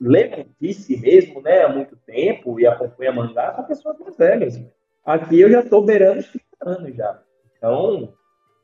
lê 0.01 0.47
Piece 0.59 0.99
mesmo, 0.99 1.43
né, 1.43 1.63
há 1.63 1.69
muito 1.69 1.95
tempo 2.07 2.59
e 2.59 2.67
acompanha 2.67 3.13
mangá, 3.13 3.55
são 3.55 3.65
pessoas 3.67 3.99
mais 3.99 4.17
velhas. 4.17 4.59
Aqui 5.05 5.39
eu 5.39 5.51
já 5.51 5.61
estou 5.61 5.85
beirando 5.85 6.21
os 6.21 6.27
30 6.27 6.47
anos 6.63 6.97
já. 6.97 7.19
Então, 7.59 8.15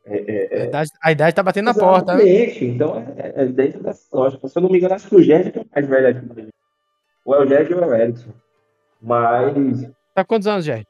é, 0.06 0.56
é, 0.56 0.62
A 0.62 0.64
idade, 0.64 0.90
a 1.02 1.12
idade 1.12 1.36
tá 1.36 1.42
batendo 1.42 1.66
na 1.66 1.74
porta. 1.74 2.14
né? 2.14 2.22
Exatamente. 2.22 2.64
Então, 2.64 3.04
é, 3.18 3.42
é 3.42 3.46
dentro 3.46 3.82
dessa 3.82 4.16
lógica. 4.16 4.48
Se 4.48 4.58
eu 4.58 4.62
não 4.62 4.70
me 4.70 4.78
engano, 4.78 4.94
acho 4.94 5.10
que 5.10 5.16
o 5.16 5.22
Gerd 5.22 5.52
é 5.54 5.60
o 5.60 5.66
mais 5.74 5.86
velho 5.86 6.08
aqui. 6.08 6.26
gente. 6.34 6.54
Ou 7.26 7.34
é 7.34 7.40
o 7.44 7.46
Gerd 7.46 7.74
ou 7.74 7.82
é 7.82 7.86
o 7.86 7.94
Erickson. 7.94 8.30
Mas. 9.02 9.82
Tá 10.14 10.24
com 10.24 10.28
quantos 10.28 10.46
anos, 10.46 10.64
Jair? 10.64 10.86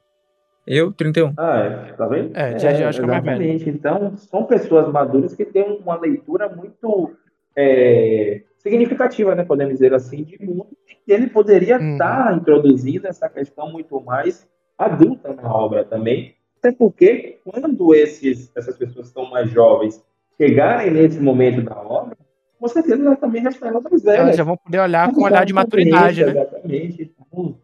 Eu, 0.65 0.93
31. 0.93 1.35
Ah, 1.37 1.59
é, 1.59 1.93
tá 1.95 2.07
vendo? 2.07 2.37
É, 2.37 2.57
Gerd 2.57 2.83
eu 2.83 2.89
acho 2.89 2.99
que 3.01 3.05
é 3.05 3.09
o 3.09 3.11
mais 3.11 3.25
velho. 3.25 3.43
Exatamente. 3.43 3.69
Então, 3.69 4.17
são 4.17 4.45
pessoas 4.45 4.87
maduras 4.93 5.35
que 5.35 5.45
têm 5.45 5.77
uma 5.81 5.97
leitura 5.99 6.49
muito 6.49 7.17
é, 7.57 8.43
significativa, 8.59 9.35
né? 9.35 9.45
Podemos 9.45 9.75
dizer 9.75 9.95
assim, 9.95 10.25
de 10.25 10.43
mundo. 10.43 10.69
E 11.07 11.13
ele 11.13 11.29
poderia 11.29 11.79
Uhum. 11.79 11.93
estar 11.93 12.37
introduzindo 12.37 13.07
essa 13.07 13.29
questão 13.29 13.71
muito 13.71 14.01
mais 14.01 14.49
adulta 14.79 15.33
na 15.35 15.55
obra 15.55 15.85
também. 15.85 16.35
Até 16.59 16.73
porque, 16.73 17.39
quando 17.45 17.95
esses, 17.95 18.51
essas 18.57 18.77
pessoas 18.77 19.09
que 19.09 19.13
são 19.13 19.31
mais 19.31 19.51
jovens 19.51 20.03
chegarem 20.41 20.91
nesse 20.91 21.21
momento 21.21 21.63
da 21.63 21.77
obra, 21.77 22.17
com 22.59 22.69
certeza 22.69 23.05
elas 23.05 23.19
também 23.19 23.43
já 23.43 23.51
estarão 23.51 23.83
mais 23.83 24.03
velhas. 24.03 24.21
Elas 24.21 24.37
já 24.37 24.45
vão 24.45 24.57
poder 24.57 24.81
olhar 24.81 25.13
com 25.13 25.21
um 25.21 25.25
olhar 25.25 25.45
de 25.45 25.53
maturidade, 25.53 26.25
né? 26.25 26.31
Exatamente. 26.31 27.15
Então, 27.31 27.59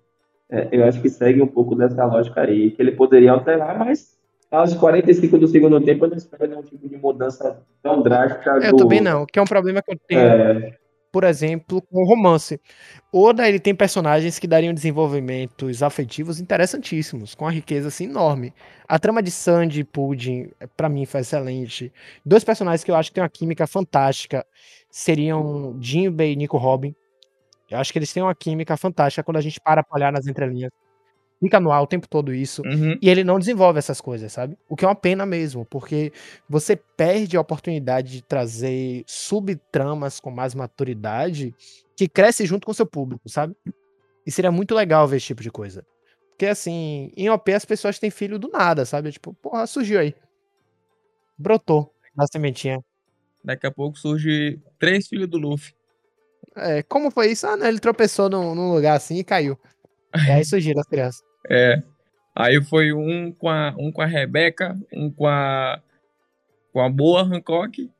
é, 0.50 0.68
eu 0.70 0.84
acho 0.84 1.00
que 1.00 1.08
segue 1.08 1.40
um 1.40 1.46
pouco 1.46 1.74
dessa 1.74 2.04
lógica 2.04 2.42
aí, 2.42 2.72
que 2.72 2.82
ele 2.82 2.92
poderia 2.92 3.32
alterar, 3.32 3.78
mas 3.78 4.19
aos 4.50 4.74
45 4.74 5.38
do 5.38 5.46
segundo 5.46 5.80
tempo 5.80 6.04
eu 6.04 6.10
não 6.10 6.16
espero 6.16 6.46
nenhum 6.48 6.62
tipo 6.62 6.88
de 6.88 6.96
mudança 6.96 7.62
tão 7.82 8.02
drástica. 8.02 8.58
Eu 8.62 8.72
do, 8.72 8.78
também 8.78 9.00
não, 9.00 9.24
que 9.24 9.38
é 9.38 9.42
um 9.42 9.46
problema 9.46 9.80
que 9.82 9.92
eu 9.92 9.98
tenho, 10.08 10.20
É, 10.20 10.76
por 11.12 11.24
exemplo, 11.24 11.82
com 11.82 12.02
o 12.02 12.06
romance. 12.06 12.60
Oda, 13.12 13.48
ele 13.48 13.58
tem 13.58 13.74
personagens 13.74 14.38
que 14.38 14.46
dariam 14.46 14.72
desenvolvimentos 14.72 15.82
afetivos 15.82 16.40
interessantíssimos, 16.40 17.34
com 17.34 17.44
uma 17.44 17.50
riqueza 17.50 17.88
assim 17.88 18.04
enorme. 18.04 18.52
A 18.88 18.98
trama 18.98 19.22
de 19.22 19.30
Sandy 19.30 19.80
e 19.80 19.84
Pudding, 19.84 20.50
pra 20.76 20.88
mim, 20.88 21.04
foi 21.06 21.20
excelente. 21.20 21.92
Dois 22.24 22.44
personagens 22.44 22.84
que 22.84 22.90
eu 22.90 22.96
acho 22.96 23.10
que 23.10 23.14
têm 23.14 23.22
uma 23.22 23.30
química 23.30 23.66
fantástica 23.66 24.46
seriam 24.90 25.76
Jinbei 25.80 26.32
e 26.32 26.36
Nico 26.36 26.56
Robin. 26.56 26.94
Eu 27.68 27.78
acho 27.78 27.92
que 27.92 27.98
eles 27.98 28.12
têm 28.12 28.22
uma 28.22 28.34
química 28.34 28.76
fantástica 28.76 29.22
quando 29.22 29.36
a 29.36 29.40
gente 29.40 29.60
para 29.60 29.82
pra 29.82 29.96
olhar 29.96 30.12
nas 30.12 30.26
entrelinhas. 30.26 30.72
Fica 31.40 31.58
no 31.58 31.72
ar 31.72 31.82
o 31.82 31.86
tempo 31.86 32.06
todo 32.06 32.34
isso. 32.34 32.62
Uhum. 32.62 32.98
E 33.00 33.08
ele 33.08 33.24
não 33.24 33.38
desenvolve 33.38 33.78
essas 33.78 34.00
coisas, 34.00 34.32
sabe? 34.32 34.56
O 34.68 34.76
que 34.76 34.84
é 34.84 34.88
uma 34.88 34.94
pena 34.94 35.24
mesmo, 35.24 35.64
porque 35.64 36.12
você 36.48 36.76
perde 36.76 37.36
a 37.36 37.40
oportunidade 37.40 38.12
de 38.12 38.22
trazer 38.22 39.02
subtramas 39.06 40.20
com 40.20 40.30
mais 40.30 40.54
maturidade 40.54 41.54
que 41.96 42.08
cresce 42.08 42.46
junto 42.46 42.66
com 42.66 42.72
o 42.72 42.74
seu 42.74 42.86
público, 42.86 43.28
sabe? 43.28 43.56
E 44.26 44.30
seria 44.30 44.52
muito 44.52 44.74
legal 44.74 45.08
ver 45.08 45.16
esse 45.16 45.26
tipo 45.26 45.42
de 45.42 45.50
coisa. 45.50 45.84
Porque 46.30 46.46
assim, 46.46 47.10
em 47.16 47.28
OP 47.30 47.52
as 47.52 47.64
pessoas 47.64 47.98
têm 47.98 48.10
filho 48.10 48.38
do 48.38 48.48
nada, 48.48 48.84
sabe? 48.84 49.10
Tipo, 49.10 49.34
porra, 49.34 49.66
surgiu 49.66 50.00
aí. 50.00 50.14
Brotou 51.36 51.92
na 52.14 52.26
sementinha. 52.26 52.82
Daqui 53.42 53.66
a 53.66 53.70
pouco 53.70 53.98
surge 53.98 54.60
três 54.78 55.08
filhos 55.08 55.28
do 55.28 55.38
Luffy. 55.38 55.74
É, 56.56 56.82
como 56.82 57.10
foi 57.10 57.30
isso? 57.32 57.46
Ah, 57.46 57.56
não, 57.56 57.66
ele 57.66 57.78
tropeçou 57.78 58.28
num, 58.28 58.54
num 58.54 58.72
lugar 58.74 58.96
assim 58.96 59.16
e 59.16 59.24
caiu. 59.24 59.58
E 60.14 60.30
aí 60.30 60.44
surgiram 60.44 60.80
as 60.80 60.86
crianças. 60.86 61.29
É. 61.48 61.82
Aí 62.34 62.62
foi 62.62 62.92
um 62.92 63.32
com 63.32 63.48
a, 63.48 63.74
um 63.78 63.90
com 63.90 64.02
a 64.02 64.06
Rebeca, 64.06 64.78
um 64.92 65.10
com 65.10 65.26
a. 65.26 65.80
com 66.72 66.80
a 66.80 66.88
boa 66.88 67.22
Hancock 67.22 67.90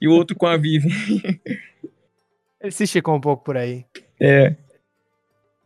e 0.00 0.08
o 0.08 0.12
outro 0.12 0.36
com 0.36 0.46
a 0.46 0.56
Vivi. 0.56 1.40
Ele 2.60 2.70
se 2.70 2.84
esticou 2.84 3.14
um 3.14 3.20
pouco 3.20 3.42
por 3.42 3.56
aí. 3.56 3.86
É. 4.20 4.54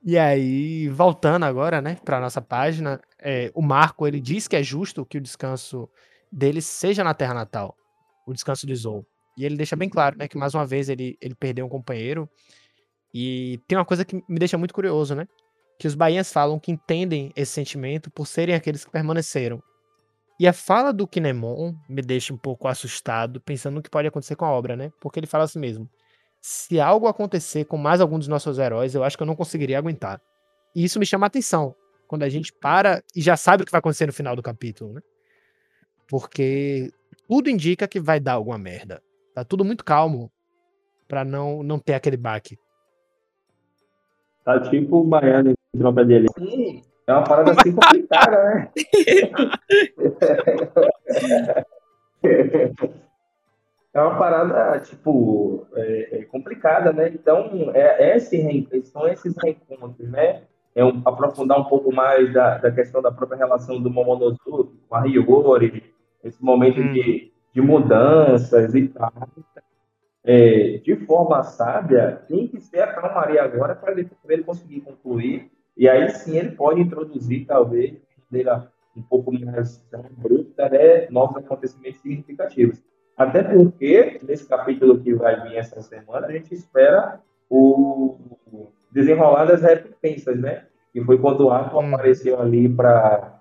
E 0.06 0.18
aí, 0.18 0.88
voltando 0.90 1.44
agora, 1.44 1.80
né, 1.80 1.96
pra 2.04 2.20
nossa 2.20 2.40
página, 2.40 3.00
é, 3.18 3.50
o 3.54 3.62
Marco, 3.62 4.06
ele 4.06 4.20
diz 4.20 4.46
que 4.46 4.54
é 4.54 4.62
justo 4.62 5.04
que 5.04 5.16
o 5.16 5.20
descanso 5.20 5.88
dele 6.30 6.60
seja 6.60 7.02
na 7.02 7.14
terra 7.14 7.32
natal, 7.32 7.74
o 8.26 8.32
descanso 8.34 8.66
de 8.66 8.76
Zou. 8.76 9.04
E 9.36 9.46
ele 9.46 9.56
deixa 9.56 9.74
bem 9.74 9.88
claro, 9.88 10.18
né, 10.18 10.28
que 10.28 10.36
mais 10.36 10.54
uma 10.54 10.66
vez 10.66 10.90
ele, 10.90 11.16
ele 11.20 11.34
perdeu 11.34 11.64
um 11.64 11.70
companheiro. 11.70 12.28
E 13.14 13.58
tem 13.66 13.78
uma 13.78 13.84
coisa 13.84 14.04
que 14.04 14.16
me 14.28 14.38
deixa 14.38 14.58
muito 14.58 14.74
curioso, 14.74 15.14
né, 15.14 15.26
que 15.78 15.86
os 15.86 15.94
bainhas 15.94 16.32
falam 16.32 16.58
que 16.58 16.72
entendem 16.72 17.32
esse 17.36 17.52
sentimento 17.52 18.10
por 18.10 18.26
serem 18.26 18.54
aqueles 18.54 18.84
que 18.84 18.90
permaneceram. 18.90 19.62
E 20.38 20.46
a 20.48 20.52
fala 20.52 20.92
do 20.92 21.06
Kinemon 21.06 21.74
me 21.88 22.02
deixa 22.02 22.34
um 22.34 22.36
pouco 22.38 22.66
assustado, 22.68 23.40
pensando 23.40 23.74
no 23.74 23.82
que 23.82 23.90
pode 23.90 24.08
acontecer 24.08 24.36
com 24.36 24.44
a 24.44 24.50
obra, 24.50 24.76
né, 24.76 24.90
porque 25.00 25.20
ele 25.20 25.26
fala 25.26 25.44
assim 25.44 25.58
mesmo 25.58 25.88
se 26.46 26.78
algo 26.78 27.06
acontecer 27.06 27.64
com 27.64 27.78
mais 27.78 28.02
algum 28.02 28.18
dos 28.18 28.28
nossos 28.28 28.58
heróis, 28.58 28.94
eu 28.94 29.02
acho 29.02 29.16
que 29.16 29.22
eu 29.22 29.26
não 29.26 29.34
conseguiria 29.34 29.78
aguentar. 29.78 30.20
E 30.76 30.84
isso 30.84 30.98
me 30.98 31.06
chama 31.06 31.24
a 31.24 31.28
atenção, 31.28 31.74
quando 32.06 32.22
a 32.22 32.28
gente 32.28 32.52
para 32.52 33.02
e 33.16 33.22
já 33.22 33.34
sabe 33.34 33.62
o 33.62 33.66
que 33.66 33.72
vai 33.72 33.78
acontecer 33.78 34.04
no 34.04 34.12
final 34.12 34.36
do 34.36 34.42
capítulo, 34.42 34.92
né? 34.92 35.00
Porque 36.06 36.90
tudo 37.26 37.48
indica 37.48 37.88
que 37.88 37.98
vai 37.98 38.20
dar 38.20 38.34
alguma 38.34 38.58
merda. 38.58 39.02
Tá 39.34 39.42
tudo 39.42 39.64
muito 39.64 39.82
calmo 39.82 40.30
para 41.08 41.24
não 41.24 41.62
não 41.62 41.78
ter 41.78 41.94
aquele 41.94 42.18
baque. 42.18 42.58
Tá 44.44 44.60
tipo 44.60 45.00
o 45.00 45.04
baiano 45.04 45.50
em 45.50 45.78
tropa 45.78 46.04
dele. 46.04 46.26
Sim, 46.38 46.82
é 47.06 47.12
uma 47.12 47.24
parada 47.24 47.52
assim 47.52 47.72
complicada, 47.72 48.44
né? 48.44 48.70
é 53.94 54.00
uma 54.00 54.18
parada, 54.18 54.80
tipo, 54.80 55.66
é, 55.74 56.18
é 56.18 56.24
complicada, 56.24 56.92
né? 56.92 57.08
Então, 57.08 57.70
é, 57.74 58.10
é 58.10 58.16
esse, 58.16 58.68
são 58.84 59.06
esses 59.08 59.34
reencontros, 59.42 60.10
né? 60.10 60.42
É 60.74 60.84
um, 60.84 61.00
aprofundar 61.04 61.60
um 61.60 61.64
pouco 61.64 61.92
mais 61.92 62.32
da, 62.32 62.58
da 62.58 62.70
questão 62.70 63.00
da 63.00 63.12
própria 63.12 63.38
relação 63.38 63.80
do 63.80 63.88
Momonosuke 63.90 64.76
com 64.88 64.94
a 64.94 65.06
Hiyori, 65.06 65.84
esse 66.24 66.42
momento 66.42 66.80
Hum. 66.80 66.92
de, 66.92 67.32
de 67.54 67.60
mudanças 67.60 68.74
e 68.74 68.88
tal. 68.88 69.12
É, 70.26 70.78
de 70.78 70.96
forma 71.04 71.42
sábia, 71.42 72.22
tem 72.26 72.48
que 72.48 72.58
ser 72.60 72.80
a 72.80 72.94
calmaria 72.94 73.42
agora 73.42 73.74
para 73.74 73.92
ele, 73.92 74.42
conseguir 74.42 74.80
concluir. 74.80 75.50
E 75.76 75.88
aí 75.88 76.08
sim 76.10 76.38
ele 76.38 76.52
pode 76.52 76.80
introduzir, 76.80 77.46
talvez, 77.46 77.90
de 77.90 78.00
maneira 78.30 78.72
um 78.96 79.02
pouco 79.02 79.32
mais 79.32 79.84
bruta, 80.16 80.68
né, 80.68 81.08
novos 81.10 81.36
acontecimentos 81.36 82.00
significativos. 82.00 82.82
Até 83.16 83.42
porque, 83.42 84.18
nesse 84.22 84.48
capítulo 84.48 85.00
que 85.00 85.14
vai 85.14 85.40
vir 85.42 85.56
essa 85.56 85.80
semana, 85.82 86.26
a 86.26 86.32
gente 86.32 86.54
espera 86.54 87.20
o 87.50 88.16
desenrolar 88.90 89.44
das 89.44 89.62
recompensas, 89.62 90.40
né? 90.40 90.64
Que 90.92 91.00
foi 91.02 91.18
quando 91.18 91.46
o 91.46 91.50
Ato 91.50 91.78
Hum. 91.78 91.94
apareceu 91.94 92.40
ali 92.40 92.68
para 92.68 93.40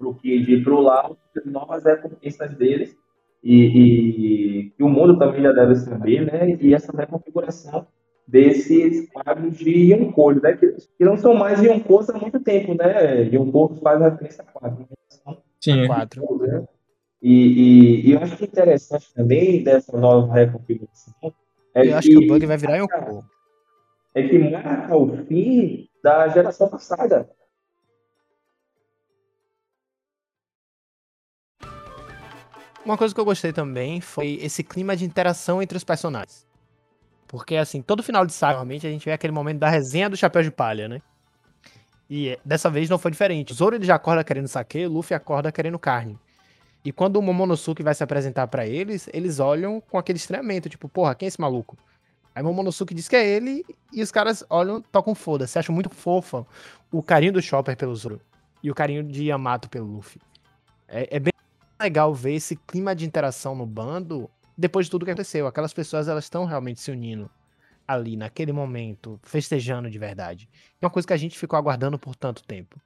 o 0.00 0.14
Kid 0.14 0.52
e 0.52 0.62
para 0.62 0.74
o 0.74 0.80
Lau, 0.80 1.16
novas 1.44 1.84
recompensas 1.84 2.54
deles, 2.54 2.96
e, 3.42 4.66
e 4.66 4.70
que 4.70 4.82
o 4.82 4.88
mundo 4.88 5.18
também 5.18 5.42
já 5.42 5.52
deve 5.52 5.74
saber, 5.76 6.26
né? 6.26 6.56
E 6.60 6.74
essa 6.74 6.96
reconfiguração 6.96 7.86
desses 8.26 9.10
quadros 9.10 9.58
de 9.58 9.92
Yonkou, 9.92 10.34
né? 10.40 10.52
Que, 10.56 10.72
que 10.98 11.04
não 11.04 11.16
são 11.16 11.34
mais 11.34 11.60
Yonkous 11.62 12.10
há 12.10 12.18
muito 12.18 12.40
tempo, 12.40 12.74
né? 12.74 13.22
Yonkou 13.32 13.74
faz 13.76 14.00
referência 14.00 14.44
a 14.46 14.52
quadros, 14.52 14.86
né? 14.88 15.36
Sim. 15.60 15.86
Quatro. 15.86 16.38
né? 16.38 16.64
E, 17.22 17.32
e, 17.32 18.06
e 18.08 18.12
eu 18.12 18.20
acho 18.20 18.36
que 18.36 18.44
interessante 18.44 19.12
também 19.12 19.62
dessa 19.62 19.96
nova 19.98 20.32
reconfiguração 20.32 21.14
é 21.74 21.86
Eu 21.86 21.96
acho 21.96 22.08
que 22.08 22.16
o 22.16 22.26
Bug 22.26 22.46
vai 22.46 22.56
virar 22.56 22.76
Yonkou. 22.76 23.24
é 24.14 24.28
que 24.28 24.38
marca 24.38 24.96
o 24.96 25.16
fim 25.26 25.88
da 26.02 26.28
geração 26.28 26.68
passada. 26.68 27.28
Uma 32.90 32.98
coisa 32.98 33.14
que 33.14 33.20
eu 33.20 33.24
gostei 33.24 33.52
também 33.52 34.00
foi 34.00 34.40
esse 34.42 34.64
clima 34.64 34.96
de 34.96 35.04
interação 35.04 35.62
entre 35.62 35.78
os 35.78 35.84
personagens. 35.84 36.44
Porque, 37.28 37.54
assim, 37.54 37.80
todo 37.80 38.02
final 38.02 38.26
de 38.26 38.32
saga, 38.32 38.54
normalmente, 38.54 38.84
a 38.84 38.90
gente 38.90 39.04
vê 39.04 39.12
aquele 39.12 39.32
momento 39.32 39.60
da 39.60 39.68
resenha 39.68 40.10
do 40.10 40.16
chapéu 40.16 40.42
de 40.42 40.50
palha, 40.50 40.88
né? 40.88 41.00
E 42.10 42.30
eh, 42.30 42.38
dessa 42.44 42.68
vez 42.68 42.90
não 42.90 42.98
foi 42.98 43.12
diferente. 43.12 43.52
O 43.52 43.54
Zoro 43.54 43.76
ele 43.76 43.84
já 43.84 43.94
acorda 43.94 44.24
querendo 44.24 44.48
saque, 44.48 44.84
o 44.86 44.90
Luffy 44.90 45.14
acorda 45.14 45.52
querendo 45.52 45.78
carne. 45.78 46.18
E 46.84 46.90
quando 46.90 47.14
o 47.14 47.22
Momonosuke 47.22 47.80
vai 47.80 47.94
se 47.94 48.02
apresentar 48.02 48.48
pra 48.48 48.66
eles, 48.66 49.08
eles 49.12 49.38
olham 49.38 49.80
com 49.80 49.96
aquele 49.96 50.16
estranhamento, 50.16 50.68
tipo, 50.68 50.88
porra, 50.88 51.14
quem 51.14 51.26
é 51.26 51.28
esse 51.28 51.40
maluco? 51.40 51.78
Aí 52.34 52.42
o 52.42 52.46
Momonosuke 52.46 52.92
diz 52.92 53.08
que 53.08 53.14
é 53.14 53.24
ele, 53.24 53.64
e 53.92 54.02
os 54.02 54.10
caras 54.10 54.44
olham, 54.50 54.82
tocam 54.82 55.14
foda-se, 55.14 55.56
acham 55.56 55.72
muito 55.72 55.90
fofa 55.90 56.44
o 56.90 57.04
carinho 57.04 57.34
do 57.34 57.40
Chopper 57.40 57.76
pelo 57.76 57.94
Zoro. 57.94 58.20
E 58.60 58.68
o 58.68 58.74
carinho 58.74 59.04
de 59.04 59.26
Yamato 59.26 59.68
pelo 59.68 59.86
Luffy. 59.86 60.20
É, 60.88 61.16
é 61.16 61.20
bem 61.20 61.30
legal 61.80 62.14
ver 62.14 62.34
esse 62.34 62.56
clima 62.56 62.94
de 62.94 63.06
interação 63.06 63.54
no 63.54 63.66
bando 63.66 64.28
depois 64.56 64.86
de 64.86 64.90
tudo 64.90 65.04
que 65.04 65.10
aconteceu. 65.10 65.46
Aquelas 65.46 65.72
pessoas 65.72 66.08
elas 66.08 66.24
estão 66.24 66.44
realmente 66.44 66.80
se 66.80 66.90
unindo 66.90 67.30
ali 67.88 68.16
naquele 68.16 68.52
momento, 68.52 69.18
festejando 69.22 69.90
de 69.90 69.98
verdade. 69.98 70.48
É 70.80 70.84
uma 70.86 70.90
coisa 70.90 71.08
que 71.08 71.14
a 71.14 71.16
gente 71.16 71.38
ficou 71.38 71.58
aguardando 71.58 71.98
por 71.98 72.14
tanto 72.14 72.44
tempo. 72.44 72.78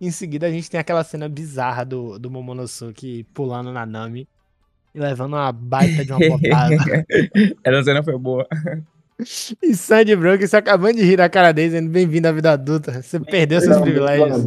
Em 0.00 0.10
seguida 0.10 0.46
a 0.46 0.50
gente 0.50 0.70
tem 0.70 0.80
aquela 0.80 1.04
cena 1.04 1.28
bizarra 1.28 1.84
do, 1.84 2.18
do 2.18 2.30
Momonosuke 2.30 3.24
pulando 3.34 3.72
na 3.72 3.84
Nami 3.84 4.28
e 4.94 4.98
levando 4.98 5.34
uma 5.34 5.52
baita 5.52 6.04
de 6.04 6.12
uma 6.12 6.20
botada. 6.20 6.76
Essa 7.62 7.82
cena 7.82 8.02
foi 8.02 8.16
boa. 8.16 8.46
e 9.62 9.74
Sandy 9.74 10.16
Brooks 10.16 10.54
acabando 10.54 10.96
de 10.96 11.04
rir 11.04 11.18
na 11.18 11.28
cara 11.28 11.52
dele, 11.52 11.68
dizendo 11.68 11.90
bem-vindo 11.90 12.28
à 12.28 12.32
vida 12.32 12.52
adulta. 12.52 13.02
Você 13.02 13.20
perdeu 13.20 13.60
seus 13.60 13.80
privilégios. 13.80 14.44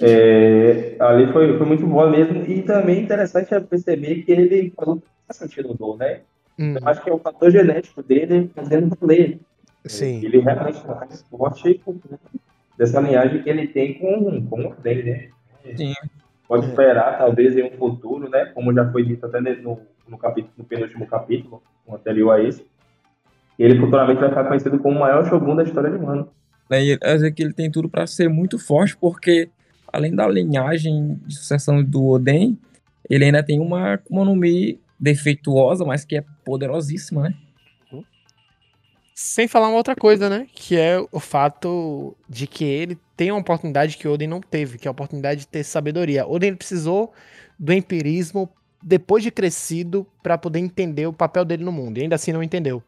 É, 0.00 0.96
ali 1.00 1.32
foi, 1.32 1.56
foi 1.56 1.66
muito 1.66 1.86
boa 1.86 2.10
mesmo. 2.10 2.44
E 2.44 2.62
também 2.62 3.02
interessante 3.02 3.54
é 3.54 3.60
perceber 3.60 4.22
que 4.22 4.32
ele 4.32 4.72
falou 4.76 4.96
que 4.96 5.06
faz 5.26 5.36
sentido 5.38 5.68
no 5.68 5.74
gol, 5.74 5.96
né? 5.96 6.20
Hum, 6.58 6.76
Eu 6.80 6.88
acho 6.88 7.02
que 7.02 7.10
é 7.10 7.12
o 7.12 7.18
fator 7.18 7.50
genético 7.50 8.02
dele 8.02 8.50
fazendo 8.54 8.96
valer. 9.00 9.40
sim. 9.86 10.24
Ele 10.24 10.38
realmente 10.40 10.82
é 10.84 10.94
mais 10.94 11.22
forte 11.30 11.80
dessa 12.76 13.00
linhagem 13.00 13.42
que 13.42 13.50
ele 13.50 13.68
tem 13.68 13.94
com, 13.94 14.46
com 14.46 14.62
o 14.64 14.70
Oden, 14.70 15.02
né? 15.04 15.28
Sim. 15.76 15.94
Pode 16.46 16.66
É. 16.66 16.68
esperar, 16.68 17.18
talvez, 17.18 17.56
em 17.56 17.64
um 17.64 17.76
futuro, 17.76 18.28
né? 18.28 18.46
Como 18.46 18.72
já 18.74 18.90
foi 18.90 19.04
dito 19.04 19.24
até 19.24 19.40
no, 19.40 19.80
no, 20.06 20.18
capítulo, 20.18 20.52
no 20.58 20.64
penúltimo 20.64 21.06
capítulo, 21.06 21.62
anterior 21.88 22.32
a 22.32 22.42
esse, 22.42 22.66
ele 23.58 23.78
futuramente 23.78 24.20
vai 24.20 24.28
ficar 24.28 24.44
conhecido 24.44 24.78
como 24.78 24.96
o 24.96 25.00
maior 25.00 25.24
Shogun 25.28 25.56
da 25.56 25.62
história 25.62 25.90
de 25.90 25.96
Wano. 25.96 26.28
Né, 26.68 26.84
e 26.84 26.98
ele 27.38 27.52
tem 27.52 27.70
tudo 27.70 27.88
pra 27.88 28.06
ser 28.06 28.28
muito 28.28 28.58
forte, 28.58 28.96
porque 28.96 29.50
além 29.92 30.14
da 30.14 30.26
linhagem 30.26 31.20
de 31.26 31.34
sucessão 31.34 31.82
do 31.84 32.06
Oden, 32.06 32.58
ele 33.08 33.26
ainda 33.26 33.42
tem 33.42 33.60
uma 33.60 33.94
Akuma 33.94 34.24
Mi 34.34 34.80
defeituosa, 34.98 35.84
mas 35.84 36.04
que 36.04 36.16
é 36.16 36.24
poderosíssima, 36.44 37.28
né? 37.28 37.34
Sem 39.14 39.46
falar 39.46 39.68
uma 39.68 39.76
outra 39.76 39.94
coisa, 39.94 40.28
né? 40.28 40.48
Que 40.52 40.76
é 40.76 40.98
o 41.12 41.20
fato 41.20 42.16
de 42.28 42.48
que 42.48 42.64
ele 42.64 42.98
tem 43.16 43.30
uma 43.30 43.40
oportunidade 43.40 43.96
que 43.96 44.08
Oden 44.08 44.26
não 44.26 44.40
teve, 44.40 44.76
que 44.76 44.88
é 44.88 44.90
a 44.90 44.92
oportunidade 44.92 45.40
de 45.42 45.46
ter 45.46 45.62
sabedoria. 45.62 46.26
Oden 46.26 46.56
precisou 46.56 47.12
do 47.56 47.72
empirismo 47.72 48.48
depois 48.82 49.22
de 49.22 49.30
crescido 49.30 50.04
para 50.20 50.36
poder 50.36 50.58
entender 50.58 51.06
o 51.06 51.12
papel 51.12 51.44
dele 51.44 51.62
no 51.62 51.70
mundo. 51.70 51.98
E 51.98 52.02
ainda 52.02 52.16
assim 52.16 52.32
não 52.32 52.42
entendeu. 52.42 52.82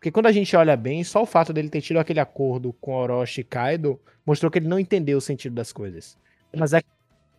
Porque 0.00 0.10
quando 0.10 0.26
a 0.26 0.32
gente 0.32 0.56
olha 0.56 0.78
bem, 0.78 1.04
só 1.04 1.22
o 1.22 1.26
fato 1.26 1.52
dele 1.52 1.68
ter 1.68 1.82
tido 1.82 1.98
aquele 1.98 2.20
acordo 2.20 2.72
com 2.80 2.94
Orochi 2.94 3.42
e 3.42 3.44
Kaido 3.44 4.00
mostrou 4.24 4.50
que 4.50 4.58
ele 4.58 4.66
não 4.66 4.78
entendeu 4.78 5.18
o 5.18 5.20
sentido 5.20 5.54
das 5.54 5.74
coisas. 5.74 6.16
Mas 6.56 6.72
é 6.72 6.80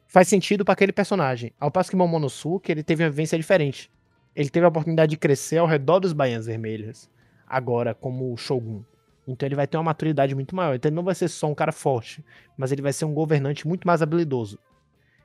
faz 0.08 0.28
sentido 0.28 0.64
para 0.64 0.74
aquele 0.74 0.92
personagem. 0.92 1.52
Ao 1.60 1.72
passo 1.72 1.90
que 1.90 1.96
Momonosuke, 1.96 2.72
ele 2.72 2.84
teve 2.84 3.04
uma 3.04 3.10
vivência 3.10 3.36
diferente. 3.36 3.90
Ele 4.36 4.48
teve 4.48 4.64
a 4.64 4.70
oportunidade 4.70 5.10
de 5.10 5.18
crescer 5.18 5.58
ao 5.58 5.66
redor 5.66 6.00
dos 6.00 6.14
Baianas 6.14 6.46
Vermelhas 6.46 7.10
agora 7.48 7.96
como 7.96 8.38
Shogun. 8.38 8.84
Então 9.28 9.48
ele 9.48 9.56
vai 9.56 9.66
ter 9.66 9.78
uma 9.78 9.84
maturidade 9.86 10.36
muito 10.36 10.56
maior. 10.56 10.76
Então 10.76 10.88
ele 10.90 10.96
não 10.96 11.04
vai 11.04 11.16
ser 11.16 11.30
só 11.30 11.48
um 11.48 11.56
cara 11.56 11.72
forte, 11.72 12.24
mas 12.56 12.72
ele 12.72 12.84
vai 12.84 12.94
ser 12.94 13.06
um 13.06 13.14
governante 13.14 13.68
muito 13.68 13.88
mais 13.88 14.04
habilidoso. 14.04 14.60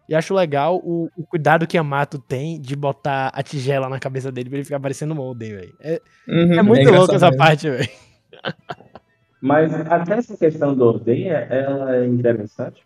E 0.09 0.15
acho 0.15 0.35
legal 0.35 0.77
o, 0.77 1.11
o 1.17 1.27
cuidado 1.27 1.67
que 1.67 1.77
Yamato 1.77 2.19
tem 2.19 2.61
de 2.61 2.77
botar 2.77 3.31
a 3.35 3.43
tigela 3.43 3.89
na 3.89 3.99
cabeça 3.99 4.31
dele 4.31 4.49
pra 4.49 4.59
ele 4.59 4.65
ficar 4.65 4.81
parecendo 4.81 5.15
um 5.15 5.21
Oden, 5.21 5.55
velho. 5.55 5.75
É, 5.81 6.01
uhum, 6.29 6.53
é 6.53 6.63
muito 6.63 6.89
é 6.89 6.93
louco 6.93 7.15
essa 7.15 7.27
mesmo. 7.27 7.39
parte, 7.39 7.69
velho. 7.69 7.89
Mas 9.41 9.75
até 9.75 10.15
essa 10.15 10.37
questão 10.37 10.75
do 10.75 10.85
Oden, 10.85 11.29
ela 11.29 11.97
é 11.97 12.07
interessante. 12.07 12.83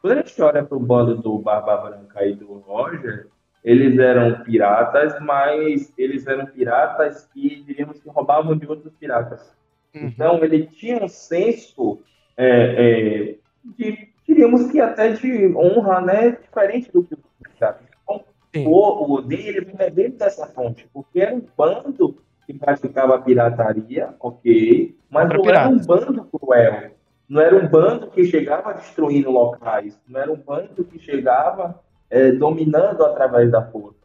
Quando 0.00 0.12
a 0.12 0.16
gente 0.16 0.42
olha 0.42 0.64
pro 0.64 0.80
bando 0.80 1.16
do 1.16 1.38
Barba 1.38 1.76
Branca 1.76 2.26
e 2.26 2.34
do 2.34 2.58
Roger, 2.58 3.28
eles 3.64 3.98
eram 3.98 4.42
piratas, 4.42 5.14
mas 5.20 5.92
eles 5.96 6.26
eram 6.26 6.46
piratas 6.46 7.28
que, 7.32 7.62
diríamos 7.62 8.00
que 8.00 8.08
roubavam 8.08 8.56
de 8.56 8.66
outros 8.66 8.92
piratas. 8.96 9.54
Uhum. 9.94 10.06
Então, 10.06 10.44
ele 10.44 10.66
tinha 10.66 11.02
um 11.02 11.08
senso 11.08 12.02
é, 12.36 12.46
é, 12.46 13.36
de, 13.78 14.11
diríamos 14.26 14.70
que 14.70 14.80
até 14.80 15.12
de 15.12 15.54
honra, 15.56 16.00
né, 16.00 16.30
diferente 16.32 16.90
do 16.92 17.02
que 17.04 17.16
piratas. 17.54 17.86
Então, 17.92 18.24
o, 18.70 19.14
o 19.14 19.22
dele 19.22 19.72
é 19.78 19.90
dentro 19.90 20.18
dessa 20.18 20.46
fonte, 20.46 20.88
porque 20.92 21.20
era 21.20 21.34
um 21.34 21.42
bando 21.56 22.16
que 22.46 22.52
praticava 22.52 23.20
pirataria, 23.20 24.14
ok, 24.20 24.94
mas 25.10 25.28
Contra 25.28 25.38
não 25.38 25.50
era 25.50 25.68
um 25.68 25.78
bando 25.78 26.24
cruel. 26.24 26.90
Não 27.28 27.40
era 27.40 27.56
um 27.56 27.66
bando 27.66 28.10
que 28.10 28.24
chegava 28.24 28.74
destruindo 28.74 29.30
locais, 29.30 29.98
não 30.06 30.20
era 30.20 30.30
um 30.30 30.36
bando 30.36 30.84
que 30.84 30.98
chegava 30.98 31.80
é, 32.10 32.30
dominando 32.32 33.04
através 33.04 33.50
da 33.50 33.62
força. 33.62 34.02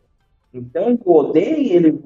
Então, 0.53 0.97
o 1.03 1.13
Oden, 1.13 1.73
ele 1.73 2.01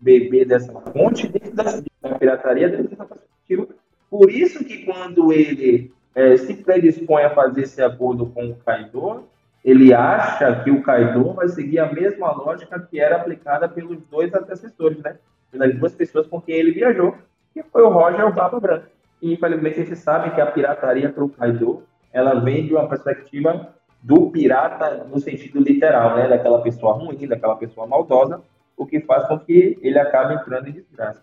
beber 0.00 0.46
dessa 0.46 0.72
fonte 0.72 1.28
dentro 1.28 1.54
da, 1.54 1.82
da 2.00 2.18
pirataria, 2.18 2.70
dentro 2.70 2.88
dessa 2.88 3.04
perspectiva. 3.04 3.68
Por 4.08 4.30
isso 4.30 4.64
que 4.64 4.84
quando 4.84 5.32
ele 5.32 5.92
é, 6.14 6.36
se 6.36 6.54
predispõe 6.54 7.24
a 7.24 7.34
fazer 7.34 7.62
esse 7.62 7.82
acordo 7.82 8.26
com 8.26 8.50
o 8.50 8.56
Kaido, 8.56 9.24
ele 9.64 9.94
acha 9.94 10.62
que 10.62 10.70
o 10.70 10.82
Kaido 10.82 11.32
vai 11.32 11.48
seguir 11.48 11.78
a 11.78 11.92
mesma 11.92 12.32
lógica 12.32 12.80
que 12.80 13.00
era 13.00 13.16
aplicada 13.16 13.68
pelos 13.68 13.98
dois 14.10 14.32
antecessores, 14.34 14.98
né? 14.98 15.16
Pelas 15.50 15.74
duas 15.74 15.94
pessoas 15.94 16.26
com 16.26 16.40
quem 16.40 16.56
ele 16.56 16.72
viajou, 16.72 17.16
que 17.54 17.62
foi 17.62 17.82
o 17.82 17.90
Roger 17.90 18.20
e 18.20 18.24
o 18.24 18.32
Baba 18.32 18.58
Branca. 18.58 18.90
E, 19.20 19.32
infelizmente, 19.32 19.84
gente 19.84 19.96
sabe 19.96 20.34
que 20.34 20.40
a 20.40 20.46
pirataria 20.46 21.10
para 21.10 21.24
o 21.24 21.28
Kaido, 21.28 21.84
ela 22.12 22.40
vem 22.40 22.66
de 22.66 22.74
uma 22.74 22.88
perspectiva 22.88 23.72
do 24.02 24.30
pirata 24.30 25.04
no 25.04 25.20
sentido 25.20 25.60
literal, 25.60 26.16
né? 26.16 26.28
Daquela 26.28 26.60
pessoa 26.60 26.94
ruim, 26.94 27.28
daquela 27.28 27.56
pessoa 27.56 27.86
maldosa, 27.86 28.42
o 28.76 28.84
que 28.84 29.00
faz 29.00 29.28
com 29.28 29.38
que 29.38 29.78
ele 29.80 29.98
acabe 29.98 30.34
entrando 30.34 30.68
em 30.68 30.72
desgraça. 30.72 31.22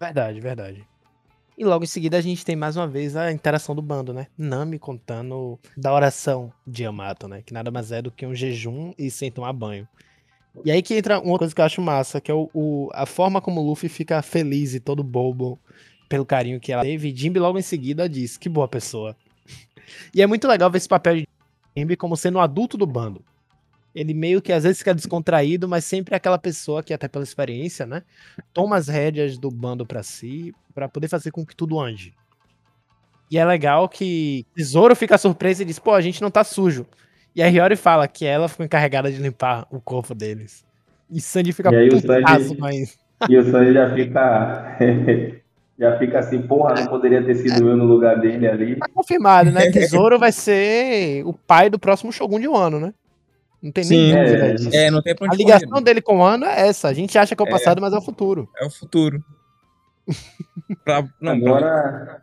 Verdade, 0.00 0.40
verdade. 0.40 0.84
E 1.58 1.64
logo 1.64 1.82
em 1.82 1.88
seguida 1.88 2.16
a 2.16 2.20
gente 2.20 2.44
tem 2.44 2.54
mais 2.54 2.76
uma 2.76 2.86
vez 2.86 3.16
a 3.16 3.32
interação 3.32 3.74
do 3.74 3.82
bando, 3.82 4.12
né? 4.12 4.28
Nami 4.38 4.78
contando 4.78 5.58
da 5.76 5.92
oração 5.92 6.52
de 6.64 6.84
Yamato, 6.84 7.26
né? 7.26 7.42
Que 7.44 7.52
nada 7.52 7.68
mais 7.68 7.90
é 7.90 8.00
do 8.00 8.12
que 8.12 8.24
um 8.24 8.32
jejum 8.32 8.92
e 8.96 9.10
sem 9.10 9.28
tomar 9.28 9.52
banho. 9.52 9.88
E 10.64 10.70
aí 10.70 10.80
que 10.80 10.94
entra 10.94 11.18
uma 11.18 11.36
coisa 11.36 11.52
que 11.52 11.60
eu 11.60 11.64
acho 11.64 11.82
massa, 11.82 12.20
que 12.20 12.30
é 12.30 12.34
o, 12.34 12.48
o 12.54 12.88
a 12.92 13.04
forma 13.06 13.40
como 13.40 13.60
o 13.60 13.66
Luffy 13.66 13.88
fica 13.88 14.22
feliz 14.22 14.72
e 14.72 14.78
todo 14.78 15.02
bobo 15.02 15.58
pelo 16.08 16.24
carinho 16.24 16.60
que 16.60 16.72
ela 16.72 16.84
teve. 16.84 17.08
E 17.08 17.16
Jimby 17.16 17.40
logo 17.40 17.58
em 17.58 17.62
seguida 17.62 18.08
diz, 18.08 18.36
que 18.36 18.48
boa 18.48 18.68
pessoa. 18.68 19.16
E 20.14 20.22
é 20.22 20.26
muito 20.26 20.46
legal 20.46 20.70
ver 20.70 20.78
esse 20.78 20.88
papel 20.88 21.16
de 21.16 21.28
Jimby 21.76 21.96
como 21.96 22.16
sendo 22.16 22.36
o 22.36 22.40
adulto 22.40 22.76
do 22.76 22.86
bando. 22.86 23.24
Ele 23.94 24.14
meio 24.14 24.40
que 24.40 24.52
às 24.52 24.64
vezes 24.64 24.78
fica 24.78 24.94
descontraído, 24.94 25.68
mas 25.68 25.84
sempre 25.84 26.14
é 26.14 26.16
aquela 26.16 26.38
pessoa 26.38 26.82
que, 26.82 26.92
até 26.92 27.08
pela 27.08 27.24
experiência, 27.24 27.86
né, 27.86 28.02
toma 28.52 28.76
as 28.76 28.88
rédeas 28.88 29.38
do 29.38 29.50
bando 29.50 29.86
para 29.86 30.02
si, 30.02 30.52
para 30.74 30.88
poder 30.88 31.08
fazer 31.08 31.30
com 31.30 31.44
que 31.44 31.56
tudo 31.56 31.80
ande. 31.80 32.14
E 33.30 33.38
é 33.38 33.44
legal 33.44 33.88
que 33.88 34.46
Tesouro 34.54 34.96
fica 34.96 35.18
surpreso 35.18 35.62
e 35.62 35.64
diz: 35.64 35.78
pô, 35.78 35.92
a 35.92 36.00
gente 36.00 36.22
não 36.22 36.30
tá 36.30 36.42
sujo. 36.42 36.86
E 37.34 37.42
a 37.42 37.46
Hiyori 37.46 37.76
fala 37.76 38.08
que 38.08 38.24
ela 38.24 38.48
ficou 38.48 38.64
encarregada 38.64 39.10
de 39.12 39.20
limpar 39.20 39.66
o 39.70 39.80
corpo 39.80 40.14
deles. 40.14 40.64
E 41.10 41.20
Sandy 41.20 41.52
fica 41.52 41.70
putaço 41.70 42.56
com 42.56 42.68
isso. 42.68 42.98
E 43.28 43.36
o 43.36 43.50
Sandy 43.50 43.72
já 43.72 43.94
fica. 43.94 44.78
já 45.78 45.98
fica 45.98 46.18
assim, 46.18 46.42
porra, 46.42 46.74
não 46.74 46.86
poderia 46.86 47.22
ter 47.22 47.36
sido 47.36 47.68
eu 47.68 47.76
no 47.76 47.84
lugar 47.84 48.18
dele 48.18 48.48
ali. 48.48 48.76
Tá 48.76 48.88
confirmado, 48.92 49.50
né? 49.50 49.70
Tesouro 49.70 50.18
vai 50.18 50.32
ser 50.32 51.22
o 51.24 51.32
pai 51.32 51.70
do 51.70 51.78
próximo 51.78 52.12
Shogun 52.12 52.40
de 52.40 52.48
Wano, 52.48 52.80
né? 52.80 52.92
Não 53.62 53.72
tem 53.72 53.84
Sim, 53.84 54.12
nem 54.12 54.24
dúvida 54.24 54.46
é, 54.46 54.54
disso. 54.54 54.76
É, 54.76 54.90
não 54.90 55.02
tem 55.02 55.14
a 55.20 55.34
ligação 55.34 55.68
correr, 55.68 55.84
dele 55.84 56.00
com 56.00 56.16
o 56.16 56.18
Wano 56.20 56.44
é 56.44 56.68
essa. 56.68 56.88
A 56.88 56.92
gente 56.94 57.18
acha 57.18 57.34
que 57.34 57.42
é 57.42 57.44
o 57.44 57.48
é. 57.48 57.50
passado, 57.50 57.78
é, 57.78 57.80
mas 57.80 57.92
é 57.92 57.98
o 57.98 58.02
futuro. 58.02 58.48
É 58.56 58.64
o 58.64 58.70
futuro. 58.70 59.22
pra, 60.84 61.04
não, 61.20 61.32
Agora... 61.32 61.60
Pra, 61.60 62.22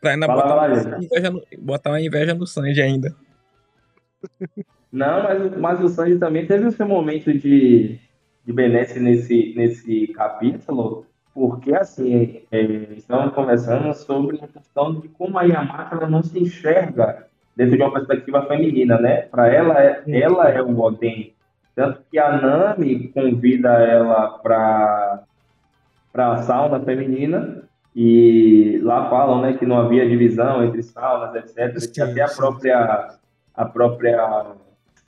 pra 0.00 0.10
ainda 0.12 0.26
botar, 0.28 0.56
uma 0.56 1.02
inveja 1.02 1.30
no, 1.30 1.42
botar 1.58 1.90
uma 1.90 2.00
inveja 2.00 2.34
no 2.34 2.46
Sanji 2.46 2.80
ainda. 2.80 3.14
Não, 4.92 5.22
mas, 5.22 5.56
mas 5.56 5.80
o 5.80 5.88
Sanji 5.88 6.18
também 6.18 6.46
teve 6.46 6.66
o 6.66 6.72
seu 6.72 6.86
momento 6.86 7.32
de, 7.32 7.98
de 8.44 8.52
benesse 8.52 9.00
nesse, 9.00 9.52
nesse 9.56 10.08
capítulo, 10.08 11.06
porque, 11.34 11.74
assim, 11.74 12.42
é, 12.50 12.62
estamos 12.96 13.34
conversando 13.34 13.92
sobre 13.94 14.38
a 14.42 14.48
questão 14.48 15.00
de 15.00 15.08
como 15.08 15.38
a 15.38 15.42
Yamato 15.42 15.96
ela 15.96 16.08
não 16.08 16.22
se 16.22 16.38
enxerga 16.38 17.29
dentro 17.60 17.76
de 17.76 17.82
uma 17.82 17.92
perspectiva 17.92 18.46
feminina, 18.46 18.98
né? 18.98 19.22
Para 19.22 19.48
ela, 19.52 19.78
é, 19.78 20.02
ela 20.06 20.48
é 20.48 20.62
o 20.62 20.80
Oden. 20.80 21.34
Tanto 21.74 22.00
que 22.10 22.18
a 22.18 22.40
Nami 22.40 23.08
convida 23.08 23.68
ela 23.68 24.38
para 24.38 25.22
a 26.14 26.36
sauna 26.38 26.80
feminina 26.80 27.62
e 27.94 28.80
lá 28.82 29.10
falam 29.10 29.42
né, 29.42 29.52
que 29.58 29.66
não 29.66 29.78
havia 29.78 30.08
divisão 30.08 30.64
entre 30.64 30.82
saunas, 30.82 31.34
etc. 31.34 31.92
Que 31.92 32.00
até 32.00 32.22
a 32.22 32.28
própria. 32.28 33.18
A 33.54 33.64
própria. 33.66 34.16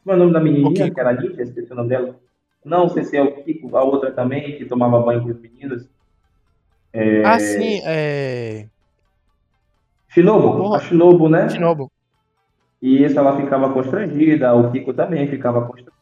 Como 0.05 0.13
é 0.13 0.15
o 0.15 0.19
nome 0.19 0.33
da 0.35 0.41
menininha, 0.41 0.91
que 0.91 1.01
era 1.01 1.15
ninja? 1.15 1.43
Esqueci 1.43 1.73
o 1.73 1.77
nome 1.77 1.89
dela. 1.89 2.15
Não 2.63 2.87
sei 2.91 3.05
se 3.05 3.17
é 3.17 3.23
o 3.23 3.33
Kiko, 3.43 3.75
a 3.75 3.83
outra 3.83 4.13
também, 4.13 4.59
que 4.59 4.67
tomava 4.67 5.01
banho 5.01 5.23
com 5.23 5.31
os 5.31 5.41
meninos. 5.41 5.89
É... 6.93 7.25
Ah, 7.25 7.41
sim, 7.41 7.81
é. 7.87 8.67
Shinobu, 10.09 10.75
a 10.75 10.81
Shinobu, 10.81 11.31
né? 11.31 11.49
Shinobu. 11.49 11.91
E 12.83 13.05
isso 13.05 13.17
ela 13.17 13.41
ficava 13.41 13.73
constrangida, 13.73 14.53
o 14.53 14.73
Kiko 14.73 14.93
também 14.93 15.29
ficava 15.29 15.61
constrangido. 15.61 15.93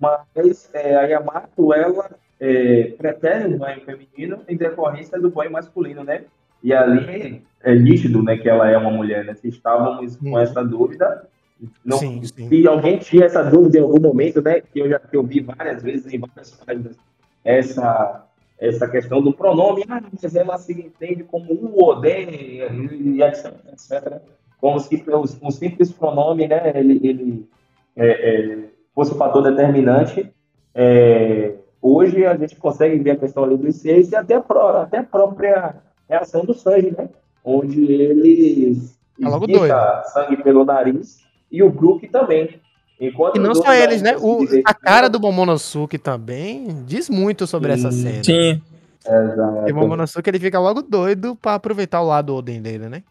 Mas 0.00 0.70
é, 0.72 0.96
a 0.96 1.02
Yamato, 1.02 1.74
ela 1.74 2.10
é, 2.40 2.94
pretende 2.96 3.54
o 3.54 3.58
banho 3.58 3.82
feminino 3.82 4.40
em 4.48 4.56
decorrência 4.56 5.20
do 5.20 5.30
banho 5.30 5.52
masculino, 5.52 6.02
né? 6.02 6.24
E 6.64 6.72
ali 6.72 7.44
é 7.62 7.74
nítido, 7.74 8.22
né, 8.22 8.36
que 8.36 8.48
ela 8.48 8.68
é 8.70 8.76
uma 8.76 8.90
mulher, 8.90 9.24
né? 9.24 9.34
Se 9.34 9.48
estávamos 9.48 10.16
com 10.16 10.38
essa 10.38 10.64
dúvida, 10.64 11.28
não, 11.84 11.98
sim, 11.98 12.22
sim. 12.24 12.48
se 12.48 12.66
alguém 12.66 12.98
tinha 12.98 13.26
essa 13.26 13.42
dúvida 13.42 13.78
em 13.78 13.82
algum 13.82 14.00
momento, 14.00 14.40
né, 14.42 14.60
que 14.60 14.80
eu 14.80 14.88
já 14.88 14.98
que 14.98 15.16
eu 15.16 15.22
vi 15.22 15.40
várias 15.40 15.82
vezes 15.82 16.12
em 16.12 16.18
várias 16.18 16.50
páginas, 16.52 16.96
essa 17.44 18.26
essa 18.58 18.86
questão 18.88 19.20
do 19.20 19.32
pronome, 19.32 19.84
ah, 19.88 20.00
mas 20.00 20.36
ela 20.36 20.56
se 20.56 20.72
entende 20.72 21.24
como 21.24 21.52
o 21.52 21.84
Oden, 21.84 22.28
e 22.30 23.20
etc, 23.20 23.52
etc. 23.72 24.22
Como 24.62 24.78
se 24.78 25.04
um 25.42 25.50
simples 25.50 25.90
pronome, 25.90 26.46
né, 26.46 26.70
ele, 26.76 27.00
ele 27.02 27.48
é, 27.96 28.06
é, 28.06 28.58
fosse 28.94 29.12
um 29.12 29.16
fator 29.16 29.42
determinante. 29.42 30.32
É, 30.72 31.54
hoje 31.80 32.24
a 32.24 32.36
gente 32.36 32.54
consegue 32.54 32.96
ver 33.00 33.10
a 33.10 33.16
questão 33.16 33.42
ali 33.42 33.56
dos 33.56 33.74
seis 33.74 34.12
e 34.12 34.14
até 34.14 34.36
a, 34.36 34.40
pró 34.40 34.76
até 34.76 34.98
a 34.98 35.02
própria 35.02 35.74
reação 36.08 36.44
do 36.44 36.54
sangue, 36.54 36.94
né? 36.96 37.08
Onde 37.44 37.92
ele 37.92 38.80
é 39.20 40.04
sangue 40.04 40.36
pelo 40.44 40.64
nariz 40.64 41.18
e 41.50 41.60
o 41.60 41.68
Brook 41.68 42.06
também. 42.06 42.60
Enquanto 43.00 43.34
e 43.34 43.40
não 43.40 43.56
só 43.56 43.74
eles, 43.74 44.00
né? 44.00 44.16
O, 44.16 44.46
a 44.64 44.72
cara 44.72 45.08
do 45.08 45.18
Momonosuke 45.18 45.98
também 45.98 46.84
diz 46.86 47.10
muito 47.10 47.48
sobre 47.48 47.72
essa 47.72 47.90
cena. 47.90 48.22
Sim. 48.22 48.62
Exato. 49.04 49.68
E 49.68 49.72
o 49.72 49.74
Momonosuke 49.74 50.30
ele 50.30 50.38
fica 50.38 50.60
logo 50.60 50.82
doido 50.82 51.34
para 51.34 51.56
aproveitar 51.56 52.00
o 52.00 52.06
lado 52.06 52.32
Oden 52.32 52.62
dele, 52.62 52.88
né? 52.88 53.02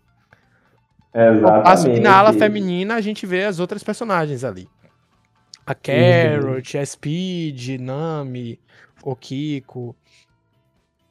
Exatamente. 1.14 1.64
passo 1.64 1.92
que 1.92 2.00
na 2.00 2.18
ala 2.18 2.34
feminina 2.34 2.96
a 2.96 3.02
gente 3.02 3.26
vê 3.26 3.44
as 3.44 3.60
outras 3.60 3.84
personagens 3.84 4.44
ali. 4.44 4.68
A 5.66 5.76
Carrot, 5.76 6.76
uhum. 6.76 6.82
a 6.82 6.86
Speed, 6.86 7.80
Nami, 7.80 8.60
o 9.04 9.16
Kiko. 9.16 9.96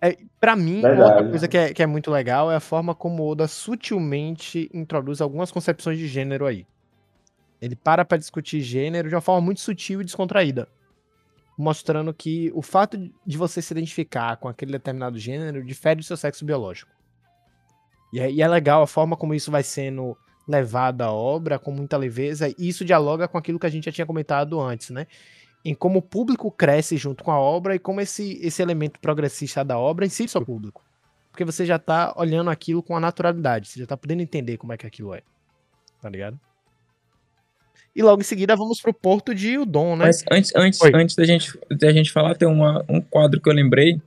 É, 0.02 0.16
para 0.40 0.56
mim, 0.56 0.80
Verdade. 0.80 1.02
outra 1.02 1.28
coisa 1.28 1.48
que 1.48 1.58
é, 1.58 1.74
que 1.74 1.82
é 1.82 1.86
muito 1.86 2.10
legal 2.10 2.50
é 2.50 2.56
a 2.56 2.60
forma 2.60 2.94
como 2.94 3.28
Oda 3.28 3.46
sutilmente 3.46 4.70
introduz 4.72 5.20
algumas 5.20 5.52
concepções 5.52 5.98
de 5.98 6.08
gênero 6.08 6.46
aí. 6.46 6.66
Ele 7.60 7.76
para 7.76 8.04
pra 8.04 8.16
discutir 8.16 8.62
gênero 8.62 9.08
de 9.08 9.14
uma 9.14 9.20
forma 9.20 9.42
muito 9.42 9.60
sutil 9.60 10.00
e 10.00 10.04
descontraída. 10.04 10.66
Mostrando 11.58 12.14
que 12.14 12.50
o 12.54 12.62
fato 12.62 12.96
de 13.26 13.36
você 13.36 13.60
se 13.60 13.74
identificar 13.74 14.38
com 14.38 14.48
aquele 14.48 14.72
determinado 14.72 15.18
gênero 15.18 15.62
difere 15.62 15.96
do 15.96 16.04
seu 16.04 16.16
sexo 16.16 16.44
biológico. 16.44 16.90
E 18.12 18.20
é, 18.20 18.30
e 18.30 18.42
é 18.42 18.48
legal 18.48 18.82
a 18.82 18.86
forma 18.86 19.16
como 19.16 19.34
isso 19.34 19.50
vai 19.50 19.62
sendo 19.62 20.16
levado 20.46 21.02
à 21.02 21.12
obra 21.12 21.58
com 21.58 21.70
muita 21.70 21.96
leveza, 21.96 22.48
e 22.48 22.68
isso 22.68 22.84
dialoga 22.84 23.28
com 23.28 23.38
aquilo 23.38 23.58
que 23.58 23.66
a 23.66 23.70
gente 23.70 23.84
já 23.84 23.92
tinha 23.92 24.06
comentado 24.06 24.60
antes, 24.60 24.90
né? 24.90 25.06
Em 25.64 25.74
como 25.74 25.98
o 25.98 26.02
público 26.02 26.50
cresce 26.50 26.96
junto 26.96 27.22
com 27.22 27.30
a 27.30 27.38
obra 27.38 27.74
e 27.74 27.78
como 27.78 28.00
esse, 28.00 28.38
esse 28.42 28.62
elemento 28.62 28.98
progressista 28.98 29.64
da 29.64 29.78
obra 29.78 30.06
incide 30.06 30.30
sobre 30.30 30.50
o 30.50 30.54
público. 30.54 30.82
Porque 31.30 31.44
você 31.44 31.64
já 31.64 31.78
tá 31.78 32.14
olhando 32.16 32.50
aquilo 32.50 32.82
com 32.82 32.96
a 32.96 33.00
naturalidade. 33.00 33.68
Você 33.68 33.80
já 33.80 33.86
tá 33.86 33.96
podendo 33.96 34.22
entender 34.22 34.56
como 34.56 34.72
é 34.72 34.76
que 34.76 34.86
aquilo 34.86 35.14
é. 35.14 35.22
Tá 36.00 36.08
ligado? 36.08 36.40
E 37.94 38.02
logo 38.02 38.22
em 38.22 38.24
seguida 38.24 38.56
vamos 38.56 38.80
pro 38.80 38.94
porto 38.94 39.34
de 39.34 39.58
Udon, 39.58 39.96
né? 39.96 40.06
Mas 40.06 40.24
antes, 40.30 40.52
antes, 40.56 40.80
Oi. 40.80 40.92
antes 40.94 41.14
da, 41.14 41.24
gente, 41.24 41.58
da 41.70 41.92
gente 41.92 42.10
falar, 42.10 42.36
tem 42.36 42.48
uma, 42.48 42.84
um 42.88 43.00
quadro 43.00 43.40
que 43.40 43.48
eu 43.48 43.52
lembrei, 43.52 44.00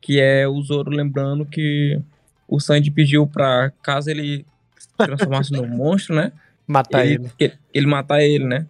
que 0.00 0.20
é 0.20 0.46
o 0.48 0.60
Zoro 0.62 0.90
lembrando 0.90 1.44
que 1.44 2.00
o 2.48 2.60
Sandy 2.60 2.90
pediu 2.90 3.26
pra, 3.26 3.70
caso 3.82 4.10
ele 4.10 4.44
se 4.78 4.88
transformasse 4.96 5.52
num 5.52 5.66
monstro, 5.68 6.14
né? 6.14 6.32
Matar 6.66 7.04
ele. 7.06 7.14
ele, 7.24 7.30
que- 7.38 7.52
ele 7.72 7.86
matar 7.86 8.22
ele, 8.22 8.44
né? 8.44 8.66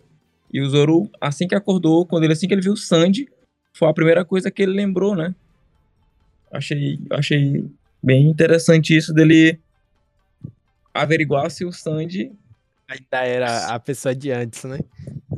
E 0.53 0.61
o 0.61 0.69
Zoro, 0.69 1.11
assim 1.21 1.47
que 1.49 1.55
acordou, 1.55 2.07
quando 2.07 2.25
ele, 2.25 2.33
assim 2.33 2.47
que 2.49 2.55
ele 2.55 2.63
viu 2.63 2.73
o 2.73 2.77
Sandy, 2.77 3.29
foi 3.75 3.89
a 3.89 3.93
primeira 3.95 4.25
coisa 4.25 4.51
que 4.51 4.63
ele 4.63 4.73
lembrou, 4.73 5.15
né? 5.15 5.35
Achei, 6.51 6.99
achei 7.11 7.65
bem 8.03 8.27
interessante 8.29 8.97
isso 8.97 9.13
dele 9.13 9.59
averiguar 10.95 11.51
se 11.51 11.65
o 11.65 11.73
Sandy. 11.73 12.33
Ainda 12.89 13.27
era 13.27 13.67
a 13.75 13.81
pessoa 13.81 14.15
de 14.15 14.31
antes, 14.31 14.63
né? 14.65 14.79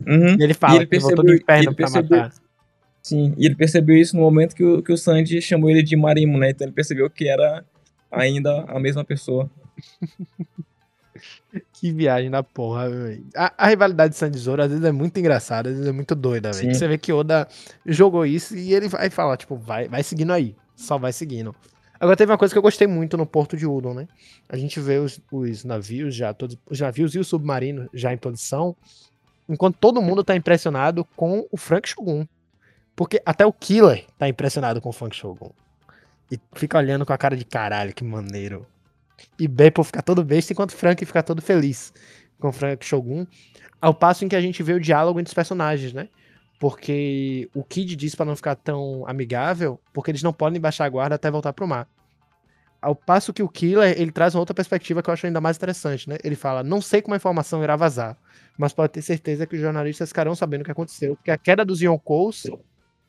Uhum. 0.07 0.37
E 0.39 0.43
ele 0.43 0.55
fala 0.55 0.77
ele 0.77 0.87
que 0.87 0.95
ele 0.97 1.01
percebeu- 1.03 1.35
inferno 1.35 1.63
ele 1.63 1.67
pra 1.67 1.75
percebeu- 1.75 2.19
matar. 2.19 2.35
Sim, 3.03 3.35
e 3.39 3.47
ele 3.47 3.55
percebeu 3.55 3.97
isso 3.97 4.15
no 4.17 4.23
momento 4.23 4.55
que 4.55 4.63
o, 4.63 4.83
que 4.83 4.93
o 4.93 4.97
Sandy 4.99 5.41
chamou 5.41 5.71
ele 5.71 5.83
de 5.83 5.97
Marimo, 5.97 6.37
né? 6.37 6.51
Então 6.51 6.67
ele 6.67 6.75
percebeu 6.75 7.09
que 7.09 7.27
era 7.27 7.65
ainda 8.11 8.65
a 8.69 8.79
mesma 8.79 9.05
pessoa. 9.05 9.51
Que 11.73 11.93
viagem 11.93 12.31
da 12.31 12.43
porra, 12.43 12.89
velho. 12.89 13.27
A, 13.37 13.53
a 13.57 13.69
rivalidade 13.69 14.13
de 14.13 14.19
Sandy 14.19 14.39
Zoro 14.39 14.63
às 14.63 14.69
vezes 14.69 14.85
é 14.85 14.93
muito 14.93 15.19
engraçada, 15.19 15.69
às 15.69 15.75
vezes 15.75 15.89
é 15.89 15.93
muito 15.93 16.15
doida, 16.15 16.53
velho. 16.53 16.75
Você 16.75 16.87
vê 16.87 16.99
que 16.99 17.13
Oda 17.13 17.49
jogou 17.85 18.25
isso 18.25 18.57
e 18.57 18.73
ele 18.73 18.89
vai 18.89 19.11
falar, 19.11 19.37
tipo, 19.37 19.57
vai, 19.57 19.89
vai 19.89 20.03
seguindo 20.03 20.33
aí. 20.33 20.55
Só 20.77 20.99
vai 20.99 21.13
seguindo. 21.13 21.55
Agora 22.01 22.17
teve 22.17 22.31
uma 22.31 22.39
coisa 22.39 22.55
que 22.55 22.59
eu 22.59 22.63
gostei 22.63 22.87
muito 22.87 23.17
no 23.17 23.27
Porto 23.27 23.57
de 23.57 23.67
Udon, 23.67 23.95
né? 23.95 24.09
A 24.49 24.57
gente 24.57 24.79
vê 24.79 24.99
os, 24.99 25.21
os 25.33 25.65
navios 25.65 26.15
já, 26.15 26.33
todos, 26.33 26.57
os 26.71 26.79
navios 26.79 27.15
e 27.15 27.19
o 27.19 27.25
submarino 27.25 27.89
já 27.93 28.13
em 28.13 28.17
posição, 28.17 28.77
enquanto 29.49 29.79
todo 29.79 30.01
mundo 30.01 30.23
tá 30.23 30.37
impressionado 30.37 31.05
com 31.17 31.47
o 31.51 31.57
Frank 31.57 31.89
Shogun. 31.89 32.25
Porque 32.95 33.21
até 33.27 33.45
o 33.45 33.53
Killer 33.53 34.05
tá 34.17 34.29
impressionado 34.29 34.81
com 34.81 34.91
o 34.91 34.93
Frank 34.93 35.15
Shogun. 35.15 35.51
E 36.31 36.39
fica 36.55 36.79
olhando 36.79 37.07
com 37.07 37.13
a 37.13 37.19
cara 37.19 37.37
de 37.37 37.45
caralho, 37.45 37.95
que 37.95 38.05
maneiro. 38.05 38.67
E 39.39 39.49
Beppo 39.49 39.83
fica 39.83 40.03
todo 40.03 40.23
besta, 40.23 40.53
enquanto 40.53 40.73
Frank 40.73 41.05
fica 41.05 41.23
todo 41.23 41.41
feliz 41.41 41.93
com 42.39 42.53
Frank 42.53 42.85
Shogun. 42.85 43.27
Ao 43.81 43.95
passo 43.95 44.25
em 44.25 44.29
que 44.29 44.37
a 44.37 44.41
gente 44.41 44.63
vê 44.63 44.73
o 44.75 44.81
diálogo 44.81 45.19
entre 45.19 45.31
os 45.31 45.35
personagens, 45.35 45.93
né? 45.93 46.09
Porque 46.59 47.49
o 47.55 47.63
Kid 47.63 47.95
diz 47.95 48.15
pra 48.15 48.27
não 48.27 48.35
ficar 48.35 48.57
tão 48.57 49.07
amigável, 49.07 49.81
porque 49.93 50.11
eles 50.11 50.23
não 50.23 50.33
podem 50.33 50.61
baixar 50.61 50.85
a 50.85 50.89
guarda 50.89 51.15
até 51.15 51.31
voltar 51.31 51.53
pro 51.53 51.69
mar. 51.69 51.89
Ao 52.81 52.95
passo 52.95 53.33
que 53.33 53.43
o 53.43 53.49
Killer, 53.49 54.01
ele 54.01 54.13
traz 54.13 54.35
uma 54.35 54.41
outra 54.41 54.55
perspectiva 54.55 55.03
que 55.03 55.11
eu 55.11 55.15
acho 55.15 55.27
ainda 55.27 55.41
mais 55.41 55.57
interessante, 55.57 56.09
né? 56.09 56.17
Ele 56.23 56.37
fala, 56.37 56.63
não 56.63 56.81
sei 56.81 57.03
como 57.03 57.15
a 57.15 57.17
informação 57.17 57.63
irá 57.63 57.75
vazar, 57.75 58.17
mas 58.57 58.73
pode 58.73 58.93
ter 58.93 59.03
certeza 59.03 59.47
que 59.47 59.57
os 59.57 59.61
jornalistas 59.61 60.11
ficarão 60.11 60.35
sabendo 60.35 60.63
o 60.63 60.65
que 60.65 60.71
aconteceu, 60.71 61.17
porque 61.17 61.31
a 61.31 61.39
queda 61.39 61.65
dos 61.65 61.81
Yonkous 61.81 62.47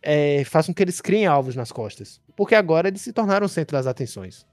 é, 0.01 0.43
faz 0.45 0.65
com 0.65 0.73
que 0.73 0.81
eles 0.83 1.01
criem 1.01 1.25
alvos 1.25 1.55
nas 1.55 1.71
costas. 1.71 2.21
Porque 2.35 2.55
agora 2.55 2.87
eles 2.87 3.01
se 3.01 3.13
tornaram 3.13 3.45
o 3.45 3.49
centro 3.49 3.77
das 3.77 3.87
atenções. 3.87 4.45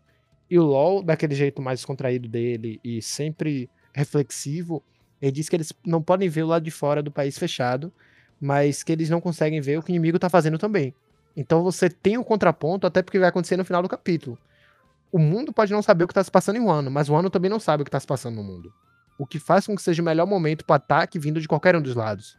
E 0.51 0.59
o 0.59 0.65
LoL, 0.65 1.03
daquele 1.03 1.35
jeito 1.35 1.61
mais 1.61 1.85
contraído 1.85 2.29
dele 2.29 2.81
e 2.83 3.03
sempre 3.03 3.69
reflexivo, 3.93 4.83
ele 5.21 5.33
diz 5.33 5.49
que 5.49 5.57
eles 5.57 5.73
não 5.85 6.03
podem 6.03 6.29
ver 6.29 6.43
o 6.43 6.47
lado 6.47 6.63
de 6.63 6.71
fora 6.71 7.03
do 7.03 7.11
país 7.11 7.39
fechado, 7.39 7.93
mas 8.41 8.83
que 8.83 8.93
eles 8.93 9.11
não 9.11 9.21
conseguem 9.21 9.61
ver 9.61 9.79
o 9.79 9.83
que 9.83 9.91
o 9.91 9.93
inimigo 9.93 10.19
tá 10.19 10.29
fazendo 10.29 10.59
também. 10.59 10.95
Então 11.37 11.63
você 11.63 11.89
tem 11.89 12.17
um 12.17 12.23
contraponto, 12.23 12.87
até 12.87 13.03
porque 13.03 13.19
vai 13.19 13.29
acontecer 13.29 13.57
no 13.57 13.65
final 13.65 13.83
do 13.83 13.89
capítulo. 13.89 14.39
O 15.11 15.19
mundo 15.19 15.53
pode 15.53 15.73
não 15.73 15.83
saber 15.83 16.05
o 16.05 16.09
que 16.09 16.15
tá 16.15 16.23
se 16.23 16.31
passando 16.31 16.57
em 16.57 16.61
um 16.61 16.71
ano, 16.71 16.91
mas 16.91 17.09
o 17.09 17.15
ano 17.15 17.31
também 17.31 17.51
não 17.51 17.61
sabe 17.61 17.83
o 17.83 17.85
que 17.85 17.91
tá 17.91 18.01
se 18.01 18.07
passando 18.07 18.37
no 18.37 18.45
mundo. 18.45 18.73
O 19.19 19.27
que 19.27 19.39
faz 19.39 19.67
com 19.67 19.75
que 19.75 19.83
seja 19.83 20.03
o 20.03 20.05
melhor 20.05 20.27
momento 20.27 20.65
para 20.65 20.77
ataque 20.77 21.19
vindo 21.19 21.41
de 21.41 21.49
qualquer 21.49 21.75
um 21.75 21.81
dos 21.83 21.95
lados. 21.95 22.37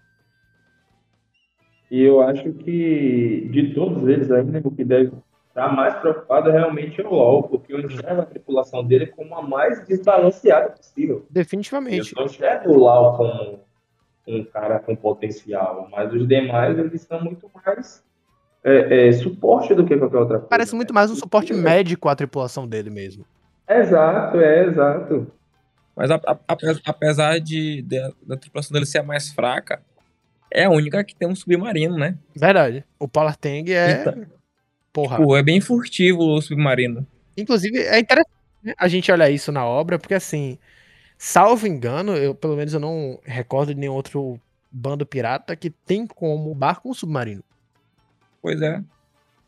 E 1.89 2.01
eu 2.01 2.21
acho 2.21 2.51
que 2.53 3.47
de 3.51 3.73
todos 3.73 4.07
eles 4.07 4.29
ainda, 4.31 4.61
o 4.63 4.71
que 4.71 4.83
deve 4.83 5.11
estar 5.49 5.73
mais 5.73 5.95
preocupado 5.95 6.49
é 6.49 6.53
realmente 6.53 7.01
o 7.01 7.09
LoL, 7.09 7.43
porque 7.43 7.73
eu 7.73 7.79
enxergo 7.79 8.21
a 8.21 8.25
tripulação 8.25 8.83
dele 8.83 9.07
como 9.07 9.33
a 9.35 9.41
mais 9.41 9.85
desbalanceada 9.87 10.69
possível. 10.71 11.17
Eu 11.17 11.25
Definitivamente. 11.29 12.13
só 12.13 12.25
enxergo 12.25 12.71
o 12.73 12.79
Lau 12.79 13.15
como 13.17 13.59
um 14.27 14.43
cara 14.43 14.79
com 14.79 14.95
potencial, 14.95 15.87
mas 15.89 16.11
os 16.13 16.27
demais 16.27 16.77
eles 16.77 17.01
são 17.01 17.23
muito 17.23 17.49
mais 17.65 18.03
é, 18.63 19.07
é, 19.07 19.11
suporte 19.13 19.73
do 19.73 19.85
que 19.85 19.95
qualquer 19.97 20.17
outra 20.17 20.37
coisa. 20.39 20.49
Parece 20.49 20.75
muito 20.75 20.93
mais 20.93 21.09
um 21.09 21.15
suporte 21.15 21.53
médico 21.53 22.09
à 22.09 22.15
tripulação 22.15 22.67
dele 22.67 22.89
mesmo. 22.89 23.25
Exato, 23.69 24.37
é, 24.41 24.65
exato. 24.65 25.27
Mas 25.95 26.11
a- 26.11 26.15
a- 26.27 26.37
ape- 26.49 26.81
apesar 26.85 27.39
de, 27.39 27.81
de- 27.81 28.13
da 28.25 28.35
tripulação 28.35 28.73
dele 28.73 28.85
ser 28.85 28.99
a 28.99 29.03
mais 29.03 29.31
fraca, 29.31 29.81
é 30.51 30.65
a 30.65 30.69
única 30.69 31.03
que 31.03 31.15
tem 31.15 31.27
um 31.27 31.35
submarino, 31.35 31.97
né? 31.97 32.17
Verdade. 32.35 32.83
O 32.99 33.07
Polar 33.07 33.35
Tang 33.35 33.71
é. 33.71 34.27
Porra. 34.91 35.17
Pô, 35.17 35.37
é 35.37 35.43
bem 35.43 35.61
furtivo 35.61 36.23
o 36.23 36.41
submarino. 36.41 37.05
Inclusive, 37.35 37.77
é 37.79 37.99
interessante 37.99 38.31
né, 38.63 38.73
a 38.77 38.87
gente 38.87 39.11
olhar 39.11 39.29
isso 39.29 39.51
na 39.51 39.65
obra, 39.65 39.99
porque 39.99 40.13
assim, 40.13 40.57
salvo 41.17 41.67
engano, 41.67 42.15
eu 42.15 42.33
pelo 42.33 42.55
menos 42.55 42.73
eu 42.73 42.79
não 42.79 43.19
recordo 43.23 43.73
de 43.73 43.79
nenhum 43.79 43.93
outro 43.93 44.39
bando 44.71 45.05
pirata 45.05 45.55
que 45.55 45.69
tem 45.69 46.07
como 46.07 46.53
barco 46.55 46.89
um 46.89 46.93
submarino. 46.93 47.43
Pois 48.41 48.61
é. 48.61 48.81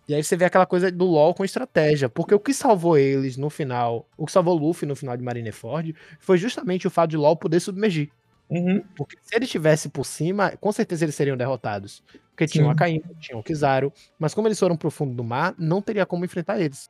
E 0.07 0.15
aí 0.15 0.23
você 0.23 0.35
vê 0.35 0.45
aquela 0.45 0.65
coisa 0.65 0.91
do 0.91 1.05
LoL 1.05 1.35
com 1.35 1.45
estratégia, 1.45 2.09
porque 2.09 2.33
o 2.33 2.39
que 2.39 2.51
salvou 2.51 2.97
eles 2.97 3.37
no 3.37 3.47
final, 3.47 4.07
o 4.17 4.25
que 4.25 4.31
salvou 4.31 4.57
Luffy 4.57 4.87
no 4.87 4.95
final 4.95 5.15
de 5.15 5.23
Marineford, 5.23 5.95
foi 6.19 6.37
justamente 6.37 6.87
o 6.87 6.89
fato 6.89 7.11
de 7.11 7.17
LoL 7.17 7.37
poder 7.37 7.59
submergir. 7.59 8.09
Uhum. 8.49 8.83
Porque 8.95 9.15
se 9.21 9.35
ele 9.35 9.45
estivesse 9.45 9.89
por 9.89 10.05
cima, 10.05 10.51
com 10.59 10.71
certeza 10.71 11.05
eles 11.05 11.15
seriam 11.15 11.37
derrotados. 11.37 12.03
Porque 12.31 12.47
tinham 12.47 12.65
Sim. 12.65 12.69
a 12.69 12.73
Akainu, 12.73 13.15
tinham 13.19 13.39
o 13.39 13.43
Kizaru, 13.43 13.93
mas 14.17 14.33
como 14.33 14.47
eles 14.47 14.59
foram 14.59 14.75
pro 14.75 14.89
fundo 14.89 15.13
do 15.13 15.23
mar, 15.23 15.53
não 15.57 15.81
teria 15.81 16.05
como 16.05 16.25
enfrentar 16.25 16.59
eles. 16.59 16.89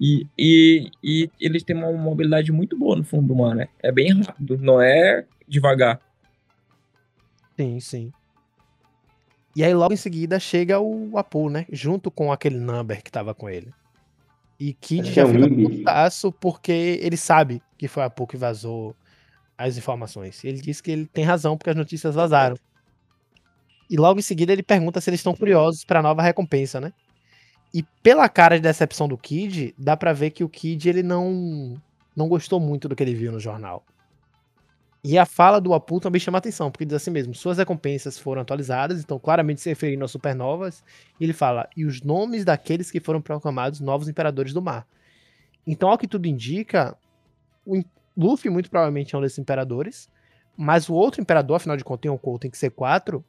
E, 0.00 0.26
e, 0.36 0.90
e 1.02 1.30
eles 1.40 1.62
têm 1.62 1.76
uma 1.76 1.92
mobilidade 1.92 2.50
muito 2.52 2.76
boa 2.76 2.96
no 2.96 3.04
fundo 3.04 3.28
do 3.28 3.34
mar, 3.34 3.54
né? 3.54 3.68
É 3.82 3.92
bem 3.92 4.22
rápido, 4.22 4.56
não 4.58 4.80
é 4.80 5.24
devagar. 5.46 6.00
Sim, 7.56 7.80
sim. 7.80 8.12
E 9.54 9.64
aí 9.64 9.74
logo 9.74 9.92
em 9.92 9.96
seguida 9.96 10.38
chega 10.38 10.78
o 10.78 11.18
Apu, 11.18 11.50
né? 11.50 11.66
Junto 11.70 12.10
com 12.10 12.30
aquele 12.32 12.58
number 12.58 13.02
que 13.02 13.10
tava 13.10 13.34
com 13.34 13.48
ele. 13.48 13.72
E 14.58 14.72
Kid 14.72 15.00
Acho 15.00 15.10
que 15.10 15.14
já 15.16 15.22
é 15.22 15.24
o 15.24 15.32
fica 15.32 15.48
putaço 15.48 16.32
porque 16.32 17.00
ele 17.02 17.16
sabe 17.16 17.60
que 17.76 17.88
foi 17.88 18.04
a 18.04 18.06
Apu 18.06 18.26
que 18.26 18.36
vazou 18.36 18.94
as 19.58 19.76
informações. 19.76 20.42
Ele 20.44 20.60
diz 20.60 20.80
que 20.80 20.90
ele 20.90 21.06
tem 21.06 21.24
razão 21.24 21.58
porque 21.58 21.70
as 21.70 21.76
notícias 21.76 22.14
vazaram. 22.14 22.56
E 23.90 23.96
logo 23.96 24.20
em 24.20 24.22
seguida 24.22 24.52
ele 24.52 24.62
pergunta 24.62 25.00
se 25.00 25.10
eles 25.10 25.20
estão 25.20 25.34
curiosos 25.34 25.84
pra 25.84 26.00
nova 26.00 26.22
recompensa, 26.22 26.80
né? 26.80 26.92
E 27.74 27.82
pela 28.02 28.28
cara 28.28 28.56
de 28.56 28.62
decepção 28.62 29.08
do 29.08 29.18
Kid, 29.18 29.74
dá 29.76 29.96
pra 29.96 30.12
ver 30.12 30.30
que 30.30 30.44
o 30.44 30.48
Kid 30.48 30.88
ele 30.88 31.02
não 31.02 31.74
não 32.14 32.28
gostou 32.28 32.58
muito 32.58 32.88
do 32.88 32.96
que 32.96 33.02
ele 33.02 33.14
viu 33.14 33.30
no 33.32 33.40
jornal. 33.40 33.84
E 35.04 35.16
a 35.16 35.24
fala 35.24 35.60
do 35.60 35.72
Apu 35.72 36.00
também 36.00 36.20
chama 36.20 36.38
atenção, 36.38 36.70
porque 36.70 36.84
diz 36.84 36.94
assim 36.94 37.10
mesmo: 37.10 37.34
suas 37.34 37.58
recompensas 37.58 38.18
foram 38.18 38.42
atualizadas, 38.42 39.00
então 39.00 39.18
claramente 39.18 39.60
se 39.60 39.68
referindo 39.68 40.04
às 40.04 40.10
supernovas. 40.10 40.82
E 41.20 41.24
ele 41.24 41.32
fala: 41.32 41.68
e 41.76 41.84
os 41.84 42.02
nomes 42.02 42.44
daqueles 42.44 42.90
que 42.90 43.00
foram 43.00 43.20
proclamados 43.20 43.80
novos 43.80 44.08
imperadores 44.08 44.52
do 44.52 44.60
mar. 44.60 44.86
Então, 45.66 45.90
ao 45.90 45.98
que 45.98 46.08
tudo 46.08 46.26
indica, 46.26 46.96
Luffy 48.18 48.50
muito 48.50 48.68
provavelmente 48.68 49.14
é 49.14 49.18
um 49.18 49.20
desses 49.20 49.38
imperadores, 49.38 50.10
mas 50.56 50.88
o 50.88 50.94
outro 50.94 51.20
imperador, 51.20 51.56
afinal 51.56 51.76
de 51.76 51.84
contas, 51.84 52.02
tem 52.02 52.10
um 52.10 52.38
tem 52.38 52.50
que 52.50 52.58
ser 52.58 52.70
quatro, 52.70 53.24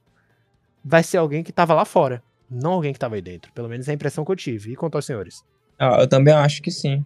vai 0.84 1.04
ser 1.04 1.18
alguém 1.18 1.44
que 1.44 1.52
tava 1.52 1.74
lá 1.74 1.86
fora, 1.86 2.24
não 2.50 2.74
alguém 2.74 2.92
que 2.92 3.00
tava 3.00 3.16
aí 3.16 3.22
dentro. 3.22 3.54
Pelo 3.54 3.70
menos 3.70 3.88
é 3.88 3.92
a 3.92 3.94
impressão 3.94 4.26
que 4.26 4.32
eu 4.32 4.36
tive. 4.36 4.72
E 4.72 4.76
quanto 4.76 4.96
aos 4.96 5.06
senhores? 5.06 5.44
Ah, 5.78 5.98
eu 6.00 6.08
também 6.08 6.34
acho 6.34 6.62
que 6.62 6.72
sim. 6.72 7.06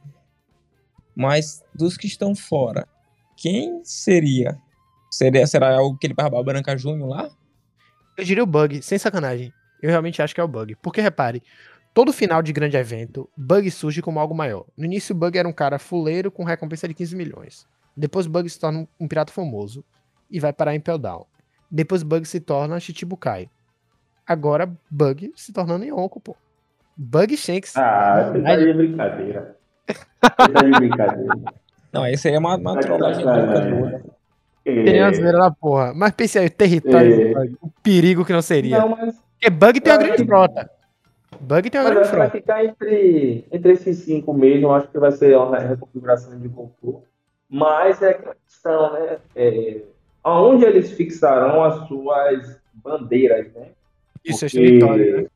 Mas 1.15 1.63
dos 1.75 1.97
que 1.97 2.07
estão 2.07 2.33
fora, 2.33 2.87
quem 3.35 3.83
seria? 3.83 4.57
Seria, 5.11 5.45
será 5.45 5.77
aquele 5.77 6.13
Barba 6.13 6.41
Branca 6.41 6.75
Júnior 6.77 7.09
lá? 7.09 7.29
Eu 8.17 8.23
diria 8.23 8.43
o 8.43 8.47
Bug, 8.47 8.81
sem 8.81 8.97
sacanagem. 8.97 9.53
Eu 9.81 9.89
realmente 9.89 10.21
acho 10.21 10.33
que 10.33 10.39
é 10.39 10.43
o 10.43 10.47
Bug. 10.47 10.75
Porque, 10.77 11.01
repare, 11.01 11.43
todo 11.93 12.11
final 12.13 12.41
de 12.41 12.51
grande 12.53 12.77
evento, 12.77 13.29
Bug 13.37 13.69
surge 13.71 14.01
como 14.01 14.19
algo 14.19 14.33
maior. 14.35 14.65
No 14.77 14.85
início, 14.85 15.15
o 15.15 15.17
Bug 15.17 15.37
era 15.37 15.47
um 15.47 15.53
cara 15.53 15.77
fuleiro 15.79 16.31
com 16.31 16.43
recompensa 16.43 16.87
de 16.87 16.93
15 16.93 17.15
milhões. 17.15 17.67
Depois, 17.95 18.25
Bug 18.27 18.49
se 18.49 18.59
torna 18.59 18.87
um- 18.99 19.07
pirata 19.07 19.31
famoso 19.31 19.83
e 20.29 20.39
vai 20.39 20.51
parar 20.51 20.73
em 20.73 20.77
Impel 20.77 20.97
Down. 20.97 21.25
Depois, 21.69 22.03
Bug 22.03 22.25
se 22.25 22.39
torna 22.39 22.79
Chichibukai. 22.79 23.49
Agora, 24.25 24.71
Bug 24.89 25.31
se 25.35 25.51
tornando 25.53 25.85
Yonko, 25.85 26.19
pô. 26.19 26.35
Bug 26.95 27.35
Shanks. 27.35 27.75
Ah, 27.75 28.31
você 28.31 28.41
tá 28.41 28.55
de 28.55 28.73
brincadeira. 28.73 29.57
Você 29.87 29.95
tá 30.53 30.61
de 30.61 30.71
brincadeira. 30.71 31.33
Não, 31.91 32.07
esse 32.07 32.27
aí 32.27 32.33
é 32.35 32.39
uma, 32.39 32.55
uma 32.55 32.75
de 32.75 32.81
trollagem 32.87 33.23
louca. 33.23 34.03
Tem 34.63 34.99
uma 35.01 35.09
É. 35.09 35.13
zoeira 35.13 35.37
na 35.37 35.51
porra. 35.51 35.93
Mas 35.93 36.11
pense 36.13 36.39
aí, 36.39 36.47
o 36.47 36.49
território 36.49 37.21
É. 37.21 37.33
Bug. 37.33 37.57
O 37.61 37.69
perigo 37.83 38.23
que 38.25 38.31
não 38.33 38.41
seria. 38.41 38.79
Não, 38.79 38.89
mas 38.89 39.15
Porque 39.33 39.49
Bug 39.49 39.81
tem 39.81 39.93
uma 39.93 39.99
grande 40.03 40.25
frota. 40.25 40.71
Bug 41.43 41.69
tem 41.69 41.81
uma 41.81 41.89
Mas 41.89 41.93
grande 41.93 42.07
acho 42.07 42.11
que 42.11 42.17
vai 42.17 42.29
ficar 42.29 42.65
entre, 42.65 43.45
entre 43.51 43.71
esses 43.73 43.97
cinco 43.99 44.33
mesmo. 44.33 44.71
Acho 44.71 44.87
que 44.87 44.97
vai 44.99 45.11
ser 45.11 45.37
uma 45.37 45.59
reconfiguração 45.59 46.39
de 46.39 46.47
Goku. 46.47 47.03
Mas 47.49 48.01
é 48.01 48.13
questão, 48.13 48.93
né? 48.93 49.17
É, 49.35 49.81
aonde 50.23 50.65
eles 50.65 50.91
fixarão 50.91 51.63
as 51.63 51.87
suas 51.87 52.59
bandeiras, 52.73 53.51
né? 53.53 53.67
Isso, 54.25 54.45
esse 54.45 54.55
Porque- 54.57 54.69
território, 54.69 55.17
né? 55.23 55.27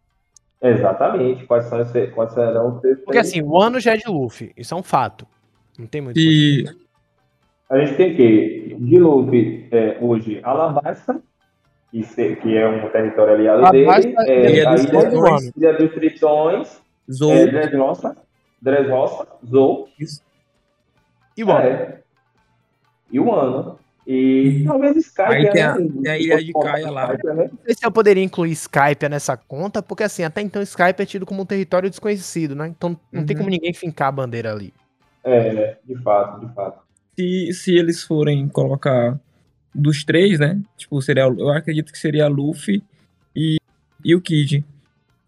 Exatamente. 0.59 1.45
Quais, 1.45 1.65
são 1.65 1.79
esse, 1.81 2.07
quais 2.07 2.31
serão 2.33 2.75
os 2.75 2.81
seus 2.81 2.99
Porque 3.01 3.19
assim, 3.19 3.41
o 3.43 3.61
ano 3.61 3.79
já 3.79 3.93
é 3.93 3.97
de 3.97 4.09
Luffy. 4.09 4.51
Isso 4.57 4.73
é 4.73 4.77
um 4.77 4.81
fato. 4.83 5.27
Não 5.77 5.85
tem 5.85 6.01
muito. 6.01 6.17
E 6.19 6.65
A 7.69 7.77
gente 7.79 7.95
tem 7.97 8.15
que, 8.15 8.75
de 8.79 8.97
Luffy, 8.97 9.67
é, 9.71 9.97
hoje, 10.01 10.39
Alabasta, 10.41 11.21
que, 11.91 12.03
se- 12.03 12.35
que 12.37 12.57
é 12.57 12.67
um 12.67 12.89
território 12.89 13.33
aliado 13.33 13.59
Alabasta 13.65 14.01
dele. 14.09 14.15
é 14.19 14.45
É, 14.45 14.51
Ilha 14.51 14.69
a 14.69 14.75
dos 14.75 14.83
Ilha, 14.83 14.99
Tritões. 15.09 15.51
Ilha 15.57 15.73
dos 15.73 15.91
Tritões, 15.93 16.81
Zou, 17.11 17.31
é, 17.31 17.45
Dressrosa, 18.61 19.27
Zou, 19.49 19.87
E 21.37 21.43
o 21.43 21.51
ano. 21.51 21.59
é, 21.67 21.99
e 23.11 23.19
o 23.19 23.33
Ano. 23.33 23.79
E 24.09 24.63
talvez 24.65 24.95
Skype, 24.95 25.21
Aí 25.29 25.49
tem 25.49 25.61
né? 25.61 25.67
a- 25.67 25.75
tem 25.75 26.11
a 26.11 26.17
Ilha 26.17 26.43
de 26.43 26.53
Caia 26.53 26.89
lá. 26.89 27.05
Skype, 27.13 27.27
né? 27.27 27.49
Não 27.51 27.59
sei 27.65 27.75
se 27.75 27.85
eu 27.85 27.91
poderia 27.91 28.23
incluir 28.23 28.51
Skype 28.51 29.09
nessa 29.09 29.35
conta, 29.35 29.81
porque 29.83 30.03
assim, 30.03 30.23
até 30.23 30.41
então 30.41 30.61
Skype 30.61 31.01
é 31.01 31.05
tido 31.05 31.25
como 31.25 31.41
um 31.41 31.45
território 31.45 31.89
desconhecido, 31.89 32.55
né? 32.55 32.67
Então 32.69 32.97
não 33.11 33.25
tem 33.25 33.35
Uhum. 33.35 33.43
como 33.43 33.49
ninguém 33.49 33.73
fincar 33.73 34.07
a 34.07 34.11
bandeira 34.13 34.51
ali. 34.53 34.73
É, 35.25 35.75
de 35.85 35.95
fato, 36.01 36.45
de 36.45 36.53
fato. 36.53 36.79
se, 37.19 37.51
se 37.53 37.75
eles 37.77 38.01
forem 38.03 38.47
colocar 38.47 39.19
dos 39.77 40.03
três, 40.03 40.39
né? 40.39 40.59
Tipo, 40.75 41.01
seria, 41.01 41.23
eu 41.23 41.49
acredito 41.49 41.91
que 41.91 41.99
seria 41.99 42.27
Luffy 42.27 42.83
e, 43.35 43.57
e 44.03 44.15
o 44.15 44.21
Kid. 44.21 44.65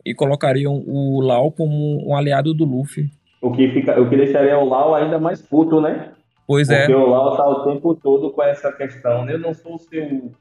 E 0.05 0.13
colocariam 0.13 0.83
o 0.87 1.21
Lau 1.21 1.51
como 1.51 2.09
um 2.09 2.15
aliado 2.15 2.53
do 2.53 2.65
Luffy. 2.65 3.11
O 3.41 3.51
que, 3.51 3.69
fica, 3.69 3.99
o 4.01 4.09
que 4.09 4.17
deixaria 4.17 4.57
o 4.57 4.67
Lau 4.67 4.95
ainda 4.95 5.19
mais 5.19 5.41
puto, 5.41 5.79
né? 5.79 6.11
Pois 6.47 6.69
é. 6.69 6.87
Porque 6.87 6.95
o 6.95 7.05
Lau 7.05 7.37
tá 7.37 7.47
o 7.47 7.63
tempo 7.65 7.93
todo 7.95 8.31
com 8.31 8.41
essa 8.41 8.71
questão, 8.71 9.23
né? 9.23 9.33
Eu 9.33 9.39
não 9.39 9.53
sou 9.53 9.75
o 9.75 9.79
seu, 9.79 10.31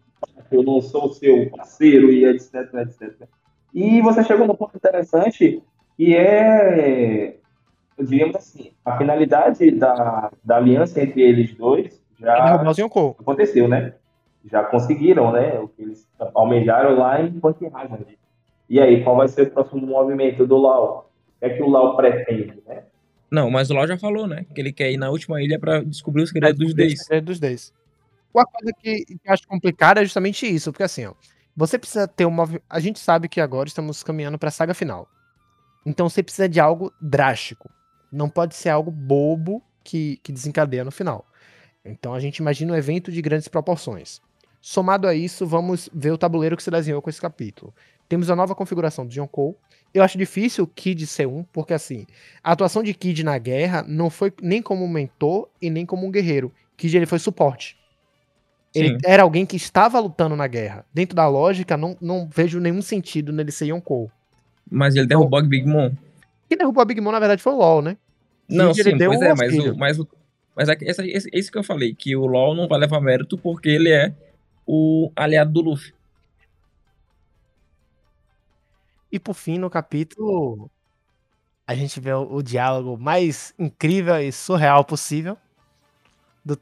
eu 0.50 0.62
não 0.62 0.80
sou 0.80 1.06
o 1.06 1.12
seu 1.12 1.50
parceiro 1.50 2.10
e 2.10 2.24
etc, 2.24 2.54
etc. 2.74 3.28
E 3.74 4.00
você 4.00 4.24
chegou 4.24 4.46
num 4.46 4.54
ponto 4.54 4.76
interessante 4.76 5.62
que 5.96 6.16
é, 6.16 7.36
diríamos 8.00 8.36
assim, 8.36 8.70
a 8.84 8.96
finalidade 8.96 9.70
da, 9.72 10.30
da 10.42 10.56
aliança 10.56 11.02
entre 11.02 11.20
eles 11.20 11.54
dois 11.54 12.00
já 12.18 12.62
Yonkou. 12.76 13.16
aconteceu, 13.20 13.68
né? 13.68 13.92
Já 14.44 14.64
conseguiram, 14.64 15.32
né? 15.32 15.58
O 15.58 15.68
que 15.68 15.82
eles 15.82 16.08
almejaram 16.34 16.96
lá 16.98 17.20
em 17.20 17.38
Punk 17.38 17.66
Hazard. 17.66 18.18
E 18.68 18.80
aí, 18.80 19.02
qual 19.02 19.16
vai 19.16 19.28
ser 19.28 19.42
o 19.42 19.50
próximo 19.50 19.86
movimento 19.86 20.46
do 20.46 20.56
Lau? 20.56 21.10
O 21.36 21.38
que 21.40 21.46
é 21.46 21.50
que 21.50 21.62
o 21.62 21.68
Lau 21.68 21.96
pretende, 21.96 22.62
né? 22.66 22.82
Não, 23.30 23.50
mas 23.50 23.70
o 23.70 23.74
Lau 23.74 23.86
já 23.86 23.98
falou, 23.98 24.26
né? 24.26 24.46
Que 24.54 24.60
ele 24.60 24.72
quer 24.72 24.90
ir 24.90 24.96
na 24.96 25.10
última 25.10 25.42
ilha 25.42 25.58
pra 25.58 25.82
descobrir 25.82 26.22
o 26.22 26.26
segredo 26.26 26.58
dos 26.58 26.74
Days. 26.74 27.10
É 27.10 27.20
dos 27.20 27.38
Days. 27.38 27.72
Uma 28.32 28.44
coisa 28.46 28.72
que, 28.78 29.04
que 29.04 29.20
eu 29.24 29.32
acho 29.32 29.46
complicada 29.46 30.00
é 30.00 30.04
justamente 30.04 30.46
isso, 30.46 30.70
porque 30.70 30.82
assim, 30.82 31.06
ó, 31.06 31.14
você 31.56 31.78
precisa 31.78 32.06
ter 32.06 32.24
uma. 32.24 32.44
A 32.68 32.78
gente 32.78 32.98
sabe 32.98 33.28
que 33.28 33.40
agora 33.40 33.68
estamos 33.68 34.02
caminhando 34.02 34.38
pra 34.38 34.50
saga 34.50 34.74
final. 34.74 35.08
Então 35.84 36.08
você 36.08 36.22
precisa 36.22 36.48
de 36.48 36.60
algo 36.60 36.92
drástico. 37.00 37.70
Não 38.12 38.28
pode 38.28 38.54
ser 38.54 38.68
algo 38.68 38.90
bobo 38.90 39.62
que, 39.82 40.18
que 40.22 40.32
desencadeia 40.32 40.84
no 40.84 40.90
final. 40.90 41.26
Então 41.84 42.14
a 42.14 42.20
gente 42.20 42.38
imagina 42.38 42.72
um 42.72 42.76
evento 42.76 43.10
de 43.10 43.20
grandes 43.22 43.48
proporções. 43.48 44.20
Somado 44.60 45.06
a 45.06 45.14
isso, 45.14 45.46
vamos 45.46 45.88
ver 45.92 46.12
o 46.12 46.18
tabuleiro 46.18 46.56
que 46.56 46.62
se 46.62 46.70
desenhou 46.70 47.00
com 47.00 47.08
esse 47.10 47.20
capítulo. 47.20 47.72
Temos 48.08 48.30
a 48.30 48.36
nova 48.36 48.54
configuração 48.54 49.06
do 49.06 49.12
Yonkou. 49.14 49.56
Eu 49.94 50.02
acho 50.02 50.18
difícil 50.18 50.64
o 50.64 50.66
Kid 50.66 51.06
ser 51.06 51.26
um, 51.26 51.42
porque 51.44 51.72
assim, 51.72 52.06
a 52.42 52.52
atuação 52.52 52.82
de 52.82 52.92
Kid 52.92 53.22
na 53.24 53.38
guerra 53.38 53.84
não 53.86 54.10
foi 54.10 54.32
nem 54.42 54.60
como 54.60 54.84
um 54.84 54.88
mentor 54.88 55.48
e 55.60 55.70
nem 55.70 55.86
como 55.86 56.06
um 56.06 56.10
guerreiro. 56.10 56.52
Kid 56.76 56.96
ele 56.96 57.06
foi 57.06 57.18
suporte. 57.18 57.76
Ele 58.74 58.90
Sim. 58.90 58.98
era 59.04 59.22
alguém 59.22 59.46
que 59.46 59.56
estava 59.56 59.98
lutando 59.98 60.36
na 60.36 60.46
guerra. 60.46 60.84
Dentro 60.92 61.16
da 61.16 61.26
lógica, 61.26 61.76
não, 61.76 61.96
não 62.00 62.28
vejo 62.30 62.60
nenhum 62.60 62.82
sentido 62.82 63.32
nele 63.32 63.50
ser 63.50 63.66
Yonkou. 63.66 64.10
Mas 64.70 64.94
ele 64.94 65.06
derrubou 65.06 65.40
o 65.40 65.42
Big 65.42 65.66
Mom. 65.66 65.90
Quem 66.48 66.58
derrubou 66.58 66.82
a 66.82 66.84
Big 66.84 67.00
Mom, 67.00 67.10
na 67.10 67.18
verdade, 67.18 67.42
foi 67.42 67.52
o 67.54 67.56
LoL, 67.56 67.80
né? 67.80 67.96
Não, 68.48 68.68
Kid, 68.72 68.80
ele 68.80 68.90
sim, 68.92 68.96
deu 68.98 69.10
pois 69.10 69.20
um 69.20 69.24
é, 69.24 69.34
mas, 69.34 69.58
o, 69.58 69.76
mas, 69.76 69.98
o, 69.98 70.08
mas 70.54 70.68
é, 70.68 70.76
essa- 70.82 71.06
esse, 71.06 71.30
esse 71.32 71.50
que 71.50 71.56
eu 71.58 71.64
falei, 71.64 71.94
que 71.94 72.14
o 72.14 72.26
LoL 72.26 72.54
não 72.54 72.68
vai 72.68 72.78
levar 72.78 73.00
mérito 73.00 73.38
porque 73.38 73.68
ele 73.70 73.90
é 73.90 74.12
o 74.68 75.10
aliado 75.16 75.50
do 75.50 75.62
Luffy. 75.62 75.94
E 79.10 79.18
por 79.18 79.32
fim, 79.32 79.56
no 79.56 79.70
capítulo, 79.70 80.70
a 81.66 81.74
gente 81.74 81.98
vê 81.98 82.12
o, 82.12 82.34
o 82.34 82.42
diálogo 82.42 82.98
mais 82.98 83.54
incrível 83.58 84.20
e 84.20 84.30
surreal 84.30 84.84
possível 84.84 85.38
do, 86.44 86.60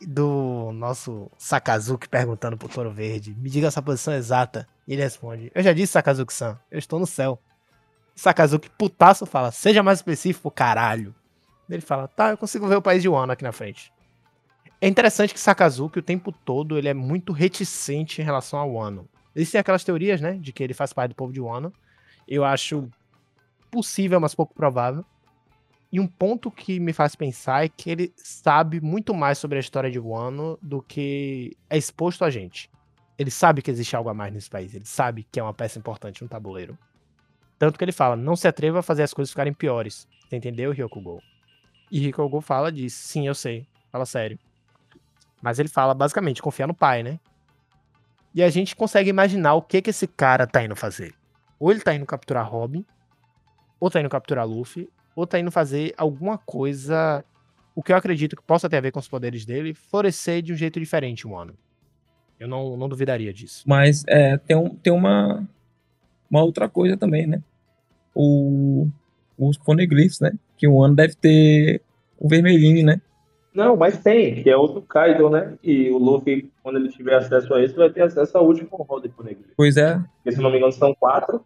do 0.00 0.72
nosso 0.72 1.30
Sakazuki 1.36 2.08
perguntando 2.08 2.56
pro 2.56 2.66
Toro 2.66 2.90
Verde: 2.90 3.34
me 3.34 3.50
diga 3.50 3.68
a 3.68 3.70
sua 3.70 3.82
posição 3.82 4.14
exata. 4.14 4.66
E 4.88 4.94
ele 4.94 5.02
responde: 5.02 5.52
Eu 5.54 5.62
já 5.62 5.74
disse, 5.74 5.92
Sakazuki-san, 5.92 6.58
eu 6.70 6.78
estou 6.78 6.98
no 6.98 7.06
céu. 7.06 7.38
Sakazuki, 8.16 8.70
putaço, 8.70 9.26
fala: 9.26 9.52
Seja 9.52 9.82
mais 9.82 9.98
específico, 9.98 10.50
caralho. 10.50 11.14
Ele 11.68 11.82
fala: 11.82 12.08
Tá, 12.08 12.30
eu 12.30 12.38
consigo 12.38 12.66
ver 12.66 12.76
o 12.76 12.82
país 12.82 13.02
de 13.02 13.08
Wano 13.10 13.32
aqui 13.32 13.44
na 13.44 13.52
frente. 13.52 13.92
É 14.80 14.88
interessante 14.88 15.32
que 15.32 15.40
Sakazuki, 15.40 15.98
o 15.98 16.02
tempo 16.02 16.30
todo, 16.30 16.76
ele 16.76 16.88
é 16.88 16.94
muito 16.94 17.32
reticente 17.32 18.20
em 18.20 18.24
relação 18.24 18.58
ao 18.58 18.72
Wano. 18.72 19.08
Existem 19.34 19.60
aquelas 19.60 19.84
teorias, 19.84 20.20
né, 20.20 20.34
de 20.34 20.52
que 20.52 20.62
ele 20.62 20.74
faz 20.74 20.92
parte 20.92 21.10
do 21.10 21.16
povo 21.16 21.32
de 21.32 21.40
Wano. 21.40 21.72
Eu 22.28 22.44
acho 22.44 22.88
possível, 23.70 24.20
mas 24.20 24.34
pouco 24.34 24.54
provável. 24.54 25.04
E 25.90 26.00
um 26.00 26.06
ponto 26.06 26.50
que 26.50 26.80
me 26.80 26.92
faz 26.92 27.14
pensar 27.14 27.64
é 27.64 27.68
que 27.68 27.88
ele 27.88 28.12
sabe 28.16 28.80
muito 28.80 29.14
mais 29.14 29.38
sobre 29.38 29.58
a 29.58 29.60
história 29.60 29.90
de 29.90 29.98
Wano 29.98 30.58
do 30.60 30.82
que 30.82 31.56
é 31.70 31.78
exposto 31.78 32.24
a 32.24 32.30
gente. 32.30 32.70
Ele 33.16 33.30
sabe 33.30 33.62
que 33.62 33.70
existe 33.70 33.94
algo 33.94 34.08
a 34.08 34.14
mais 34.14 34.32
nesse 34.32 34.50
país. 34.50 34.74
Ele 34.74 34.84
sabe 34.84 35.24
que 35.30 35.38
é 35.38 35.42
uma 35.42 35.54
peça 35.54 35.78
importante 35.78 36.22
no 36.22 36.28
tabuleiro. 36.28 36.76
Tanto 37.58 37.78
que 37.78 37.84
ele 37.84 37.92
fala, 37.92 38.16
não 38.16 38.34
se 38.34 38.48
atreva 38.48 38.80
a 38.80 38.82
fazer 38.82 39.04
as 39.04 39.14
coisas 39.14 39.30
ficarem 39.30 39.52
piores. 39.52 40.08
Você 40.28 40.36
entendeu, 40.36 40.72
Ryokugou? 40.72 41.20
E 41.90 42.00
Ryokugou 42.00 42.40
fala 42.40 42.72
diz, 42.72 42.92
sim, 42.92 43.28
eu 43.28 43.34
sei. 43.34 43.66
Fala 43.92 44.04
sério. 44.04 44.38
Mas 45.44 45.58
ele 45.58 45.68
fala 45.68 45.92
basicamente 45.92 46.40
confiar 46.40 46.66
no 46.66 46.72
pai, 46.72 47.02
né? 47.02 47.20
E 48.34 48.42
a 48.42 48.48
gente 48.48 48.74
consegue 48.74 49.10
imaginar 49.10 49.52
o 49.52 49.60
que 49.60 49.82
que 49.82 49.90
esse 49.90 50.06
cara 50.06 50.46
tá 50.46 50.64
indo 50.64 50.74
fazer. 50.74 51.12
Ou 51.60 51.70
ele 51.70 51.80
tá 51.80 51.94
indo 51.94 52.06
capturar 52.06 52.50
Robin, 52.50 52.82
ou 53.78 53.90
tá 53.90 54.00
indo 54.00 54.08
capturar 54.08 54.48
Luffy, 54.48 54.88
ou 55.14 55.26
tá 55.26 55.38
indo 55.38 55.50
fazer 55.50 55.92
alguma 55.98 56.38
coisa, 56.38 57.22
o 57.74 57.82
que 57.82 57.92
eu 57.92 57.96
acredito 57.96 58.34
que 58.34 58.42
possa 58.42 58.70
ter 58.70 58.78
a 58.78 58.80
ver 58.80 58.90
com 58.90 58.98
os 58.98 59.06
poderes 59.06 59.44
dele, 59.44 59.74
florescer 59.74 60.40
de 60.40 60.50
um 60.50 60.56
jeito 60.56 60.80
diferente, 60.80 61.28
mano. 61.28 61.52
Eu 62.40 62.48
não, 62.48 62.74
não 62.74 62.88
duvidaria 62.88 63.30
disso. 63.30 63.64
Mas 63.66 64.02
é, 64.08 64.38
tem, 64.38 64.56
um, 64.56 64.70
tem 64.70 64.94
uma, 64.94 65.46
uma 66.30 66.42
outra 66.42 66.70
coisa 66.70 66.96
também, 66.96 67.26
né? 67.26 67.42
O, 68.14 68.88
os 69.36 69.58
poneglyphs, 69.58 70.20
né? 70.20 70.32
Que 70.56 70.66
o 70.66 70.82
ano 70.82 70.94
deve 70.94 71.14
ter 71.14 71.82
o 72.18 72.30
vermelhinho, 72.30 72.86
né? 72.86 72.98
Não, 73.54 73.76
mas 73.76 74.02
tem, 74.02 74.42
que 74.42 74.50
é 74.50 74.56
o 74.56 74.66
do 74.66 74.82
Kaido, 74.82 75.30
né? 75.30 75.56
E 75.62 75.88
o 75.90 75.98
Luffy, 75.98 76.50
quando 76.62 76.76
ele 76.76 76.88
tiver 76.88 77.14
acesso 77.14 77.54
a 77.54 77.62
isso, 77.62 77.76
vai 77.76 77.88
ter 77.88 78.02
acesso 78.02 78.36
ao 78.36 78.44
último 78.44 78.68
roda 78.76 79.08
de 79.08 79.14
Poneglyph. 79.14 79.52
Pois 79.56 79.76
é. 79.76 80.00
Porque, 80.16 80.32
se 80.32 80.42
não 80.42 80.50
me 80.50 80.56
engano, 80.56 80.72
são 80.72 80.92
quatro. 80.92 81.44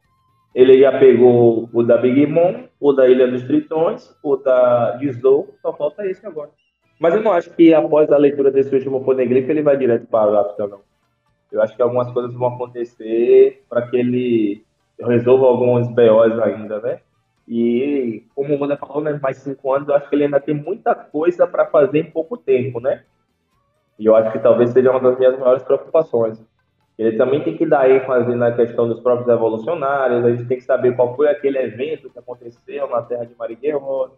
Ele 0.54 0.80
já 0.80 0.98
pegou 0.98 1.68
o 1.70 1.82
da 1.82 1.98
Big 1.98 2.26
Mom, 2.26 2.64
o 2.80 2.92
da 2.94 3.06
Ilha 3.06 3.28
dos 3.30 3.42
Tritões, 3.42 4.16
o 4.22 4.36
da 4.36 4.92
Dislow, 4.92 5.54
só 5.60 5.72
falta 5.74 6.06
esse 6.06 6.26
agora. 6.26 6.50
Mas 6.98 7.14
eu 7.14 7.22
não 7.22 7.32
acho 7.32 7.50
que 7.50 7.74
após 7.74 8.10
a 8.10 8.16
leitura 8.16 8.50
desse 8.50 8.74
último 8.74 9.04
Poneglyph 9.04 9.48
ele 9.48 9.62
vai 9.62 9.76
direto 9.76 10.06
para 10.06 10.32
o 10.32 10.38
África, 10.38 10.66
não. 10.66 10.80
Eu 11.52 11.62
acho 11.62 11.76
que 11.76 11.82
algumas 11.82 12.10
coisas 12.10 12.34
vão 12.34 12.48
acontecer 12.48 13.62
para 13.68 13.82
que 13.82 13.96
ele 13.96 14.64
resolva 14.98 15.46
alguns 15.46 15.86
BOs 15.88 16.38
ainda, 16.40 16.80
né? 16.80 17.00
E, 17.48 18.26
como 18.34 18.54
o 18.54 18.60
Wanda 18.60 18.76
falou, 18.76 19.02
né, 19.02 19.18
mais 19.22 19.38
cinco 19.38 19.72
anos, 19.72 19.88
eu 19.88 19.94
acho 19.94 20.08
que 20.08 20.14
ele 20.14 20.24
ainda 20.24 20.38
tem 20.38 20.54
muita 20.54 20.94
coisa 20.94 21.46
para 21.46 21.64
fazer 21.64 21.98
em 21.98 22.10
pouco 22.10 22.36
tempo, 22.36 22.78
né? 22.78 23.02
E 23.98 24.04
eu 24.04 24.14
acho 24.14 24.30
que 24.32 24.38
talvez 24.38 24.70
seja 24.70 24.90
uma 24.90 25.00
das 25.00 25.18
minhas 25.18 25.38
maiores 25.38 25.62
preocupações. 25.62 26.38
Ele 26.98 27.16
também 27.16 27.42
tem 27.42 27.56
que 27.56 27.64
dar 27.64 27.90
ênfase 27.90 28.34
na 28.34 28.52
questão 28.52 28.86
dos 28.86 29.00
próprios 29.00 29.28
evolucionários, 29.28 30.24
a 30.24 30.30
gente 30.30 30.44
tem 30.44 30.58
que 30.58 30.64
saber 30.64 30.94
qual 30.94 31.16
foi 31.16 31.28
aquele 31.28 31.56
evento 31.58 32.10
que 32.10 32.18
aconteceu 32.18 32.86
na 32.90 33.00
terra 33.00 33.24
de 33.24 33.34
Mariguerro, 33.34 34.10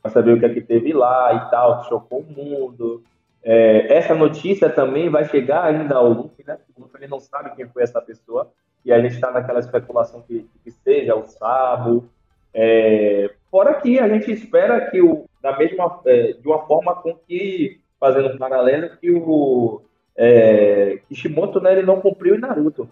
para 0.00 0.10
saber 0.10 0.32
o 0.32 0.38
que 0.38 0.46
é 0.46 0.48
que 0.48 0.62
teve 0.62 0.94
lá 0.94 1.34
e 1.34 1.50
tal, 1.50 1.80
que 1.80 1.88
chocou 1.88 2.20
o 2.20 2.32
mundo. 2.32 3.02
É, 3.42 3.94
essa 3.94 4.14
notícia 4.14 4.70
também 4.70 5.10
vai 5.10 5.26
chegar 5.26 5.64
ainda 5.64 5.96
ao 5.96 6.08
Luffy, 6.08 6.44
né? 6.46 6.56
O 6.74 6.82
Luffy 6.82 7.00
ele 7.00 7.10
não 7.10 7.20
sabe 7.20 7.54
quem 7.54 7.68
foi 7.68 7.82
essa 7.82 8.00
pessoa, 8.00 8.50
e 8.84 8.90
a 8.90 8.98
gente 9.00 9.16
está 9.16 9.30
naquela 9.30 9.60
especulação 9.60 10.22
que, 10.22 10.48
que 10.64 10.70
seja 10.70 11.14
o 11.14 11.26
Sabo. 11.26 12.08
É, 12.52 13.30
fora 13.50 13.74
que 13.74 13.98
a 13.98 14.08
gente 14.08 14.30
espera 14.30 14.90
que 14.90 15.00
o, 15.00 15.26
da 15.42 15.56
mesma, 15.56 16.00
é, 16.06 16.32
de 16.32 16.46
uma 16.46 16.66
forma 16.66 16.94
com 16.96 17.14
que, 17.14 17.80
fazendo 17.98 18.34
um 18.34 18.38
paralelo, 18.38 18.96
que 18.96 19.10
o 19.10 19.82
é, 20.16 21.00
Kishimoto 21.08 21.60
né, 21.60 21.72
ele 21.72 21.82
não 21.82 22.00
cumpriu 22.00 22.34
em 22.34 22.40
Naruto. 22.40 22.88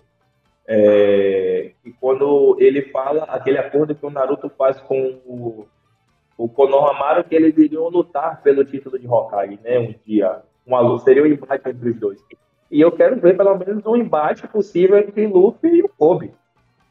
É, 0.67 1.73
e 1.85 1.91
quando 1.93 2.57
ele 2.61 2.83
fala 2.91 3.25
aquele 3.25 3.59
acordo 3.59 3.95
que 3.95 4.05
o 4.05 4.11
Naruto 4.11 4.51
faz 4.51 4.79
com 4.81 5.19
o, 5.25 5.67
o 6.37 6.49
Konohamaru, 6.49 7.25
que 7.25 7.35
eles 7.35 7.57
iriam 7.57 7.89
lutar 7.89 8.43
pelo 8.43 8.65
título 8.65 8.99
de 8.99 9.09
Hokage, 9.09 9.59
né? 9.65 9.79
Um 9.79 9.95
dia. 10.07 10.43
Luta, 10.67 11.05
seria 11.05 11.23
um 11.23 11.27
embate 11.27 11.69
entre 11.69 11.89
os 11.89 11.97
dois. 11.97 12.21
E 12.71 12.81
eu 12.81 12.93
quero 12.93 13.19
ver 13.19 13.37
pelo 13.37 13.57
menos 13.57 13.85
um 13.87 13.97
embate 13.97 14.47
possível 14.47 14.99
entre 14.99 15.27
Luffy 15.27 15.77
e 15.77 15.83
o 15.83 15.89
Kobe. 15.89 16.35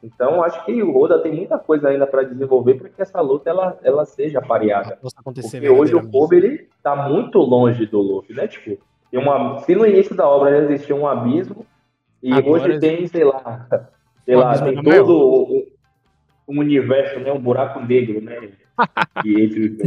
Então, 0.03 0.43
acho 0.43 0.63
que 0.63 0.83
o 0.83 0.95
Oda 0.95 1.19
tem 1.19 1.33
muita 1.33 1.57
coisa 1.57 1.89
ainda 1.89 2.05
para 2.05 2.23
desenvolver 2.23 2.75
para 2.75 2.89
que 2.89 3.01
essa 3.01 3.19
luta 3.19 3.49
ela, 3.49 3.77
ela 3.83 4.05
seja 4.05 4.41
pareada. 4.41 4.97
Porque 5.23 5.69
hoje 5.69 5.95
o 5.95 6.07
Kobe 6.07 6.37
ele 6.37 6.69
tá 6.83 6.95
muito 6.95 7.39
longe 7.39 7.85
do 7.87 7.99
Luffy, 7.99 8.35
né? 8.35 8.47
Tipo, 8.47 8.77
uma, 9.13 9.59
se 9.59 9.73
no 9.73 9.85
início 9.85 10.15
da 10.15 10.27
obra 10.27 10.51
já 10.51 10.63
existia 10.65 10.95
um 10.95 11.07
abismo, 11.07 11.65
e 12.21 12.31
Agora, 12.31 12.63
hoje 12.63 12.79
tem, 12.79 13.07
sei 13.07 13.23
lá, 13.23 13.67
sei 14.25 14.35
lá, 14.35 14.57
tem 14.59 14.81
todo 14.81 15.17
o, 15.17 15.67
o, 16.47 16.59
universo, 16.59 17.19
né? 17.19 17.31
Um 17.31 17.39
buraco 17.39 17.79
negro, 17.79 18.21
né? 18.21 18.49
e 19.25 19.41
entre 19.41 19.77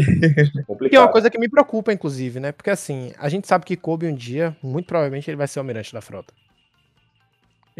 que 0.88 0.96
é 0.96 0.98
uma 0.98 1.12
coisa 1.12 1.30
que 1.30 1.38
me 1.38 1.48
preocupa, 1.48 1.92
inclusive, 1.92 2.40
né? 2.40 2.50
Porque 2.50 2.70
assim, 2.70 3.12
a 3.18 3.28
gente 3.28 3.46
sabe 3.46 3.64
que 3.64 3.76
Kobe 3.76 4.06
um 4.06 4.14
dia, 4.14 4.56
muito 4.62 4.86
provavelmente, 4.86 5.30
ele 5.30 5.36
vai 5.36 5.46
ser 5.46 5.60
o 5.60 5.62
almirante 5.62 5.92
da 5.92 6.00
frota. 6.00 6.34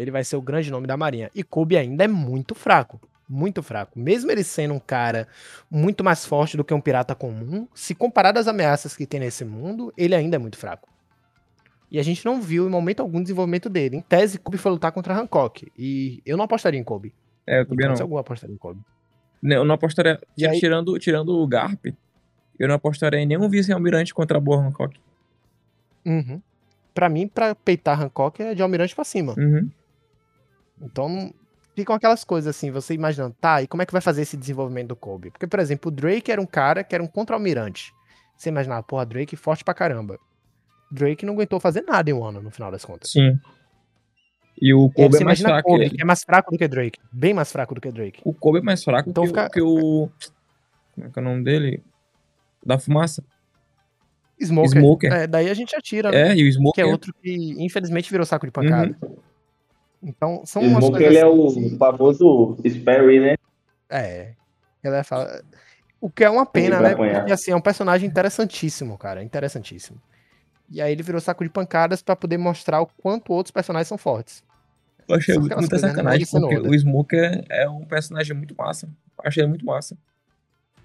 Ele 0.01 0.11
vai 0.11 0.23
ser 0.23 0.35
o 0.35 0.41
grande 0.41 0.71
nome 0.71 0.87
da 0.87 0.97
marinha. 0.97 1.29
E 1.33 1.43
Kobe 1.43 1.77
ainda 1.77 2.03
é 2.03 2.07
muito 2.07 2.55
fraco. 2.55 2.99
Muito 3.27 3.63
fraco. 3.63 3.97
Mesmo 3.97 4.31
ele 4.31 4.43
sendo 4.43 4.73
um 4.73 4.79
cara 4.79 5.27
muito 5.69 6.03
mais 6.03 6.25
forte 6.25 6.57
do 6.57 6.63
que 6.63 6.73
um 6.73 6.81
pirata 6.81 7.15
comum, 7.15 7.67
se 7.73 7.95
comparado 7.95 8.39
às 8.39 8.47
ameaças 8.47 8.95
que 8.95 9.05
tem 9.05 9.19
nesse 9.19 9.45
mundo, 9.45 9.93
ele 9.95 10.13
ainda 10.13 10.35
é 10.35 10.39
muito 10.39 10.57
fraco. 10.57 10.89
E 11.89 11.99
a 11.99 12.03
gente 12.03 12.25
não 12.25 12.41
viu 12.41 12.67
em 12.67 12.69
momento 12.69 13.01
algum 13.01 13.21
desenvolvimento 13.21 13.69
dele. 13.69 13.97
Em 13.97 14.01
tese, 14.01 14.39
Kobe 14.39 14.57
foi 14.57 14.71
lutar 14.71 14.91
contra 14.91 15.13
Hancock. 15.13 15.71
E 15.77 16.21
eu 16.25 16.37
não 16.37 16.45
apostaria 16.45 16.79
em 16.79 16.83
Kobe. 16.83 17.13
É, 17.45 17.61
eu 17.61 17.65
também 17.65 17.87
não. 17.87 17.95
algum 18.01 18.17
apostaria 18.17 18.53
em 18.53 18.57
Kobe. 18.57 18.81
Não, 19.41 19.57
eu 19.57 19.65
não 19.65 19.75
apostaria. 19.75 20.19
E 20.37 20.47
aí... 20.47 20.59
tirando, 20.59 20.97
tirando 20.99 21.29
o 21.29 21.47
Garp, 21.47 21.85
eu 22.57 22.67
não 22.67 22.75
apostaria 22.75 23.19
em 23.19 23.25
nenhum 23.25 23.49
vice-almirante 23.49 24.13
contra 24.13 24.37
a 24.37 24.41
boa 24.41 24.63
Hancock. 24.63 24.99
Uhum. 26.05 26.41
Pra 26.93 27.09
mim, 27.09 27.27
pra 27.27 27.55
peitar 27.55 28.01
Hancock 28.01 28.41
é 28.41 28.53
de 28.53 28.61
almirante 28.61 28.93
pra 28.93 29.03
cima. 29.03 29.33
Uhum. 29.37 29.69
Então, 30.81 31.33
ficam 31.75 31.95
aquelas 31.95 32.23
coisas 32.23 32.55
assim, 32.55 32.71
você 32.71 32.93
imaginando, 32.93 33.35
tá, 33.39 33.61
e 33.61 33.67
como 33.67 33.83
é 33.83 33.85
que 33.85 33.93
vai 33.93 34.01
fazer 34.01 34.23
esse 34.23 34.35
desenvolvimento 34.35 34.89
do 34.89 34.95
Kobe? 34.95 35.31
Porque, 35.31 35.47
por 35.47 35.59
exemplo, 35.59 35.89
o 35.89 35.93
Drake 35.93 36.31
era 36.31 36.41
um 36.41 36.45
cara 36.45 36.83
que 36.83 36.95
era 36.95 37.03
um 37.03 37.07
contra-almirante. 37.07 37.93
Você 38.35 38.49
imaginava, 38.49 38.83
porra, 38.83 39.05
Drake 39.05 39.35
forte 39.35 39.63
pra 39.63 39.73
caramba. 39.73 40.19
Drake 40.91 41.25
não 41.25 41.33
aguentou 41.33 41.59
fazer 41.59 41.81
nada 41.81 42.09
em 42.09 42.13
um 42.13 42.23
ano, 42.23 42.41
no 42.41 42.51
final 42.51 42.71
das 42.71 42.83
contas. 42.83 43.11
Sim. 43.11 43.39
E 44.61 44.73
o 44.73 44.89
Kobe 44.89 45.17
é 45.17 45.23
mais 45.23 45.39
fraco. 45.39 45.69
Kobe, 45.69 45.89
que 45.89 46.01
é 46.01 46.05
mais 46.05 46.23
fraco 46.23 46.51
do 46.51 46.57
que 46.57 46.67
Drake. 46.67 46.99
Bem 47.11 47.33
mais 47.33 47.51
fraco 47.51 47.73
do 47.73 47.81
que 47.81 47.91
Drake. 47.91 48.21
O 48.23 48.33
Kobe 48.33 48.59
é 48.59 48.61
mais 48.61 48.83
fraco 48.83 49.09
então, 49.09 49.23
que, 49.23 49.29
fica... 49.29 49.49
que 49.49 49.61
o. 49.61 50.09
Como 50.93 51.07
é 51.07 51.09
que 51.09 51.17
é 51.17 51.21
o 51.21 51.25
nome 51.25 51.43
dele? 51.43 51.83
Da 52.63 52.77
fumaça. 52.77 53.23
Smoker. 54.39 54.79
Smoker. 54.79 55.13
É, 55.13 55.27
daí 55.27 55.49
a 55.49 55.53
gente 55.53 55.75
atira. 55.75 56.11
Né? 56.11 56.29
É, 56.29 56.35
e 56.35 56.47
o 56.47 56.51
Smoker. 56.51 56.73
Que 56.73 56.81
é 56.81 56.85
outro 56.85 57.13
que, 57.13 57.55
infelizmente, 57.57 58.11
virou 58.11 58.25
saco 58.25 58.45
de 58.45 58.51
pancada. 58.51 58.95
Uhum. 59.01 59.17
Então, 60.03 60.43
são 60.45 60.61
umas 60.61 60.83
Smoker, 60.83 61.07
ele 61.07 61.17
é 61.17 61.25
o 61.25 61.47
que... 61.53 61.77
famoso 61.77 62.57
Sperry, 62.67 63.19
né? 63.19 63.35
É. 63.89 64.33
Ele 64.83 64.95
é 64.95 65.03
fala... 65.03 65.43
O 65.99 66.09
que 66.09 66.23
é 66.23 66.29
uma 66.29 66.45
pena, 66.45 66.79
né? 66.79 66.95
Porque, 66.95 67.31
assim, 67.31 67.51
é 67.51 67.55
um 67.55 67.61
personagem 67.61 68.09
interessantíssimo, 68.09 68.97
cara. 68.97 69.23
Interessantíssimo. 69.23 70.01
E 70.67 70.81
aí 70.81 70.91
ele 70.91 71.03
virou 71.03 71.21
saco 71.21 71.43
de 71.43 71.49
pancadas 71.49 72.01
para 72.01 72.15
poder 72.15 72.37
mostrar 72.37 72.81
o 72.81 72.87
quanto 72.87 73.33
outros 73.33 73.51
personagens 73.51 73.87
são 73.87 73.97
fortes. 73.97 74.43
Eu 75.07 75.15
achei 75.15 75.37
muita 75.37 75.57
né? 75.57 75.77
sacanagem, 75.77 76.25
porque 76.25 76.57
o 76.57 76.73
Smoker 76.73 77.43
é 77.49 77.69
um 77.69 77.85
personagem 77.85 78.35
muito 78.35 78.55
massa. 78.57 78.87
Eu 79.19 79.27
achei 79.27 79.43
ele 79.43 79.49
muito 79.49 79.65
massa. 79.65 79.97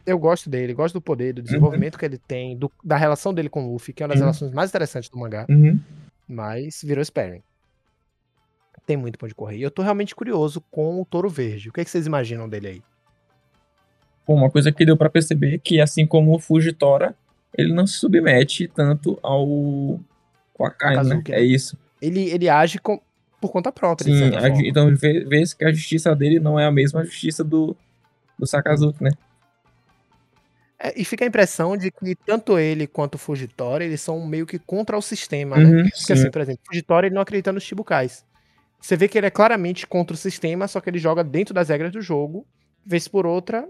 Eu 0.05 0.19
gosto 0.19 0.51
dele, 0.51 0.75
gosto 0.75 0.95
do 0.95 1.01
poder, 1.01 1.33
do 1.33 1.43
desenvolvimento 1.43 1.95
uhum. 1.95 1.99
que 2.01 2.05
ele 2.05 2.19
tem, 2.19 2.57
do, 2.57 2.71
da 2.85 2.97
relação 2.97 3.33
dele 3.33 3.49
com 3.49 3.65
o 3.65 3.73
Luffy, 3.73 3.95
que 3.95 4.03
é 4.03 4.07
uma 4.07 4.11
das 4.11 4.19
uhum. 4.19 4.27
relações 4.27 4.53
mais 4.53 4.71
interessantes 4.71 5.09
do 5.09 5.19
mangá. 5.19 5.47
Uhum. 5.49 5.81
Mas 6.29 6.81
virou 6.85 7.05
Sparring. 7.05 7.43
Tem 8.87 8.97
muito 8.97 9.19
pra 9.19 9.27
onde 9.27 9.35
correr. 9.35 9.57
E 9.57 9.63
eu 9.63 9.71
tô 9.71 9.83
realmente 9.83 10.15
curioso 10.15 10.63
com 10.71 11.01
o 11.03 11.05
Touro 11.05 11.29
Verde. 11.29 11.69
O 11.69 11.73
que, 11.73 11.81
é 11.81 11.85
que 11.85 11.91
vocês 11.91 12.07
imaginam 12.07 12.49
dele 12.49 12.69
aí? 12.69 12.83
Bom, 14.27 14.37
uma 14.37 14.51
coisa 14.51 14.73
que 14.73 14.85
deu 14.85 14.97
para 14.97 15.11
perceber 15.11 15.55
é 15.55 15.59
que, 15.59 15.81
assim 15.81 16.07
como 16.07 16.35
o 16.35 16.39
Fujitora, 16.39 17.15
ele 17.57 17.73
não 17.73 17.87
se 17.87 17.95
submete 17.95 18.69
tanto 18.69 19.19
ao 19.23 20.01
Kwakai, 20.55 21.03
né? 21.05 21.23
É 21.31 21.43
isso. 21.43 21.77
Ele, 22.01 22.31
ele 22.31 22.49
age 22.49 22.79
com, 22.79 23.01
por 23.41 23.51
conta 23.51 23.73
própria. 23.73 24.13
Sim, 24.13 24.35
a, 24.37 24.49
então 24.49 24.95
vê, 24.95 25.25
vê 25.25 25.43
que 25.57 25.65
a 25.65 25.73
justiça 25.73 26.15
dele 26.15 26.39
não 26.39 26.59
é 26.59 26.67
a 26.67 26.71
mesma 26.71 27.05
justiça 27.05 27.43
do, 27.43 27.77
do 28.39 28.47
Sakazuki, 28.47 29.03
né? 29.03 29.11
É, 30.79 30.93
e 31.01 31.05
fica 31.05 31.25
a 31.25 31.29
impressão 31.29 31.77
de 31.77 31.91
que 31.91 32.15
tanto 32.15 32.59
ele 32.59 32.87
quanto 32.87 33.15
o 33.15 33.19
Fujitora, 33.19 33.85
eles 33.85 34.01
são 34.01 34.27
meio 34.27 34.45
que 34.45 34.59
contra 34.59 34.99
o 34.99 35.03
sistema, 35.03 35.57
né? 35.57 35.65
uhum, 35.65 35.71
né? 35.71 35.83
Porque 35.85 35.99
sim. 35.99 36.13
assim, 36.13 36.31
por 36.31 36.43
exemplo, 36.43 36.61
o 36.65 36.67
Fujitora 36.67 37.07
ele 37.07 37.15
não 37.15 37.23
acredita 37.23 37.53
nos 37.53 37.63
Chibukais. 37.63 38.25
Você 38.81 38.97
vê 38.97 39.09
que 39.09 39.19
ele 39.19 39.27
é 39.27 39.31
claramente 39.31 39.87
contra 39.87 40.15
o 40.15 40.19
sistema, 40.19 40.69
só 40.69 40.81
que 40.81 40.91
ele 40.91 40.99
joga 40.99 41.25
dentro 41.25 41.55
das 41.55 41.69
regras 41.69 41.93
do 41.93 42.01
jogo, 42.01 42.47
vez 42.85 43.09
por 43.09 43.27
outra, 43.27 43.69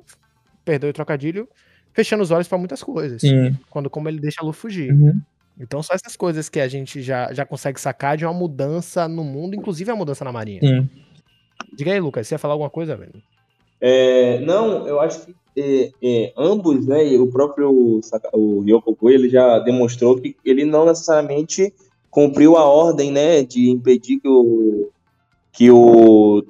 perdeu 0.65 0.91
o 0.91 0.93
trocadilho, 0.93 1.49
fechando 1.93 2.23
os 2.23 2.31
olhos 2.31 2.49
para 2.49 2.59
muitas 2.59 2.83
coisas. 2.83 3.23
Sim. 3.23 3.57
Quando 3.71 3.89
como 3.89 4.09
ele 4.09 4.21
deixa 4.21 4.43
a 4.43 4.45
Lu 4.45 4.53
fugir. 4.53 4.93
Uhum. 4.93 5.21
Então 5.59 5.83
são 5.83 5.95
essas 5.97 6.17
coisas 6.17 6.49
que 6.49 6.61
a 6.61 6.69
gente 6.69 7.01
já, 7.01 7.33
já 7.33 7.47
consegue 7.47 7.81
sacar 7.81 8.17
de 8.17 8.27
uma 8.27 8.35
mudança 8.35 9.09
no 9.09 9.25
mundo, 9.25 9.55
inclusive 9.55 9.91
a 9.91 9.97
mudança 9.97 10.25
na 10.25 10.33
Marinha. 10.33 10.61
Sim. 10.61 10.89
Diga 11.75 11.93
aí, 11.93 12.01
Lucas, 12.01 12.27
você 12.27 12.35
ia 12.35 12.39
falar 12.39 12.55
alguma 12.55 12.69
coisa, 12.69 12.95
velho? 12.97 13.23
É, 13.81 14.41
não, 14.41 14.87
eu 14.87 15.01
acho 15.01 15.25
que 15.25 15.35
é, 15.57 15.91
é, 16.03 16.33
ambos, 16.37 16.87
né, 16.87 17.07
e 17.07 17.19
o 17.19 17.29
próprio 17.29 18.01
o 18.33 18.61
Ryokoku, 18.61 19.11
ele 19.11 19.29
já 19.29 19.59
demonstrou 19.61 20.21
que 20.21 20.37
ele 20.45 20.65
não 20.65 20.85
necessariamente 20.85 21.73
cumpriu 22.11 22.57
a 22.57 22.65
ordem, 22.65 23.11
né, 23.11 23.43
de 23.43 23.71
impedir 23.71 24.21
que 24.21 24.29
o 24.29 24.91
que 25.57 25.71
o 25.71 26.45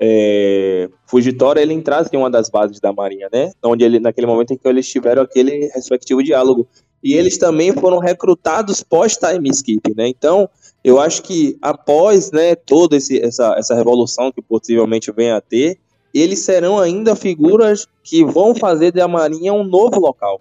é, 0.00 0.88
Fugitório 1.06 1.62
ele 1.62 1.72
entrasse 1.72 2.10
em 2.12 2.18
uma 2.18 2.30
das 2.30 2.50
bases 2.50 2.80
da 2.80 2.92
Marinha, 2.92 3.28
né? 3.32 3.52
Onde 3.62 3.84
ele, 3.84 4.00
naquele 4.00 4.26
momento 4.26 4.52
em 4.52 4.56
que 4.58 4.66
eles 4.68 4.88
tiveram 4.88 5.22
aquele 5.22 5.70
respectivo 5.74 6.22
diálogo. 6.22 6.66
E 7.02 7.14
eles 7.14 7.38
também 7.38 7.72
foram 7.72 7.98
recrutados 7.98 8.82
pós-time 8.82 9.48
skip, 9.50 9.94
né? 9.96 10.08
Então, 10.08 10.48
eu 10.82 11.00
acho 11.00 11.22
que 11.22 11.56
após 11.62 12.32
né, 12.32 12.56
toda 12.56 12.96
esse, 12.96 13.20
essa, 13.20 13.54
essa 13.56 13.74
revolução 13.74 14.32
que 14.32 14.42
possivelmente 14.42 15.12
venha 15.12 15.36
a 15.36 15.40
ter, 15.40 15.78
eles 16.12 16.40
serão 16.40 16.78
ainda 16.78 17.14
figuras 17.14 17.86
que 18.02 18.24
vão 18.24 18.54
fazer 18.54 18.92
da 18.92 19.06
Marinha 19.06 19.52
um 19.52 19.64
novo 19.64 20.00
local. 20.00 20.40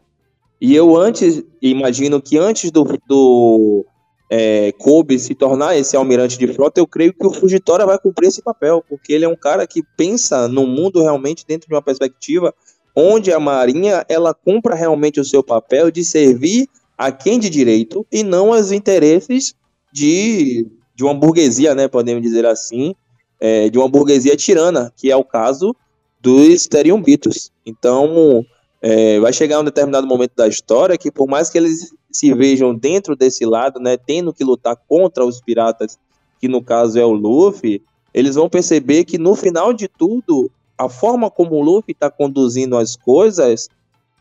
E 0.59 0.75
eu 0.75 0.97
antes, 0.97 1.43
imagino 1.61 2.19
que 2.19 2.37
antes 2.37 2.71
do, 2.71 2.83
do 3.07 3.85
é, 4.29 4.71
Kobe 4.73 5.17
se 5.19 5.33
tornar 5.33 5.77
esse 5.77 5.95
almirante 5.95 6.37
de 6.37 6.47
frota, 6.47 6.79
eu 6.79 6.87
creio 6.87 7.13
que 7.13 7.25
o 7.25 7.33
Fujitora 7.33 7.85
vai 7.85 7.97
cumprir 7.97 8.27
esse 8.27 8.41
papel, 8.41 8.83
porque 8.87 9.13
ele 9.13 9.25
é 9.25 9.29
um 9.29 9.35
cara 9.35 9.65
que 9.65 9.81
pensa 9.95 10.47
no 10.47 10.67
mundo 10.67 11.01
realmente 11.01 11.45
dentro 11.47 11.67
de 11.67 11.73
uma 11.73 11.81
perspectiva 11.81 12.53
onde 12.95 13.31
a 13.31 13.39
Marinha 13.39 14.05
ela 14.09 14.33
cumpra 14.33 14.75
realmente 14.75 15.19
o 15.19 15.25
seu 15.25 15.43
papel 15.43 15.91
de 15.91 16.03
servir 16.03 16.67
a 16.97 17.11
quem 17.11 17.39
de 17.39 17.49
direito 17.49 18.05
e 18.11 18.23
não 18.23 18.51
aos 18.51 18.71
interesses 18.71 19.53
de, 19.93 20.67
de 20.95 21.03
uma 21.03 21.13
burguesia, 21.13 21.75
né, 21.75 21.87
podemos 21.87 22.23
dizer 22.23 22.45
assim, 22.45 22.95
é, 23.39 23.69
de 23.69 23.77
uma 23.77 23.87
burguesia 23.87 24.35
tirana, 24.35 24.91
que 24.97 25.11
é 25.11 25.15
o 25.15 25.23
caso 25.23 25.75
dos 26.19 26.65
Teriumbitos. 26.65 27.51
Então, 27.65 28.43
é, 28.81 29.19
vai 29.19 29.31
chegar 29.31 29.59
um 29.59 29.63
determinado 29.63 30.07
momento 30.07 30.33
da 30.35 30.47
história 30.47 30.97
que, 30.97 31.11
por 31.11 31.27
mais 31.27 31.49
que 31.49 31.57
eles 31.57 31.93
se 32.11 32.33
vejam 32.33 32.73
dentro 32.73 33.15
desse 33.15 33.45
lado, 33.45 33.79
né, 33.79 33.97
tendo 33.97 34.33
que 34.33 34.43
lutar 34.43 34.75
contra 34.87 35.25
os 35.25 35.41
piratas, 35.41 35.97
que 36.39 36.47
no 36.47 36.61
caso 36.61 36.99
é 36.99 37.05
o 37.05 37.11
Luffy, 37.11 37.81
eles 38.13 38.35
vão 38.35 38.49
perceber 38.49 39.03
que 39.03 39.17
no 39.17 39.35
final 39.35 39.73
de 39.73 39.87
tudo, 39.87 40.49
a 40.77 40.89
forma 40.89 41.29
como 41.29 41.55
o 41.55 41.61
Luffy 41.61 41.91
está 41.91 42.09
conduzindo 42.09 42.77
as 42.77 42.95
coisas 42.95 43.69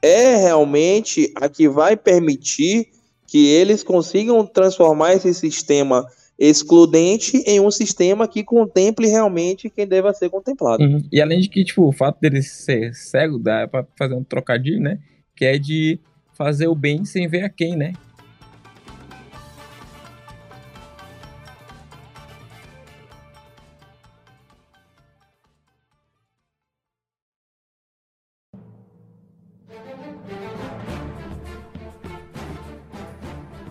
é 0.02 0.36
realmente 0.36 1.32
a 1.36 1.48
que 1.48 1.68
vai 1.68 1.96
permitir 1.96 2.88
que 3.26 3.48
eles 3.48 3.82
consigam 3.82 4.46
transformar 4.46 5.14
esse 5.14 5.32
sistema 5.34 6.06
excludente 6.38 7.38
em 7.46 7.60
um 7.60 7.70
sistema 7.70 8.28
que 8.28 8.44
contemple 8.44 9.08
realmente 9.08 9.70
quem 9.70 9.86
deva 9.86 10.12
ser 10.12 10.28
contemplado. 10.28 10.82
Uhum. 10.82 11.02
E 11.10 11.20
além 11.20 11.40
de 11.40 11.48
que, 11.48 11.64
tipo, 11.64 11.88
o 11.88 11.92
fato 11.92 12.20
dele 12.20 12.42
ser 12.42 12.94
cego 12.94 13.38
dá 13.38 13.66
para 13.66 13.86
fazer 13.98 14.14
um 14.14 14.22
trocadilho, 14.22 14.80
né? 14.80 14.98
Que 15.34 15.46
é 15.46 15.58
de 15.58 15.98
fazer 16.36 16.68
o 16.68 16.74
bem 16.74 17.04
sem 17.04 17.26
ver 17.26 17.44
a 17.44 17.48
quem, 17.48 17.74
né? 17.74 17.94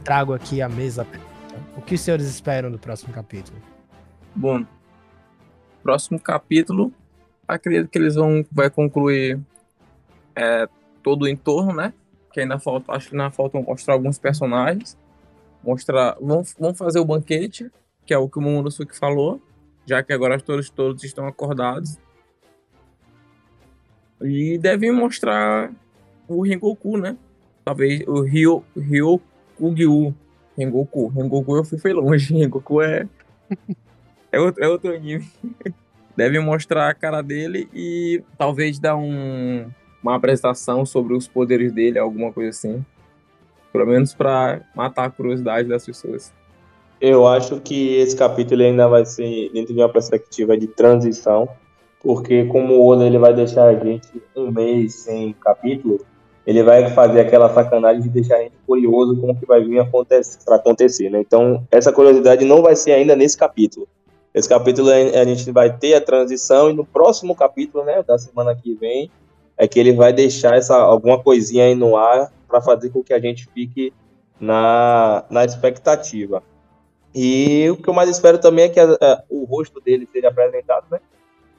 Trago 0.04 0.34
aqui 0.34 0.62
a 0.62 0.70
mesa. 0.70 1.08
O 1.76 1.82
que 1.82 1.96
os 1.96 2.02
senhores 2.02 2.28
esperam 2.28 2.72
do 2.72 2.80
próximo 2.80 3.14
capítulo? 3.14 3.60
Bom, 4.36 4.66
próximo 5.82 6.20
capítulo, 6.20 6.92
acredito 7.48 7.90
que 7.90 7.98
eles 7.98 8.16
vão 8.16 8.46
vai 8.52 8.70
concluir 8.70 9.40
é, 10.36 10.68
todo 11.02 11.24
o 11.24 11.28
entorno, 11.28 11.74
né? 11.74 11.94
Que 12.36 12.42
ainda 12.42 12.60
falta, 12.60 12.92
acho 12.92 13.08
que 13.08 13.16
ainda 13.16 13.32
falta 13.32 13.58
mostrar 13.62 13.94
alguns 13.94 14.20
personagens. 14.20 14.98
Mostrar, 15.64 16.18
vão, 16.20 16.44
vão 16.60 16.76
fazer 16.76 17.00
o 17.00 17.06
banquete, 17.06 17.72
que 18.06 18.14
é 18.14 18.18
o 18.18 18.28
que 18.28 18.38
o 18.38 18.42
Momonosuke 18.42 18.94
falou, 18.94 19.42
já 19.86 20.04
que 20.04 20.12
agora 20.12 20.38
todos, 20.38 20.70
todos 20.70 21.02
estão 21.06 21.26
acordados. 21.28 21.98
E 24.22 24.58
devem 24.58 24.92
mostrar 24.92 25.72
o 26.28 26.42
Rengoku, 26.44 26.98
né? 26.98 27.16
Talvez 27.64 28.06
o 28.06 28.20
Ryo, 28.20 28.66
Ryokugyu. 28.76 30.14
Rengoku. 30.58 31.08
Rengoku 31.08 31.56
eu 31.56 31.64
fui, 31.64 31.78
foi 31.78 31.94
longe. 31.94 32.34
Rengoku 32.36 32.82
é. 32.82 33.08
é, 34.30 34.42
outro, 34.42 34.62
é 34.62 34.68
outro 34.68 34.94
anime. 34.94 35.26
Devem 36.18 36.42
mostrar 36.42 36.90
a 36.90 36.94
cara 36.94 37.22
dele 37.22 37.70
e 37.74 38.22
talvez 38.38 38.78
dar 38.78 38.98
um, 38.98 39.72
uma 40.06 40.16
apresentação 40.16 40.86
sobre 40.86 41.16
os 41.16 41.28
poderes 41.28 41.72
dele, 41.72 41.98
alguma 41.98 42.32
coisa 42.32 42.52
assim. 42.52 42.86
Pelo 43.74 43.88
menos 43.88 44.14
para 44.14 44.62
matar 44.76 45.06
a 45.06 45.10
curiosidade 45.10 45.68
das 45.68 45.86
pessoas. 45.86 46.32
Eu 47.02 47.28
acho 47.28 47.60
que 47.60 47.96
esse 47.96 48.16
capítulo 48.16 48.62
ainda 48.62 48.88
vai 48.88 49.06
ser 49.06 49.50
dentro 49.52 49.74
de 49.74 49.80
uma 49.80 49.90
perspectiva 49.90 50.58
de 50.58 50.68
transição, 50.68 51.50
porque 52.02 52.46
como 52.46 52.76
o 52.76 52.88
Oda 52.88 53.06
ele 53.06 53.18
vai 53.18 53.34
deixar 53.34 53.66
a 53.66 53.76
gente 53.76 54.08
um 54.36 54.52
mês 54.52 54.94
sem 54.94 55.34
capítulo, 55.34 56.00
ele 56.46 56.62
vai 56.62 56.90
fazer 56.92 57.20
aquela 57.20 57.52
sacanagem 57.52 58.04
de 58.04 58.10
deixar 58.10 58.38
a 58.38 58.44
gente 58.44 58.56
curioso 58.66 59.20
com 59.20 59.32
o 59.32 59.36
que 59.36 59.46
vai 59.46 59.64
vir 59.64 59.84
para 60.46 60.56
acontecer, 60.56 61.10
né? 61.10 61.20
Então, 61.20 61.68
essa 61.72 61.92
curiosidade 61.92 62.46
não 62.46 62.62
vai 62.62 62.76
ser 62.76 62.92
ainda 62.92 63.16
nesse 63.16 63.36
capítulo. 63.36 63.88
Esse 64.34 64.48
capítulo 64.48 64.90
a 64.92 65.26
gente 65.26 65.50
vai 65.52 65.76
ter 65.76 65.96
a 65.96 66.02
transição 66.02 66.70
e 66.70 66.74
no 66.74 66.86
próximo 66.86 67.36
capítulo, 67.36 67.84
né, 67.84 68.04
da 68.04 68.18
semana 68.18 68.56
que 68.56 68.74
vem, 68.76 69.10
é 69.58 69.68
que 69.68 69.80
ele 69.80 69.94
vai 69.94 70.12
deixar 70.12 70.56
essa 70.58 70.76
alguma 70.76 71.22
coisinha 71.22 71.66
aí 71.66 71.76
no 71.76 71.96
ar 71.96 72.32
para 72.48 72.62
fazer 72.62 72.90
com 72.90 73.04
que 73.04 73.14
a 73.14 73.20
gente 73.20 73.48
fique 73.54 73.94
na, 74.40 75.24
na 75.30 75.46
expectativa. 75.46 76.44
E 77.14 77.70
o 77.70 77.78
que 77.78 77.88
eu 77.88 77.94
mais 77.94 78.10
espero 78.10 78.38
também 78.38 78.66
é 78.66 78.70
que 78.70 78.80
a, 78.80 78.92
a, 79.02 79.24
o 79.30 79.46
rosto 79.46 79.80
dele 79.80 80.08
seja 80.12 80.28
apresentado, 80.28 80.86
né? 80.92 81.00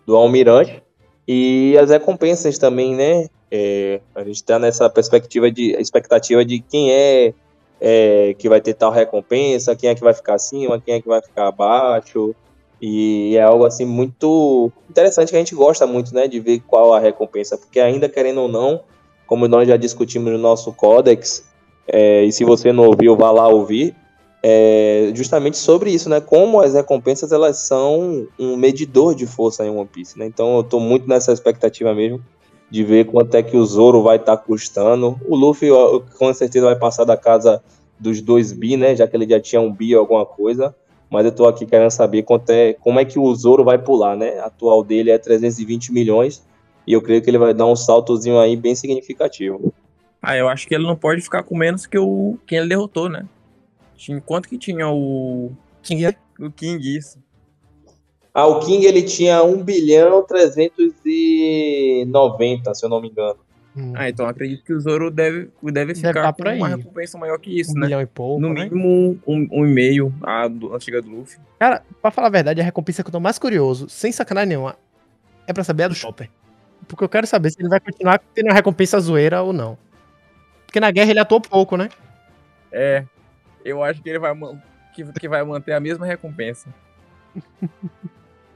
Do 0.06 0.14
almirante. 0.14 0.82
E 1.26 1.76
as 1.78 1.90
recompensas 1.90 2.58
também, 2.58 2.94
né? 2.94 3.28
É, 3.50 4.00
a 4.14 4.22
gente 4.22 4.36
está 4.36 4.58
nessa 4.58 4.88
perspectiva 4.90 5.50
de 5.50 5.72
expectativa 5.80 6.44
de 6.44 6.60
quem 6.60 6.92
é, 6.92 7.32
é, 7.80 8.34
que 8.38 8.48
vai 8.48 8.60
ter 8.60 8.74
tal 8.74 8.90
recompensa, 8.90 9.74
quem 9.74 9.88
é 9.88 9.94
que 9.94 10.02
vai 10.02 10.12
ficar 10.12 10.34
acima, 10.34 10.80
quem 10.80 10.94
é 10.94 11.00
que 11.00 11.08
vai 11.08 11.22
ficar 11.22 11.48
abaixo. 11.48 12.34
E 12.80 13.36
é 13.36 13.42
algo 13.42 13.64
assim 13.64 13.84
muito 13.84 14.70
interessante 14.90 15.30
que 15.30 15.36
a 15.36 15.38
gente 15.38 15.54
gosta 15.54 15.86
muito, 15.86 16.14
né, 16.14 16.28
de 16.28 16.38
ver 16.40 16.60
qual 16.60 16.92
a 16.92 17.00
recompensa, 17.00 17.56
porque 17.56 17.80
ainda 17.80 18.08
querendo 18.08 18.42
ou 18.42 18.48
não, 18.48 18.80
como 19.26 19.48
nós 19.48 19.66
já 19.66 19.76
discutimos 19.76 20.30
no 20.30 20.38
nosso 20.38 20.72
códex, 20.72 21.44
é, 21.88 22.24
e 22.24 22.32
se 22.32 22.44
você 22.44 22.72
não 22.72 22.84
ouviu, 22.86 23.16
vá 23.16 23.30
lá 23.30 23.48
ouvir, 23.48 23.94
é 24.42 25.10
justamente 25.14 25.56
sobre 25.56 25.90
isso, 25.90 26.08
né, 26.08 26.20
como 26.20 26.60
as 26.60 26.74
recompensas 26.74 27.32
elas 27.32 27.58
são 27.58 28.28
um 28.38 28.56
medidor 28.56 29.14
de 29.14 29.26
força 29.26 29.64
em 29.64 29.70
One 29.70 29.88
Piece, 29.92 30.18
né? 30.18 30.26
Então 30.26 30.54
eu 30.54 30.60
estou 30.60 30.78
muito 30.78 31.08
nessa 31.08 31.32
expectativa 31.32 31.94
mesmo 31.94 32.22
de 32.70 32.84
ver 32.84 33.06
quanto 33.06 33.34
é 33.34 33.42
que 33.42 33.56
o 33.56 33.64
Zoro 33.64 34.02
vai 34.02 34.16
estar 34.16 34.36
tá 34.36 34.42
custando. 34.42 35.18
O 35.26 35.34
Luffy 35.34 35.70
com 36.18 36.32
certeza 36.34 36.66
vai 36.66 36.76
passar 36.76 37.04
da 37.04 37.16
casa 37.16 37.62
dos 37.98 38.20
2 38.20 38.52
bi, 38.52 38.76
né, 38.76 38.94
já 38.94 39.06
que 39.06 39.16
ele 39.16 39.28
já 39.28 39.40
tinha 39.40 39.60
um 39.60 39.72
bi 39.72 39.94
ou 39.94 40.00
alguma 40.00 40.26
coisa 40.26 40.74
mas 41.10 41.24
eu 41.24 41.30
estou 41.30 41.48
aqui 41.48 41.66
querendo 41.66 41.90
saber 41.90 42.22
quanto 42.22 42.50
é, 42.50 42.74
como 42.74 43.00
é 43.00 43.04
que 43.04 43.18
o 43.18 43.34
Zoro 43.34 43.64
vai 43.64 43.78
pular, 43.78 44.16
né? 44.16 44.38
A 44.38 44.46
atual 44.46 44.82
dele 44.82 45.10
é 45.10 45.18
320 45.18 45.92
milhões 45.92 46.44
e 46.86 46.92
eu 46.92 47.02
creio 47.02 47.22
que 47.22 47.30
ele 47.30 47.38
vai 47.38 47.54
dar 47.54 47.66
um 47.66 47.76
saltozinho 47.76 48.38
aí 48.38 48.56
bem 48.56 48.74
significativo. 48.74 49.72
Ah, 50.20 50.36
eu 50.36 50.48
acho 50.48 50.66
que 50.66 50.74
ele 50.74 50.86
não 50.86 50.96
pode 50.96 51.22
ficar 51.22 51.42
com 51.42 51.56
menos 51.56 51.86
que 51.86 51.98
o 51.98 52.38
quem 52.46 52.58
ele 52.58 52.68
derrotou, 52.68 53.08
né? 53.08 53.26
Quanto 54.24 54.48
que 54.48 54.58
tinha 54.58 54.88
o 54.88 55.52
King? 55.82 56.16
O 56.38 56.50
King, 56.50 56.96
isso. 56.96 57.18
Ah, 58.34 58.46
o 58.46 58.60
King 58.60 58.84
ele 58.84 59.02
tinha 59.02 59.42
1 59.42 59.62
bilhão 59.62 60.22
390, 60.22 62.74
se 62.74 62.84
eu 62.84 62.90
não 62.90 63.00
me 63.00 63.08
engano. 63.08 63.38
Hum. 63.76 63.92
Ah, 63.94 64.08
então 64.08 64.26
acredito 64.26 64.64
que 64.64 64.72
o 64.72 64.80
Zoro 64.80 65.10
deve, 65.10 65.50
deve 65.62 65.94
ficar 65.94 66.32
deve 66.32 66.42
com 66.42 66.56
uma 66.56 66.68
recompensa 66.68 67.18
maior 67.18 67.38
que 67.38 67.60
isso, 67.60 67.72
um 67.72 67.74
né? 67.74 67.86
milhão 67.86 68.00
e 68.00 68.06
pouco, 68.06 68.40
No 68.40 68.54
né? 68.54 68.64
mínimo 68.64 69.18
um, 69.26 69.46
um 69.52 69.66
e 69.66 69.70
meio 69.70 70.14
a 70.22 70.48
do, 70.48 70.74
antiga 70.74 71.02
do 71.02 71.10
Luffy. 71.10 71.38
Cara, 71.58 71.82
pra 72.00 72.10
falar 72.10 72.28
a 72.28 72.30
verdade, 72.30 72.58
a 72.58 72.64
recompensa 72.64 73.02
que 73.02 73.08
eu 73.08 73.12
tô 73.12 73.20
mais 73.20 73.38
curioso, 73.38 73.86
sem 73.90 74.10
sacanagem 74.10 74.48
nenhuma, 74.48 74.76
é 75.46 75.52
pra 75.52 75.62
saber 75.62 75.82
a 75.84 75.88
do 75.88 75.94
Chopper. 75.94 76.30
Porque 76.88 77.04
eu 77.04 77.08
quero 77.08 77.26
saber 77.26 77.50
se 77.50 77.60
ele 77.60 77.68
vai 77.68 77.78
continuar 77.78 78.18
tendo 78.34 78.50
a 78.50 78.54
recompensa 78.54 78.98
zoeira 78.98 79.42
ou 79.42 79.52
não. 79.52 79.76
Porque 80.64 80.80
na 80.80 80.90
guerra 80.90 81.10
ele 81.10 81.20
atuou 81.20 81.40
pouco, 81.42 81.76
né? 81.76 81.90
É, 82.72 83.04
eu 83.62 83.82
acho 83.82 84.02
que 84.02 84.08
ele 84.08 84.18
vai, 84.18 84.34
que, 84.94 85.04
que 85.04 85.28
vai 85.28 85.44
manter 85.44 85.72
a 85.72 85.80
mesma 85.80 86.06
recompensa. 86.06 86.68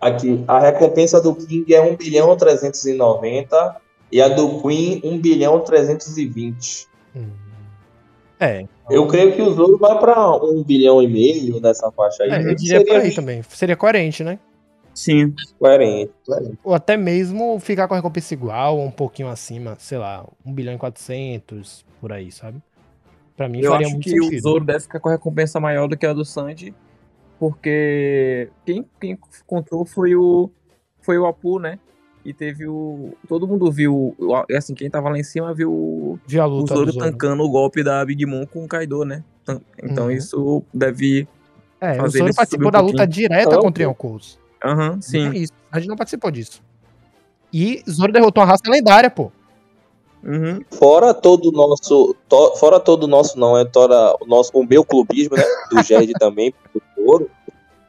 Aqui, 0.01 0.43
a 0.49 0.59
recompensa 0.61 1.21
do 1.21 1.35
King 1.35 1.75
é 1.75 1.81
1 1.83 1.97
bilhão 1.97 2.35
390 2.37 3.77
e 4.11 4.21
a 4.21 4.29
do 4.29 4.61
Queen, 4.61 5.01
1 5.05 5.19
bilhão 5.19 5.61
320. 5.61 6.89
Hum. 7.15 7.29
É. 8.39 8.67
Eu 8.89 9.07
creio 9.07 9.35
que 9.35 9.43
o 9.43 9.53
Zoro 9.53 9.77
vai 9.79 9.99
para 9.99 10.37
1 10.37 10.65
bilhão 10.65 11.03
e 11.03 11.07
meio 11.07 11.61
nessa 11.61 11.91
faixa 11.93 12.25
aí. 12.25 12.31
É, 12.31 12.51
eu 12.51 12.55
diria 12.55 12.79
seria 12.79 12.99
aí 12.99 13.15
também. 13.15 13.43
Seria 13.43 13.77
coerente, 13.77 14.25
né? 14.25 14.39
Sim. 14.95 15.35
Coerente, 15.59 16.13
coerente. 16.27 16.59
Ou 16.65 16.75
até 16.75 16.97
mesmo 16.97 17.59
ficar 17.61 17.87
com 17.87 17.95
a 17.95 17.99
recompensa 17.99 18.35
igual 18.35 18.79
ou 18.79 18.85
um 18.85 18.91
pouquinho 18.91 19.29
acima, 19.29 19.77
sei 19.79 19.99
lá, 19.99 20.27
1 20.45 20.53
bilhão 20.53 20.75
e 20.75 20.79
400, 20.79 21.85
por 22.01 22.13
aí, 22.13 22.33
sabe? 22.33 22.61
Pra 23.37 23.49
mim 23.49 23.61
eu 23.61 23.71
faria 23.71 23.87
acho 23.87 23.95
muito 23.95 24.05
que 24.05 24.11
sentido. 24.11 24.39
o 24.39 24.41
Zoro 24.41 24.65
deve 24.65 24.81
ficar 24.81 25.01
com 25.01 25.09
a 25.09 25.13
recompensa 25.13 25.61
maior 25.61 25.87
do 25.87 25.97
que 25.97 26.05
a 26.05 26.13
do 26.13 26.25
Sanji, 26.25 26.75
porque 27.39 28.51
quem, 28.67 28.85
quem 29.01 29.19
contou 29.47 29.85
foi 29.85 30.15
o 30.15 30.51
foi 31.01 31.19
o 31.19 31.27
Apu, 31.27 31.59
né? 31.59 31.79
E 32.25 32.35
teve 32.35 32.67
o. 32.67 33.15
Todo 33.29 33.49
mundo 33.49 33.71
viu. 33.71 34.15
Assim, 34.55 34.75
quem 34.75 34.91
tava 34.91 35.09
lá 35.09 35.19
em 35.19 35.23
cima 35.23 35.55
viu, 35.55 36.19
a 36.39 36.47
o 36.47 36.67
Zoro, 36.67 36.67
Zoro 36.67 36.93
tancando 36.93 37.43
o 37.43 37.51
golpe 37.51 37.83
da 37.83 38.05
Big 38.05 38.27
Mom 38.27 38.45
com 38.47 38.65
o 38.65 38.69
Kaido, 38.69 39.05
né? 39.05 39.25
Então 39.83 40.05
uhum. 40.05 40.11
isso 40.11 40.63
deve. 40.73 41.27
É, 41.81 41.95
fazer 41.95 42.19
o 42.19 42.23
Zoro 42.25 42.35
participou 42.35 42.69
um 42.69 42.71
da 42.71 42.81
luta 42.81 43.07
direta 43.07 43.59
oh, 43.59 43.63
contra 43.63 43.83
o 43.83 43.87
Yonkou. 43.87 44.21
Aham, 44.63 44.93
uhum, 44.93 45.03
sim. 45.03 45.29
É 45.29 45.39
isso. 45.39 45.53
A 45.73 45.79
gente 45.81 45.89
não 45.89 45.97
participou 45.97 46.31
disso. 46.31 46.63
E 47.53 47.83
Zoro 47.89 48.13
derrotou 48.13 48.43
uma 48.43 48.51
raça 48.51 48.63
lendária, 48.69 49.11
pô. 49.11 49.33
Uhum. 50.23 50.61
Fora 50.71 51.15
todo 51.15 51.49
o 51.49 51.53
nosso. 51.53 52.15
To, 52.29 52.57
fora 52.57 52.79
todo 52.79 53.05
o 53.05 53.07
nosso, 53.07 53.39
não, 53.39 53.57
é 53.57 53.65
tora, 53.65 54.15
o, 54.21 54.27
nosso, 54.27 54.51
o 54.55 54.65
meu 54.65 54.85
clubismo, 54.85 55.37
né? 55.37 55.45
Do 55.71 55.83
Gerd 55.83 56.13
também, 56.19 56.53
do 56.75 56.83
Zoro 57.03 57.31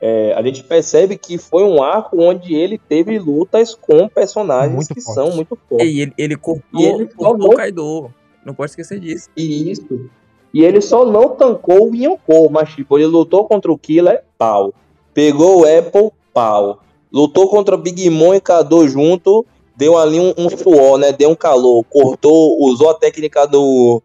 é, 0.01 0.33
a 0.33 0.41
gente 0.41 0.63
percebe 0.63 1.15
que 1.15 1.37
foi 1.37 1.63
um 1.63 1.83
arco 1.83 2.19
onde 2.19 2.55
ele 2.55 2.79
teve 2.79 3.19
lutas 3.19 3.75
com 3.75 4.09
personagens 4.09 4.73
muito 4.73 4.95
que 4.95 4.99
forte. 4.99 5.15
são 5.15 5.35
muito 5.35 5.55
fortes. 5.69 5.87
E 5.87 6.01
ele, 6.01 6.13
ele 6.17 6.35
cortou, 6.35 6.81
e 6.81 6.85
ele 6.85 7.05
cortou 7.05 7.53
o 7.53 7.55
Kaido. 7.55 8.11
Não 8.43 8.55
pode 8.55 8.71
esquecer 8.71 8.99
disso. 8.99 9.29
Isso. 9.37 10.09
E 10.51 10.63
ele 10.63 10.81
só 10.81 11.05
não 11.05 11.29
tancou 11.29 11.91
o 11.91 11.95
Yonkou, 11.95 12.49
mas 12.49 12.69
tipo, 12.73 12.97
ele 12.97 13.05
lutou 13.05 13.45
contra 13.45 13.71
o 13.71 13.77
Killer, 13.77 14.23
pau. 14.39 14.73
Pegou 15.13 15.61
o 15.61 15.65
Apple, 15.65 16.09
pau. 16.33 16.79
Lutou 17.11 17.47
contra 17.47 17.75
o 17.75 17.77
Big 17.77 18.09
Mom 18.09 18.33
e 18.33 18.41
Kado 18.41 18.87
junto, 18.87 19.45
deu 19.75 19.99
ali 19.99 20.19
um, 20.19 20.33
um 20.35 20.49
suor, 20.49 20.97
né? 20.97 21.11
Deu 21.11 21.29
um 21.29 21.35
calor. 21.35 21.85
Cortou, 21.87 22.57
usou 22.59 22.89
a 22.89 22.95
técnica 22.95 23.45
do 23.45 24.01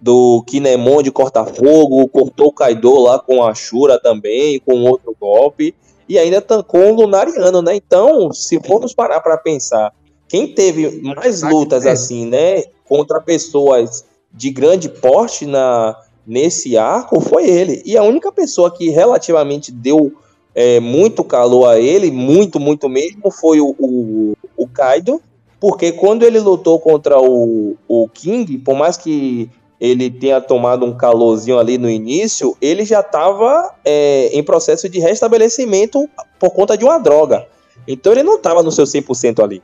do 0.00 0.42
Kinemon 0.46 1.02
de 1.02 1.10
corta-fogo, 1.10 2.08
cortou 2.08 2.48
o 2.48 2.52
Kaido 2.52 2.98
lá 2.98 3.18
com 3.18 3.44
a 3.44 3.54
Shura 3.54 4.00
também, 4.00 4.58
com 4.60 4.84
outro 4.84 5.14
golpe, 5.20 5.74
e 6.08 6.18
ainda 6.18 6.40
tancou 6.40 6.80
um 6.80 6.94
Lunariano, 6.94 7.60
né? 7.60 7.76
Então, 7.76 8.32
se 8.32 8.58
formos 8.66 8.94
parar 8.94 9.20
para 9.20 9.36
pensar, 9.36 9.92
quem 10.26 10.54
teve 10.54 11.02
mais 11.02 11.42
lutas 11.42 11.86
assim, 11.86 12.26
né, 12.26 12.64
contra 12.88 13.20
pessoas 13.20 14.04
de 14.32 14.50
grande 14.50 14.88
porte 14.88 15.44
na 15.44 15.96
nesse 16.26 16.76
arco 16.76 17.20
foi 17.20 17.48
ele. 17.48 17.82
E 17.84 17.96
a 17.96 18.02
única 18.02 18.30
pessoa 18.30 18.70
que 18.70 18.88
relativamente 18.90 19.72
deu 19.72 20.12
é, 20.54 20.78
muito 20.78 21.24
calor 21.24 21.66
a 21.68 21.80
ele, 21.80 22.10
muito, 22.10 22.60
muito 22.60 22.88
mesmo, 22.88 23.30
foi 23.30 23.60
o, 23.60 23.74
o, 23.78 24.36
o 24.56 24.68
Kaido, 24.68 25.20
porque 25.58 25.92
quando 25.92 26.22
ele 26.22 26.38
lutou 26.38 26.78
contra 26.78 27.20
o, 27.20 27.76
o 27.88 28.08
King, 28.08 28.58
por 28.58 28.76
mais 28.76 28.96
que 28.96 29.50
ele 29.80 30.10
tenha 30.10 30.40
tomado 30.40 30.84
um 30.84 30.94
calorzinho 30.94 31.58
ali 31.58 31.78
no 31.78 31.88
início, 31.88 32.54
ele 32.60 32.84
já 32.84 33.00
estava 33.00 33.74
é, 33.84 34.28
em 34.32 34.42
processo 34.42 34.88
de 34.88 34.98
restabelecimento 34.98 36.08
por 36.38 36.50
conta 36.50 36.76
de 36.76 36.84
uma 36.84 36.98
droga. 36.98 37.46
Então 37.88 38.12
ele 38.12 38.22
não 38.22 38.36
estava 38.36 38.62
no 38.62 38.70
seu 38.70 38.84
100% 38.84 39.42
ali. 39.42 39.62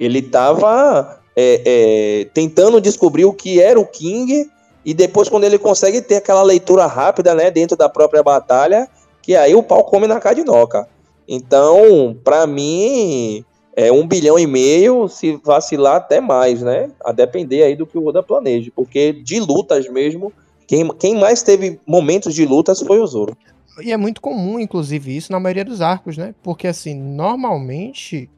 Ele 0.00 0.20
estava 0.20 1.20
é, 1.36 1.62
é, 1.66 2.24
tentando 2.32 2.80
descobrir 2.80 3.26
o 3.26 3.32
que 3.32 3.60
era 3.60 3.78
o 3.78 3.86
King 3.86 4.50
e 4.84 4.94
depois 4.94 5.28
quando 5.28 5.44
ele 5.44 5.58
consegue 5.58 6.00
ter 6.00 6.16
aquela 6.16 6.42
leitura 6.42 6.86
rápida, 6.86 7.34
né, 7.34 7.50
dentro 7.50 7.76
da 7.76 7.88
própria 7.88 8.22
batalha, 8.22 8.88
que 9.20 9.36
aí 9.36 9.54
o 9.54 9.62
pau 9.62 9.84
come 9.84 10.06
na 10.06 10.18
cadinoca. 10.18 10.88
Então, 11.28 12.16
para 12.24 12.46
mim, 12.46 13.44
é 13.76 13.92
um 13.92 14.08
bilhão 14.08 14.38
e 14.38 14.46
meio, 14.46 15.06
se 15.06 15.38
vacilar 15.44 15.96
até 15.96 16.18
mais, 16.18 16.62
né? 16.62 16.90
A 17.04 17.12
depender 17.12 17.62
aí 17.62 17.76
do 17.76 17.86
que 17.86 17.98
o 17.98 18.06
Oda 18.06 18.22
planeje. 18.22 18.70
Porque 18.70 19.12
de 19.12 19.38
lutas 19.38 19.86
mesmo, 19.86 20.32
quem, 20.66 20.88
quem 20.96 21.14
mais 21.14 21.42
teve 21.42 21.78
momentos 21.86 22.34
de 22.34 22.46
lutas 22.46 22.80
foi 22.80 22.98
o 22.98 23.06
Zoro. 23.06 23.36
E 23.82 23.92
é 23.92 23.96
muito 23.98 24.22
comum, 24.22 24.58
inclusive, 24.58 25.14
isso 25.14 25.30
na 25.30 25.38
maioria 25.38 25.64
dos 25.64 25.82
arcos, 25.82 26.16
né? 26.16 26.34
Porque, 26.42 26.66
assim, 26.66 26.94
normalmente. 26.94 28.30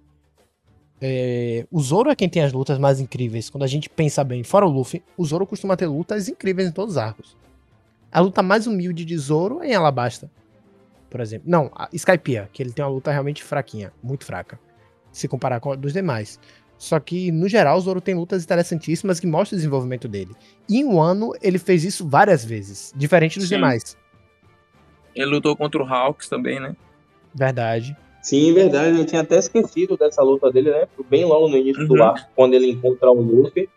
É, 1.01 1.65
o 1.71 1.81
Zoro 1.81 2.11
é 2.11 2.17
quem 2.17 2.29
tem 2.29 2.43
as 2.43 2.53
lutas 2.53 2.77
mais 2.77 2.99
incríveis. 2.99 3.49
Quando 3.49 3.63
a 3.63 3.69
gente 3.69 3.89
pensa 3.89 4.25
bem, 4.25 4.43
fora 4.43 4.67
o 4.67 4.69
Luffy, 4.69 5.01
o 5.17 5.25
Zoro 5.25 5.47
costuma 5.47 5.77
ter 5.77 5.87
lutas 5.87 6.29
incríveis 6.29 6.69
em 6.69 6.73
todos 6.73 6.95
os 6.95 6.99
arcos. 6.99 7.37
A 8.11 8.19
luta 8.19 8.43
mais 8.43 8.67
humilde 8.67 9.05
de 9.05 9.17
Zoro 9.17 9.63
é 9.63 9.69
em 9.69 9.75
Alabasta. 9.77 10.29
Por 11.09 11.21
exemplo. 11.21 11.49
Não, 11.49 11.71
Skypiea, 11.93 12.51
que 12.53 12.61
ele 12.61 12.73
tem 12.73 12.85
uma 12.85 12.91
luta 12.91 13.13
realmente 13.13 13.45
fraquinha, 13.45 13.93
muito 14.03 14.25
fraca. 14.25 14.59
Se 15.13 15.27
comparar 15.29 15.61
com 15.61 15.73
a 15.73 15.77
dos 15.77 15.93
demais. 15.93 16.39
Só 16.77 17.01
que, 17.01 17.33
no 17.33 17.49
geral, 17.49 17.77
o 17.77 17.81
Zoro 17.81 18.01
tem 18.01 18.15
lutas 18.15 18.45
interessantíssimas 18.45 19.19
que 19.19 19.27
mostram 19.27 19.57
o 19.57 19.59
desenvolvimento 19.59 20.07
dele. 20.07 20.31
E 20.69 20.79
em 20.79 20.85
um 20.85 21.01
ano, 21.01 21.33
ele 21.43 21.59
fez 21.59 21.85
isso 21.85 22.07
várias 22.09 22.45
vezes, 22.45 22.93
diferente 22.97 23.39
dos 23.39 23.49
Sim. 23.49 23.57
demais. 23.57 23.97
Ele 25.15 25.27
lutou 25.27 25.57
contra 25.57 25.83
o 25.83 25.87
Hawks 25.87 26.29
também, 26.29 26.61
né? 26.61 26.77
Verdade. 27.35 27.97
Sim, 28.23 28.53
verdade. 28.55 28.97
Eu 28.97 29.05
tinha 29.05 29.23
até 29.23 29.39
esquecido 29.39 29.97
dessa 29.97 30.23
luta 30.23 30.51
dele, 30.53 30.71
né? 30.71 30.87
Bem 31.11 31.25
logo 31.25 31.49
no 31.49 31.57
início 31.57 31.87
do 31.87 31.95
Uhum. 31.95 32.03
arco, 32.05 32.29
quando 32.37 32.55
ele 32.55 32.71
encontra 32.71 33.11
o 33.11 33.21
Luffy 33.21 33.69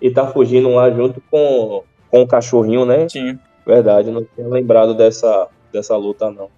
e 0.00 0.10
tá 0.10 0.26
fugindo 0.26 0.68
lá 0.70 0.90
junto 0.90 1.20
com, 1.30 1.84
com 2.10 2.22
o 2.22 2.26
cachorrinho, 2.26 2.84
né? 2.84 3.08
Sim. 3.08 3.38
Verdade, 3.64 4.10
não 4.10 4.24
tinha 4.34 4.48
lembrado 4.48 4.94
dessa, 4.94 5.48
dessa 5.72 5.96
luta, 5.96 6.30
não. 6.30 6.48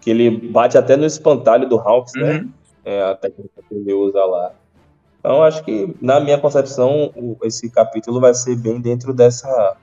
Que 0.00 0.10
ele 0.10 0.30
bate 0.30 0.76
até 0.78 0.96
no 0.96 1.06
espantalho 1.06 1.68
do 1.68 1.78
Hawks, 1.78 2.12
né? 2.14 2.46
É 2.84 3.02
a 3.02 3.14
técnica 3.14 3.62
que 3.68 3.74
ele 3.74 3.92
usa 3.92 4.24
lá. 4.24 4.52
Então, 5.20 5.42
acho 5.42 5.62
que, 5.62 5.94
na 6.00 6.18
minha 6.18 6.36
concepção, 6.36 7.12
esse 7.44 7.70
capítulo 7.70 8.20
vai 8.20 8.34
ser 8.34 8.56
bem 8.56 8.80
dentro 8.80 9.14
dessa, 9.14 9.76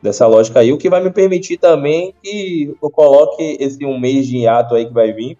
dessa 0.00 0.26
lógica 0.26 0.60
aí, 0.60 0.72
o 0.72 0.78
que 0.78 0.88
vai 0.88 1.02
me 1.02 1.10
permitir 1.10 1.56
também 1.56 2.14
que 2.22 2.76
eu 2.80 2.90
coloque 2.90 3.56
esse 3.58 3.84
um 3.84 3.98
mês 3.98 4.26
de 4.26 4.38
hiato 4.38 4.74
aí 4.74 4.86
que 4.86 4.92
vai 4.92 5.12
vir, 5.12 5.36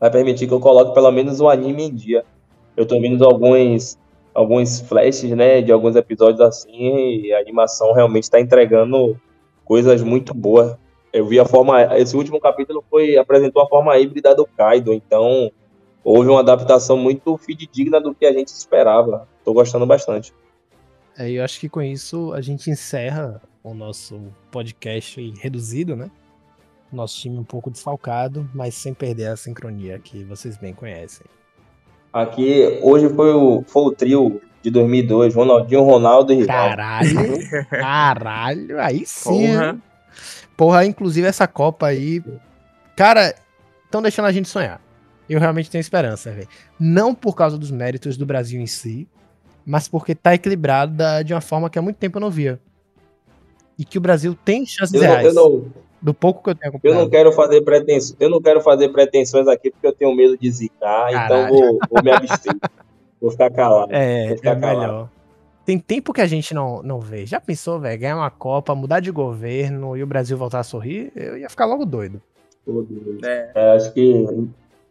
vai 0.00 0.10
permitir 0.10 0.46
que 0.46 0.54
eu 0.54 0.60
coloque 0.60 0.94
pelo 0.94 1.10
menos 1.10 1.38
o 1.40 1.48
anime 1.48 1.82
em 1.82 1.94
dia. 1.94 2.24
Eu 2.74 2.86
tô 2.86 2.98
vendo 2.98 3.22
alguns, 3.26 3.98
alguns 4.32 4.80
flashes, 4.80 5.32
né, 5.32 5.60
de 5.60 5.70
alguns 5.70 5.94
episódios 5.94 6.40
assim, 6.40 7.24
e 7.24 7.32
a 7.34 7.40
animação 7.40 7.92
realmente 7.92 8.22
está 8.22 8.40
entregando 8.40 9.20
coisas 9.64 10.02
muito 10.02 10.32
boas. 10.32 10.76
Eu 11.12 11.26
vi 11.26 11.38
a 11.38 11.44
forma, 11.44 11.98
esse 11.98 12.16
último 12.16 12.40
capítulo 12.40 12.82
foi 12.88 13.18
apresentou 13.18 13.60
a 13.60 13.68
forma 13.68 13.98
híbrida 13.98 14.34
do 14.34 14.46
Kaido, 14.46 14.94
então 14.94 15.50
houve 16.02 16.28
uma 16.28 16.40
adaptação 16.40 16.96
muito 16.96 17.36
fidedigna 17.36 18.00
do 18.00 18.14
que 18.14 18.26
a 18.26 18.32
gente 18.32 18.48
esperava. 18.48 19.28
Tô 19.44 19.52
gostando 19.52 19.86
bastante. 19.86 20.32
É, 21.16 21.30
eu 21.30 21.42
acho 21.42 21.58
que 21.58 21.68
com 21.68 21.82
isso 21.82 22.32
a 22.32 22.40
gente 22.40 22.70
encerra 22.70 23.42
o 23.62 23.74
nosso 23.74 24.20
podcast 24.50 25.20
reduzido, 25.40 25.96
né? 25.96 26.10
Nosso 26.92 27.18
time 27.20 27.36
um 27.36 27.44
pouco 27.44 27.70
desfalcado, 27.70 28.48
mas 28.54 28.74
sem 28.74 28.94
perder 28.94 29.26
a 29.26 29.36
sincronia 29.36 29.98
que 29.98 30.24
vocês 30.24 30.56
bem 30.56 30.72
conhecem. 30.72 31.26
Aqui, 32.12 32.78
hoje 32.82 33.08
foi 33.10 33.32
o, 33.34 33.62
foi 33.66 33.82
o 33.82 33.90
trio 33.90 34.40
de 34.62 34.70
2002, 34.70 35.34
Ronaldinho, 35.34 35.82
Ronaldo 35.82 36.32
e 36.32 36.36
Rivaldo. 36.36 36.76
Caralho! 36.76 37.18
Caralho! 37.68 38.80
Aí 38.80 39.04
sim! 39.04 39.48
Porra. 39.48 39.78
Porra, 40.56 40.84
inclusive 40.86 41.26
essa 41.26 41.46
Copa 41.46 41.86
aí. 41.86 42.22
Cara, 42.96 43.34
estão 43.84 44.02
deixando 44.02 44.26
a 44.26 44.32
gente 44.32 44.48
sonhar. 44.48 44.80
Eu 45.28 45.38
realmente 45.40 45.70
tenho 45.70 45.80
esperança, 45.80 46.30
velho. 46.30 46.48
Não 46.78 47.14
por 47.14 47.34
causa 47.36 47.58
dos 47.58 47.70
méritos 47.70 48.16
do 48.16 48.24
Brasil 48.24 48.60
em 48.60 48.66
si, 48.66 49.06
mas 49.66 49.86
porque 49.88 50.14
tá 50.14 50.34
equilibrada 50.34 51.22
de 51.22 51.34
uma 51.34 51.40
forma 51.40 51.68
que 51.68 51.78
há 51.78 51.82
muito 51.82 51.96
tempo 51.96 52.16
eu 52.18 52.20
não 52.20 52.30
via. 52.30 52.58
E 53.78 53.84
que 53.84 53.98
o 53.98 54.00
Brasil 54.00 54.36
tem 54.44 54.64
chances 54.66 54.94
Eu 54.94 55.00
não, 55.02 55.08
reais. 55.08 55.26
eu, 55.26 55.34
não, 55.34 55.66
Do 56.02 56.14
pouco 56.14 56.42
que 56.42 56.50
eu 56.50 56.54
tenho 56.54 56.68
eu 56.72 56.76
acompanhado. 56.76 57.00
não 57.02 57.10
quero 57.10 57.32
fazer 57.32 57.60
pretensões, 57.62 58.16
eu 58.18 58.30
não 58.30 58.40
quero 58.40 58.60
fazer 58.60 58.88
pretensões 58.88 59.46
aqui 59.46 59.70
porque 59.70 59.86
eu 59.86 59.92
tenho 59.92 60.14
medo 60.16 60.36
de 60.36 60.50
zicar, 60.50 61.10
então 61.12 61.48
vou, 61.48 61.78
vou 61.90 62.02
me 62.02 62.10
abster. 62.10 62.56
vou 63.20 63.30
ficar 63.30 63.50
calado. 63.50 63.92
É, 63.94 64.28
Vou 64.28 64.36
ficar 64.38 64.56
é 64.56 64.60
calado. 64.60 64.80
melhor. 64.80 65.10
Tem 65.64 65.78
tempo 65.78 66.14
que 66.14 66.22
a 66.22 66.26
gente 66.26 66.54
não, 66.54 66.82
não 66.82 66.98
vê. 66.98 67.26
Já 67.26 67.38
pensou, 67.38 67.78
velho? 67.78 68.00
Ganhar 68.00 68.16
uma 68.16 68.30
Copa, 68.30 68.74
mudar 68.74 69.00
de 69.00 69.10
governo 69.10 69.94
e 69.98 70.02
o 70.02 70.06
Brasil 70.06 70.36
voltar 70.38 70.60
a 70.60 70.64
sorrir? 70.64 71.12
Eu 71.14 71.36
ia 71.36 71.50
ficar 71.50 71.66
logo 71.66 71.84
doido. 71.84 72.22
É. 73.22 73.50
É, 73.54 73.70
acho 73.76 73.92
que 73.92 74.48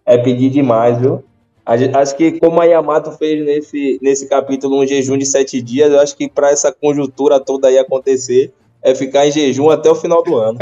é 0.08 0.18
pedir 0.18 0.49
demais, 0.49 0.97
viu? 0.99 1.24
Acho 1.66 2.16
que 2.16 2.39
como 2.39 2.62
a 2.62 2.66
Yamato 2.66 3.12
fez 3.12 3.45
nesse, 3.45 3.99
nesse 4.01 4.26
capítulo 4.28 4.82
um 4.82 4.88
jejum 4.88 5.18
de 5.18 5.26
sete 5.26 5.62
dias, 5.62 5.91
eu 5.91 5.99
acho 5.99 6.16
que 6.16 6.30
para 6.30 6.49
essa 6.49 6.72
conjuntura 6.72 7.41
toda 7.41 7.68
aí 7.68 7.78
acontecer, 7.78 8.53
é 8.82 8.95
ficar 8.95 9.28
em 9.28 9.32
jejum 9.32 9.70
até 9.70 9.91
o 9.91 9.95
final 9.95 10.24
do 10.24 10.38
ano. 10.38 10.58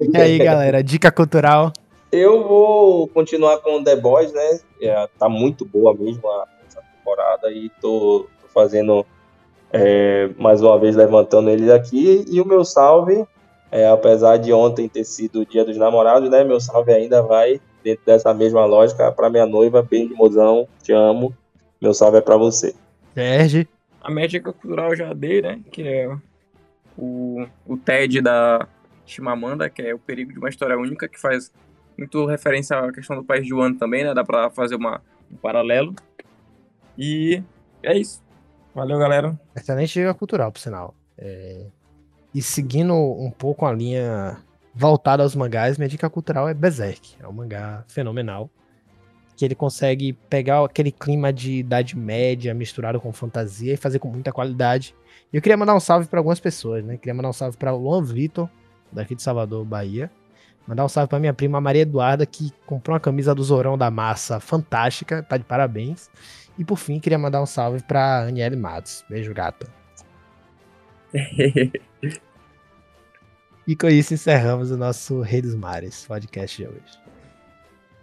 E 0.00 0.16
aí, 0.16 0.38
galera, 0.38 0.82
dica 0.82 1.12
cultural. 1.12 1.72
Eu 2.10 2.42
vou 2.46 3.06
continuar 3.08 3.58
com 3.58 3.82
The 3.84 3.96
Boys, 3.96 4.32
né? 4.32 4.60
É, 4.80 5.08
tá 5.18 5.28
muito 5.28 5.64
boa 5.66 5.94
mesmo 5.94 6.26
a- 6.28 6.46
essa 6.66 6.80
temporada 6.96 7.50
e 7.50 7.70
tô, 7.80 8.26
tô 8.40 8.48
fazendo 8.48 9.04
é, 9.72 10.30
mais 10.38 10.62
uma 10.62 10.78
vez 10.78 10.96
levantando 10.96 11.50
eles 11.50 11.70
aqui. 11.70 12.24
E 12.30 12.40
o 12.40 12.46
meu 12.46 12.64
salve, 12.64 13.24
é, 13.72 13.88
apesar 13.88 14.36
de 14.36 14.52
ontem 14.52 14.86
ter 14.86 15.02
sido 15.02 15.40
o 15.40 15.46
dia 15.46 15.64
dos 15.64 15.78
namorados, 15.78 16.28
né? 16.28 16.44
Meu 16.44 16.60
salve 16.60 16.92
ainda 16.92 17.22
vai 17.22 17.58
dentro 17.82 18.04
dessa 18.04 18.34
mesma 18.34 18.66
lógica 18.66 19.10
para 19.10 19.30
minha 19.30 19.46
noiva, 19.46 19.82
beijo, 19.82 20.14
mozão, 20.14 20.68
te 20.82 20.92
amo. 20.92 21.34
Meu 21.80 21.94
salve 21.94 22.18
é 22.18 22.20
para 22.20 22.36
você. 22.36 22.74
Serge. 23.14 23.66
A 24.02 24.10
minha 24.10 24.28
dica 24.28 24.52
cultural 24.52 24.90
eu 24.90 24.96
já 24.96 25.14
dei, 25.14 25.40
né? 25.40 25.58
Que 25.72 25.88
é 25.88 26.14
o, 26.98 27.46
o 27.66 27.78
TED 27.78 28.20
da 28.20 28.68
Chimamanda, 29.06 29.70
que 29.70 29.80
é 29.80 29.94
o 29.94 29.98
perigo 29.98 30.32
de 30.32 30.38
uma 30.38 30.50
história 30.50 30.76
única, 30.76 31.08
que 31.08 31.18
faz 31.18 31.50
muito 31.96 32.26
referência 32.26 32.78
à 32.78 32.92
questão 32.92 33.16
do 33.16 33.24
país 33.24 33.46
de 33.46 33.54
Wano 33.54 33.78
também, 33.78 34.04
né? 34.04 34.12
Dá 34.12 34.22
pra 34.22 34.50
fazer 34.50 34.74
uma, 34.74 35.00
um 35.32 35.36
paralelo. 35.36 35.94
E 36.98 37.42
é 37.82 37.96
isso. 37.96 38.22
Valeu, 38.74 38.98
galera. 38.98 39.38
Excelente 39.56 39.94
dica 39.94 40.12
cultural, 40.12 40.52
por 40.52 40.58
sinal. 40.58 40.94
É, 41.16 41.64
E 42.34 42.40
seguindo 42.40 42.94
um 42.94 43.30
pouco 43.30 43.66
a 43.66 43.72
linha 43.72 44.38
voltada 44.74 45.22
aos 45.22 45.36
mangás, 45.36 45.76
minha 45.76 45.88
dica 45.88 46.08
cultural 46.08 46.48
é 46.48 46.54
Berserk. 46.54 47.14
É 47.20 47.28
um 47.28 47.32
mangá 47.32 47.84
fenomenal. 47.88 48.50
Que 49.36 49.44
ele 49.44 49.54
consegue 49.54 50.12
pegar 50.12 50.64
aquele 50.64 50.90
clima 50.90 51.32
de 51.32 51.58
Idade 51.58 51.96
Média 51.96 52.54
misturado 52.54 53.00
com 53.00 53.12
fantasia 53.12 53.74
e 53.74 53.76
fazer 53.76 53.98
com 53.98 54.08
muita 54.08 54.32
qualidade. 54.32 54.94
E 55.32 55.36
eu 55.36 55.42
queria 55.42 55.56
mandar 55.56 55.74
um 55.74 55.80
salve 55.80 56.06
para 56.06 56.20
algumas 56.20 56.40
pessoas, 56.40 56.84
né? 56.84 56.96
Queria 56.96 57.14
mandar 57.14 57.30
um 57.30 57.32
salve 57.32 57.56
para 57.56 57.72
o 57.72 57.78
Luan 57.78 58.02
Vitor, 58.02 58.48
daqui 58.90 59.14
de 59.14 59.22
Salvador, 59.22 59.64
Bahia. 59.64 60.10
Mandar 60.66 60.84
um 60.84 60.88
salve 60.88 61.08
para 61.08 61.18
minha 61.18 61.34
prima 61.34 61.60
Maria 61.60 61.82
Eduarda, 61.82 62.24
que 62.24 62.52
comprou 62.66 62.94
uma 62.94 63.00
camisa 63.00 63.34
do 63.34 63.42
Zorão 63.42 63.76
da 63.76 63.90
Massa 63.90 64.38
fantástica, 64.38 65.22
tá 65.22 65.36
de 65.36 65.44
parabéns. 65.44 66.08
E 66.58 66.64
por 66.64 66.76
fim, 66.76 67.00
queria 67.00 67.18
mandar 67.18 67.42
um 67.42 67.46
salve 67.46 67.82
pra 67.82 68.20
Aniele 68.28 68.56
Matos. 68.56 69.04
Beijo, 69.08 69.34
gata. 69.34 69.66
E 73.66 73.76
com 73.76 73.88
isso 73.88 74.14
encerramos 74.14 74.70
o 74.70 74.76
nosso 74.76 75.20
Rei 75.20 75.40
dos 75.40 75.54
Mares 75.54 76.04
podcast 76.06 76.56
de 76.56 76.68
hoje. 76.68 77.02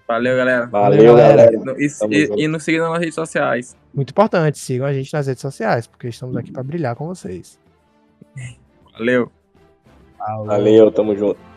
Valeu, 0.07 0.35
galera. 0.35 0.65
Valeu, 0.65 1.15
galera. 1.15 1.51
E, 1.77 1.87
e, 2.09 2.43
e 2.43 2.47
nos 2.47 2.63
sigam 2.63 2.89
nas 2.91 2.99
redes 2.99 3.15
sociais. 3.15 3.75
Muito 3.93 4.11
importante, 4.11 4.57
sigam 4.57 4.87
a 4.87 4.93
gente 4.93 5.13
nas 5.13 5.27
redes 5.27 5.41
sociais, 5.41 5.85
porque 5.85 6.07
estamos 6.07 6.35
aqui 6.35 6.51
para 6.51 6.63
brilhar 6.63 6.95
com 6.95 7.07
vocês. 7.07 7.59
Valeu. 8.93 9.31
Valeu, 10.45 10.91
tamo 10.91 11.15
junto. 11.15 11.48